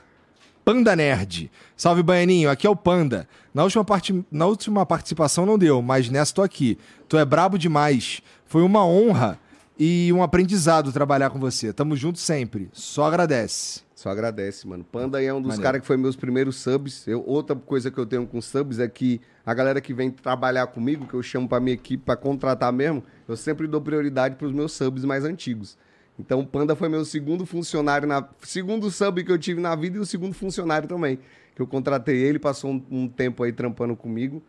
[0.70, 1.50] Panda Nerd.
[1.76, 2.48] Salve, Baianinho.
[2.48, 3.26] Aqui é o Panda.
[3.52, 4.24] Na última, parti...
[4.30, 6.78] Na última participação não deu, mas nessa tô aqui.
[7.08, 8.22] Tu é brabo demais.
[8.46, 9.36] Foi uma honra
[9.76, 11.72] e um aprendizado trabalhar com você.
[11.72, 12.70] Tamo junto sempre.
[12.72, 13.80] Só agradece.
[13.96, 14.84] Só agradece, mano.
[14.84, 17.04] Panda é um dos caras que foi meus primeiros subs.
[17.04, 20.68] Eu, outra coisa que eu tenho com subs é que a galera que vem trabalhar
[20.68, 24.52] comigo, que eu chamo pra minha equipe pra contratar mesmo, eu sempre dou prioridade pros
[24.52, 25.76] meus subs mais antigos.
[26.20, 29.96] Então o Panda foi meu segundo funcionário, na segundo sub que eu tive na vida
[29.96, 31.18] e o segundo funcionário também.
[31.54, 34.42] Que eu contratei ele, passou um, um tempo aí trampando comigo.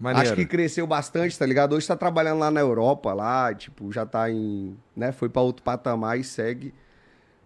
[0.00, 0.28] Maneiro.
[0.28, 1.74] Acho que cresceu bastante, tá ligado?
[1.74, 4.76] Hoje tá trabalhando lá na Europa, lá, tipo, já tá em.
[4.96, 5.10] né?
[5.12, 6.72] Foi pra outro patamar e segue.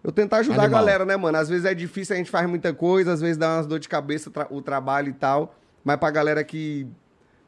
[0.03, 0.79] Eu tentar ajudar Animal.
[0.79, 1.37] a galera, né, mano?
[1.37, 3.89] Às vezes é difícil, a gente faz muita coisa, às vezes dá umas dor de
[3.89, 5.55] cabeça tra- o trabalho e tal.
[5.83, 6.85] Mas pra galera que.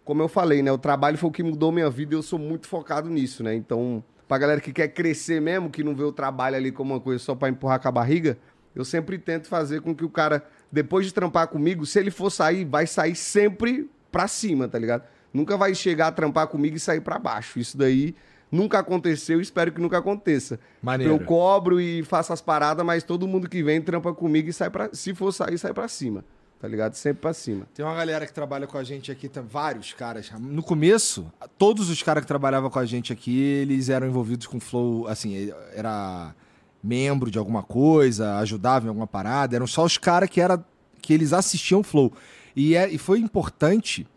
[0.04, 0.72] Como eu falei, né?
[0.72, 3.54] O trabalho foi o que mudou minha vida e eu sou muito focado nisso, né?
[3.56, 7.00] Então, pra galera que quer crescer mesmo, que não vê o trabalho ali como uma
[7.00, 8.38] coisa só pra empurrar com a barriga,
[8.76, 12.30] eu sempre tento fazer com que o cara, depois de trampar comigo, se ele for
[12.30, 15.04] sair, vai sair sempre pra cima, tá ligado?
[15.34, 17.60] Nunca vai chegar a trampar comigo e sair pra baixo.
[17.60, 18.16] Isso daí
[18.52, 20.60] nunca aconteceu e espero que nunca aconteça.
[20.82, 21.14] Maneiro.
[21.14, 24.70] Eu cobro e faço as paradas, mas todo mundo que vem trampa comigo e sai
[24.70, 24.90] pra.
[24.94, 26.24] Se for sair, sai pra cima.
[26.60, 26.96] Tá ligado?
[26.96, 27.68] Sempre pra cima.
[27.74, 30.32] Tem uma galera que trabalha com a gente aqui, tem vários caras.
[30.40, 34.60] No começo, todos os caras que trabalhavam com a gente aqui, eles eram envolvidos com
[34.60, 36.34] flow, assim, era
[36.82, 40.64] membro de alguma coisa, ajudavam em alguma parada, eram só os caras que era
[41.02, 42.12] que eles assistiam flow.
[42.56, 44.08] E, é, e foi importante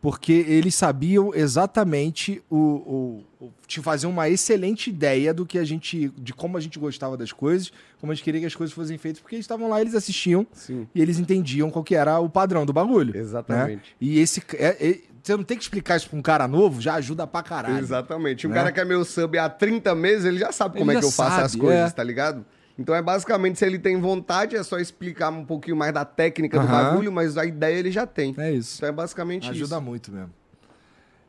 [0.00, 5.64] porque eles sabiam exatamente o, o, o- te fazer uma excelente ideia do que a
[5.64, 8.74] gente, de como a gente gostava das coisas, como a gente queria que as coisas
[8.74, 10.86] fossem feitas, porque eles estavam lá, eles assistiam Sim.
[10.94, 13.12] e eles entendiam qual que era o padrão do bagulho.
[13.14, 13.20] né?
[13.20, 13.94] Exatamente.
[14.00, 16.94] E esse é- é- você não tem que explicar isso pra um cara novo, já
[16.94, 17.78] ajuda pra caralho.
[17.78, 18.46] Exatamente.
[18.46, 18.56] Um Né?
[18.56, 21.10] cara que é meu sub há 30 meses, ele já sabe como é que eu
[21.10, 21.94] faço as sabe, coisas, é.
[21.94, 22.46] tá ligado?
[22.78, 26.60] Então é basicamente, se ele tem vontade, é só explicar um pouquinho mais da técnica
[26.60, 28.34] do bagulho, mas a ideia ele já tem.
[28.38, 28.76] É isso.
[28.76, 29.84] Então é basicamente Ajuda isso.
[29.84, 30.30] muito mesmo.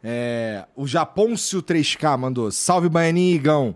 [0.03, 3.75] É, o Japôncio 3K mandou: Salve Baianinho e Igão.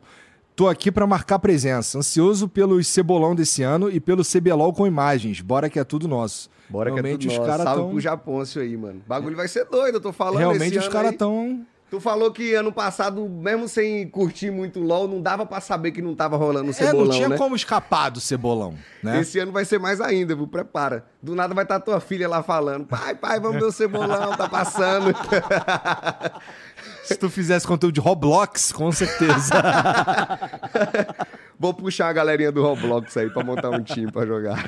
[0.56, 1.98] Tô aqui pra marcar presença.
[1.98, 5.42] Ansioso pelos cebolão desse ano e pelo CBLOL com imagens.
[5.42, 6.48] Bora que é tudo nosso.
[6.70, 7.64] Bora que é Realmente tudo os nosso.
[7.64, 9.02] Salve tão- pro Japôncio aí, mano.
[9.04, 11.18] O bagulho vai ser doido, eu tô falando Realmente esse os caras aí.
[11.94, 16.02] Tu falou que ano passado, mesmo sem curtir muito LOL, não dava pra saber que
[16.02, 17.38] não tava rolando o É, cebolão, não tinha né?
[17.38, 19.20] como escapar do cebolão, né?
[19.20, 20.48] Esse ano vai ser mais ainda, viu?
[20.48, 21.06] Prepara.
[21.22, 24.50] Do nada vai estar tua filha lá falando: pai, pai, vamos ver o cebolão, tá
[24.50, 25.14] passando.
[27.06, 29.54] Se tu fizesse conteúdo de Roblox, com certeza.
[31.60, 34.68] Vou puxar a galerinha do Roblox aí pra montar um time pra jogar.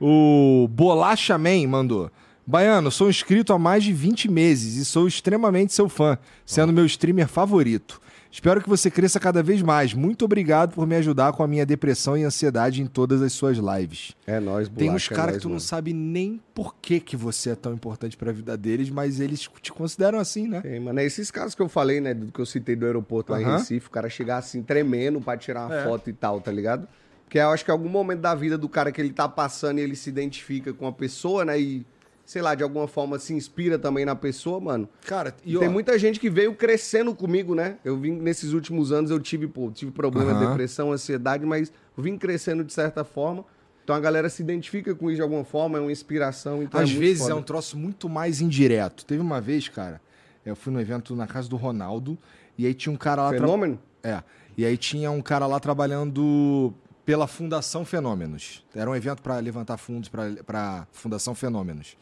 [0.00, 2.12] o Bolacha Man mandou.
[2.50, 6.84] Baiano, sou inscrito há mais de 20 meses e sou extremamente seu fã, sendo meu
[6.84, 8.00] streamer favorito.
[8.32, 9.94] Espero que você cresça cada vez mais.
[9.94, 13.56] Muito obrigado por me ajudar com a minha depressão e ansiedade em todas as suas
[13.58, 14.16] lives.
[14.26, 15.60] É nóis, Tem uns bolacha, é caras que tu não mano.
[15.60, 19.72] sabe nem por que, que você é tão importante pra vida deles, mas eles te
[19.72, 20.60] consideram assim, né?
[20.60, 20.98] Tem, mano.
[20.98, 22.14] É esses casos que eu falei, né?
[22.14, 23.58] Do que eu citei do aeroporto lá em Aham.
[23.58, 25.84] Recife, o cara chegar assim, tremendo pra tirar uma É.
[25.84, 26.86] foto e tal, tá ligado?
[27.24, 29.78] Porque eu acho que em algum momento da vida do cara que ele tá passando
[29.78, 31.60] e ele se identifica com a pessoa, né?
[31.60, 31.84] E,
[32.30, 34.88] sei lá, de alguma forma se inspira também na pessoa, mano.
[35.04, 37.78] Cara, e Tem ó, muita gente que veio crescendo comigo, né?
[37.84, 40.46] Eu vim nesses últimos anos, eu tive, pô, tive problema, Aham.
[40.50, 43.44] depressão, ansiedade, mas eu vim crescendo de certa forma.
[43.82, 46.62] Então a galera se identifica com isso de alguma forma, é uma inspiração.
[46.62, 47.32] Então Às é vezes foda.
[47.32, 49.04] é um troço muito mais indireto.
[49.04, 50.00] Teve uma vez, cara,
[50.46, 52.16] eu fui no evento na casa do Ronaldo
[52.56, 53.30] e aí tinha um cara lá.
[53.30, 53.76] tra- Fenômeno?
[54.04, 54.22] É.
[54.56, 56.72] E aí tinha um cara lá trabalhando
[57.04, 58.64] pela Fundação Fenômenos.
[58.74, 61.96] Era um evento pra levantar fundos pra pra Fundação Fenômenos.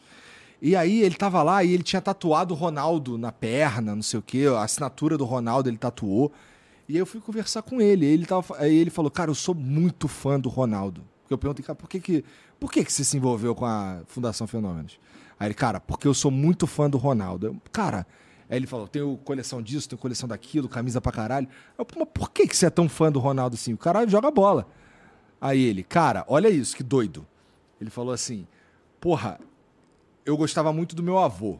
[0.61, 4.19] E aí ele tava lá e ele tinha tatuado o Ronaldo na perna, não sei
[4.19, 6.31] o quê, a assinatura do Ronaldo ele tatuou.
[6.87, 8.05] E aí eu fui conversar com ele.
[8.05, 11.03] Ele tava, aí ele falou: "Cara, eu sou muito fã do Ronaldo".
[11.21, 12.25] Porque eu perguntei: "Cara, por que que
[12.59, 14.99] por que que você se envolveu com a Fundação Fenômenos?"
[15.39, 17.47] Aí ele: "Cara, porque eu sou muito fã do Ronaldo".
[17.47, 18.05] Eu, cara,
[18.49, 21.47] Aí ele falou: tenho coleção disso, tenho coleção daquilo, camisa pra caralho.
[21.77, 23.73] Eu, "Pô, mas por que, que você é tão fã do Ronaldo assim?
[23.73, 24.67] O cara joga bola.
[25.41, 27.25] Aí ele, cara, olha isso, que doido.
[27.79, 28.45] Ele falou assim:
[28.99, 29.39] porra,
[30.25, 31.59] eu gostava muito do meu avô.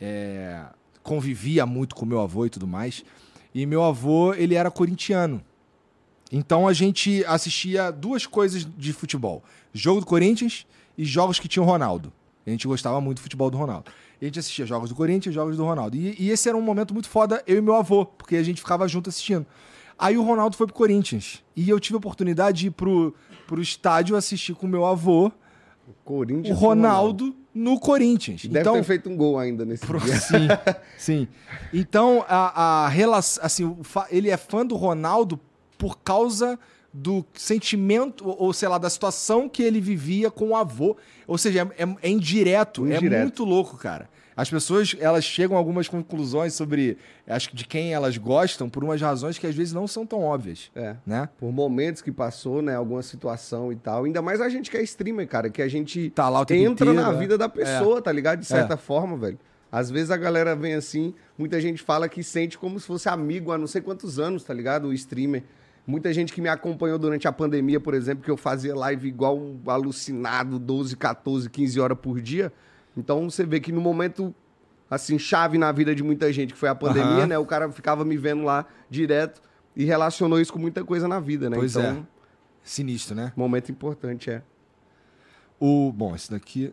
[0.00, 0.64] É,
[1.02, 3.04] convivia muito com meu avô e tudo mais.
[3.54, 5.42] E meu avô, ele era corintiano.
[6.30, 9.42] Então a gente assistia duas coisas de futebol:
[9.72, 10.66] jogo do Corinthians
[10.96, 12.12] e jogos que tinham Ronaldo.
[12.46, 13.90] A gente gostava muito do futebol do Ronaldo.
[14.20, 15.96] A gente assistia jogos do Corinthians e jogos do Ronaldo.
[15.96, 18.60] E, e esse era um momento muito foda, eu e meu avô, porque a gente
[18.60, 19.46] ficava junto assistindo.
[19.98, 21.42] Aí o Ronaldo foi pro Corinthians.
[21.56, 23.14] E eu tive a oportunidade de ir pro,
[23.46, 25.26] pro estádio assistir com o meu avô,
[25.86, 26.58] O o Corinthians.
[26.58, 28.42] Ronaldo, no Corinthians.
[28.44, 30.16] Deve então, ter feito um gol ainda nesse Pro- dia.
[30.18, 30.48] Sim,
[30.98, 31.28] sim.
[31.72, 33.44] Então, a, a relação.
[33.44, 33.76] Assim,
[34.10, 35.38] ele é fã do Ronaldo
[35.78, 36.58] por causa
[36.92, 40.96] do sentimento, ou sei lá, da situação que ele vivia com o avô.
[41.26, 43.22] Ou seja, é, é- é indireto, é Indireto.
[43.22, 44.08] muito louco, cara.
[44.36, 48.82] As pessoas, elas chegam a algumas conclusões sobre acho que de quem elas gostam por
[48.82, 50.96] umas razões que às vezes não são tão óbvias, É.
[51.06, 51.28] né?
[51.38, 52.74] Por momentos que passou, né?
[52.74, 54.04] Alguma situação e tal.
[54.04, 56.94] Ainda mais a gente que é streamer, cara, que a gente Tá lá entra inteiro,
[56.94, 57.18] na né?
[57.18, 58.40] vida da pessoa, tá ligado?
[58.40, 58.76] De certa É.
[58.76, 59.38] forma, velho.
[59.70, 63.50] Às vezes a galera vem assim, muita gente fala que sente como se fosse amigo
[63.52, 64.88] há não sei quantos anos, tá ligado?
[64.88, 65.42] O streamer.
[65.86, 69.36] Muita gente que me acompanhou durante a pandemia, por exemplo, que eu fazia live igual
[69.36, 72.52] um alucinado, 12, 14, 15 horas por dia.
[72.96, 74.34] Então você vê que no momento,
[74.90, 77.26] assim, chave na vida de muita gente, que foi a pandemia, Aham.
[77.26, 77.38] né?
[77.38, 79.42] O cara ficava me vendo lá direto
[79.74, 81.56] e relacionou isso com muita coisa na vida, né?
[81.56, 82.02] Pois então, é.
[82.62, 83.32] Sinistro, né?
[83.36, 84.42] momento importante, é.
[85.60, 86.72] O, bom, esse daqui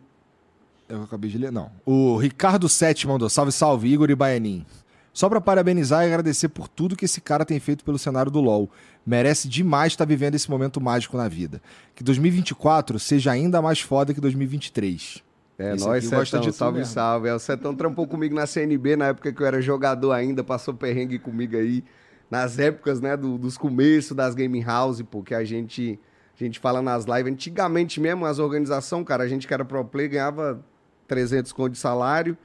[0.91, 1.71] eu acabei de ler, não.
[1.85, 4.65] O Ricardo Sete mandou, salve, salve, Igor e Baianin.
[5.13, 8.39] Só pra parabenizar e agradecer por tudo que esse cara tem feito pelo cenário do
[8.39, 8.69] LoL.
[9.05, 11.61] Merece demais estar vivendo esse momento mágico na vida.
[11.95, 15.23] Que 2024 seja ainda mais foda que 2023.
[15.61, 16.93] É, Esse nós, aqui gosta Setão, de tu salve, mesmo.
[16.93, 17.27] salve.
[17.29, 20.73] É, o Setão trampou comigo na CNB, na época que eu era jogador ainda, passou
[20.73, 21.83] perrengue comigo aí.
[22.29, 25.99] Nas épocas, né, do- dos começos das Gaming House, porque a gente,
[26.39, 27.31] a gente fala nas lives.
[27.33, 30.63] Antigamente mesmo, as organizações, cara, a gente que era pro play ganhava
[31.07, 32.37] 300 conto de salário.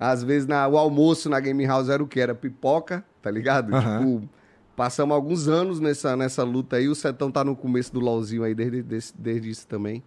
[0.00, 2.18] Às vezes na, o almoço na Gaming House era o que?
[2.20, 3.74] Era pipoca, tá ligado?
[3.74, 3.98] Aham.
[3.98, 4.28] Tipo,
[4.74, 6.88] passamos alguns anos nessa, nessa luta aí.
[6.88, 10.02] O Setão tá no começo do LOLzinho aí, desde, desse- desde isso também.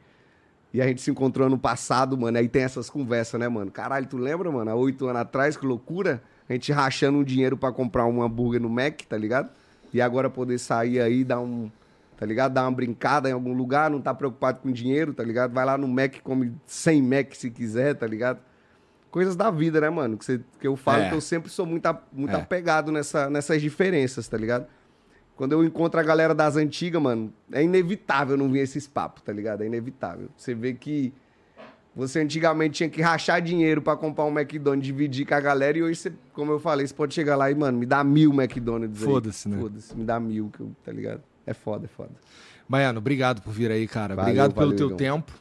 [0.73, 2.37] E a gente se encontrou ano passado, mano.
[2.37, 3.71] Aí tem essas conversas, né, mano?
[3.71, 4.69] Caralho, tu lembra, mano?
[4.69, 6.21] Há oito anos atrás, que loucura.
[6.47, 9.49] A gente rachando um dinheiro pra comprar um hambúrguer no Mac, tá ligado?
[9.93, 11.71] E agora poder sair aí, dar um.
[12.17, 12.53] Tá ligado?
[12.53, 15.53] Dar uma brincada em algum lugar, não tá preocupado com dinheiro, tá ligado?
[15.53, 18.39] Vai lá no Mac, come 100 Mac se quiser, tá ligado?
[19.09, 20.17] Coisas da vida, né, mano?
[20.17, 21.09] Que, você- que eu falo É.
[21.09, 22.39] que eu sempre sou muito, a- muito É.
[22.41, 24.67] apegado nessa, nessas diferenças, tá ligado?
[25.39, 29.31] Quando eu encontro a galera das antigas, mano, é inevitável não vir esses papos, tá
[29.31, 29.63] ligado?
[29.63, 30.27] É inevitável.
[30.35, 31.13] Você vê que
[31.95, 35.81] você antigamente tinha que rachar dinheiro pra comprar um McDonald's, dividir com a galera, e
[35.81, 39.01] hoje, você, como eu falei, você pode chegar lá e, mano, me dá mil McDonald's.
[39.01, 39.57] Foda-se, né?
[39.61, 41.21] Foda-se, me dá mil, eu- tá ligado?
[41.47, 42.11] É foda, é foda.
[42.67, 44.15] Baiano, obrigado por vir aí, cara.
[44.15, 44.97] Valeu, obrigado pelo valeu, teu Igão.
[44.97, 45.31] tempo.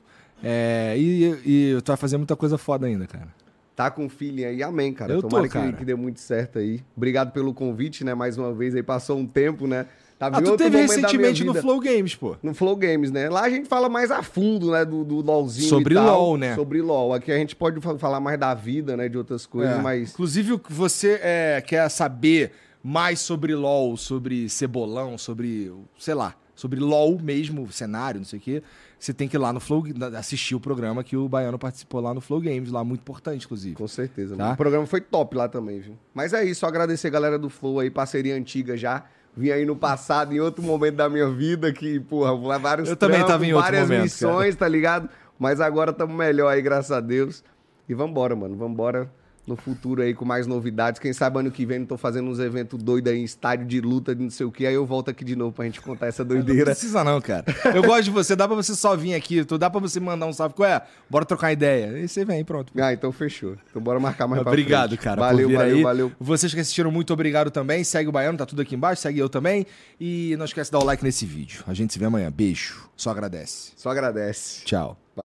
[0.44, 3.34] É, e, e tu vai fazer muita coisa foda ainda, cara.
[3.78, 5.12] Tá com feeling aí, amém, cara.
[5.12, 5.72] Eu tô, Tomara que, cara.
[5.72, 6.80] que dê muito certo aí.
[6.96, 8.12] Obrigado pelo convite, né?
[8.12, 9.86] Mais uma vez aí, passou um tempo, né?
[10.18, 11.54] Tava Ah, tu teve recentemente no.
[11.54, 12.34] Flow Games, pô.
[12.42, 13.28] No Flow Games, né?
[13.30, 14.84] Lá a gente fala mais a fundo, né?
[14.84, 16.04] Do, do LOLzinho Sobre tal.
[16.06, 16.56] LOL, né?
[16.56, 17.14] Sobre LOL.
[17.14, 19.08] Aqui a gente pode fa- falar mais da vida, né?
[19.08, 19.80] De outras coisas, É.
[19.80, 20.10] mas...
[20.10, 22.50] Inclusive, o que você é, quer saber
[22.82, 28.42] mais sobre LOL, sobre Cebolão, sobre, sei lá, sobre LOL mesmo, cenário, não sei o
[28.42, 28.60] quê,
[28.98, 29.84] você tem que ir lá no Flow,
[30.16, 33.76] assistir o programa que o Baiano participou lá no Flow Games, lá muito importante, inclusive.
[33.76, 34.36] Com certeza.
[34.36, 34.52] Tá?
[34.52, 35.96] O programa foi top lá também, viu?
[36.12, 39.04] Mas é isso, só agradecer a galera do Flow aí, parceria antiga já.
[39.36, 43.24] Vim aí no passado, em outro momento da minha vida, que, porra, vários Eu também
[43.24, 45.08] tava em outro várias momento, missões, tá ligado?
[45.38, 47.44] Mas agora estamos melhor aí, graças a Deus.
[47.88, 48.56] E vambora, mano.
[48.56, 49.08] Vambora
[49.48, 51.00] no futuro aí com mais novidades.
[51.00, 53.80] Quem sabe ano que vem não tô fazendo uns eventos doidos aí em estádio de
[53.80, 54.66] luta, de não sei o que.
[54.66, 56.66] Aí eu volto aqui de novo pra gente contar essa Não doideira.
[56.66, 57.44] precisa não, cara.
[57.74, 60.26] Eu gosto de você, dá pra você só vir aqui, tu dá pra você mandar
[60.26, 60.82] um salve, qual é?
[61.08, 61.98] Bora trocar ideia.
[61.98, 62.72] E você vem, pronto.
[62.78, 63.56] Ah, então fechou.
[63.70, 65.00] Então bora marcar mais pra Obrigado, frente.
[65.02, 65.82] cara, Valeu, valeu, aí.
[65.82, 66.12] valeu.
[66.20, 67.82] Vocês que assistiram, muito obrigado também.
[67.84, 69.02] Segue o Baiano, tá tudo aqui embaixo.
[69.02, 69.66] Segue eu também.
[70.00, 71.64] E não esquece de dar o like nesse vídeo.
[71.66, 72.30] A gente se vê amanhã.
[72.30, 72.88] Beijo.
[72.96, 73.72] Só agradece.
[73.76, 74.64] Só agradece.
[74.64, 74.96] Tchau.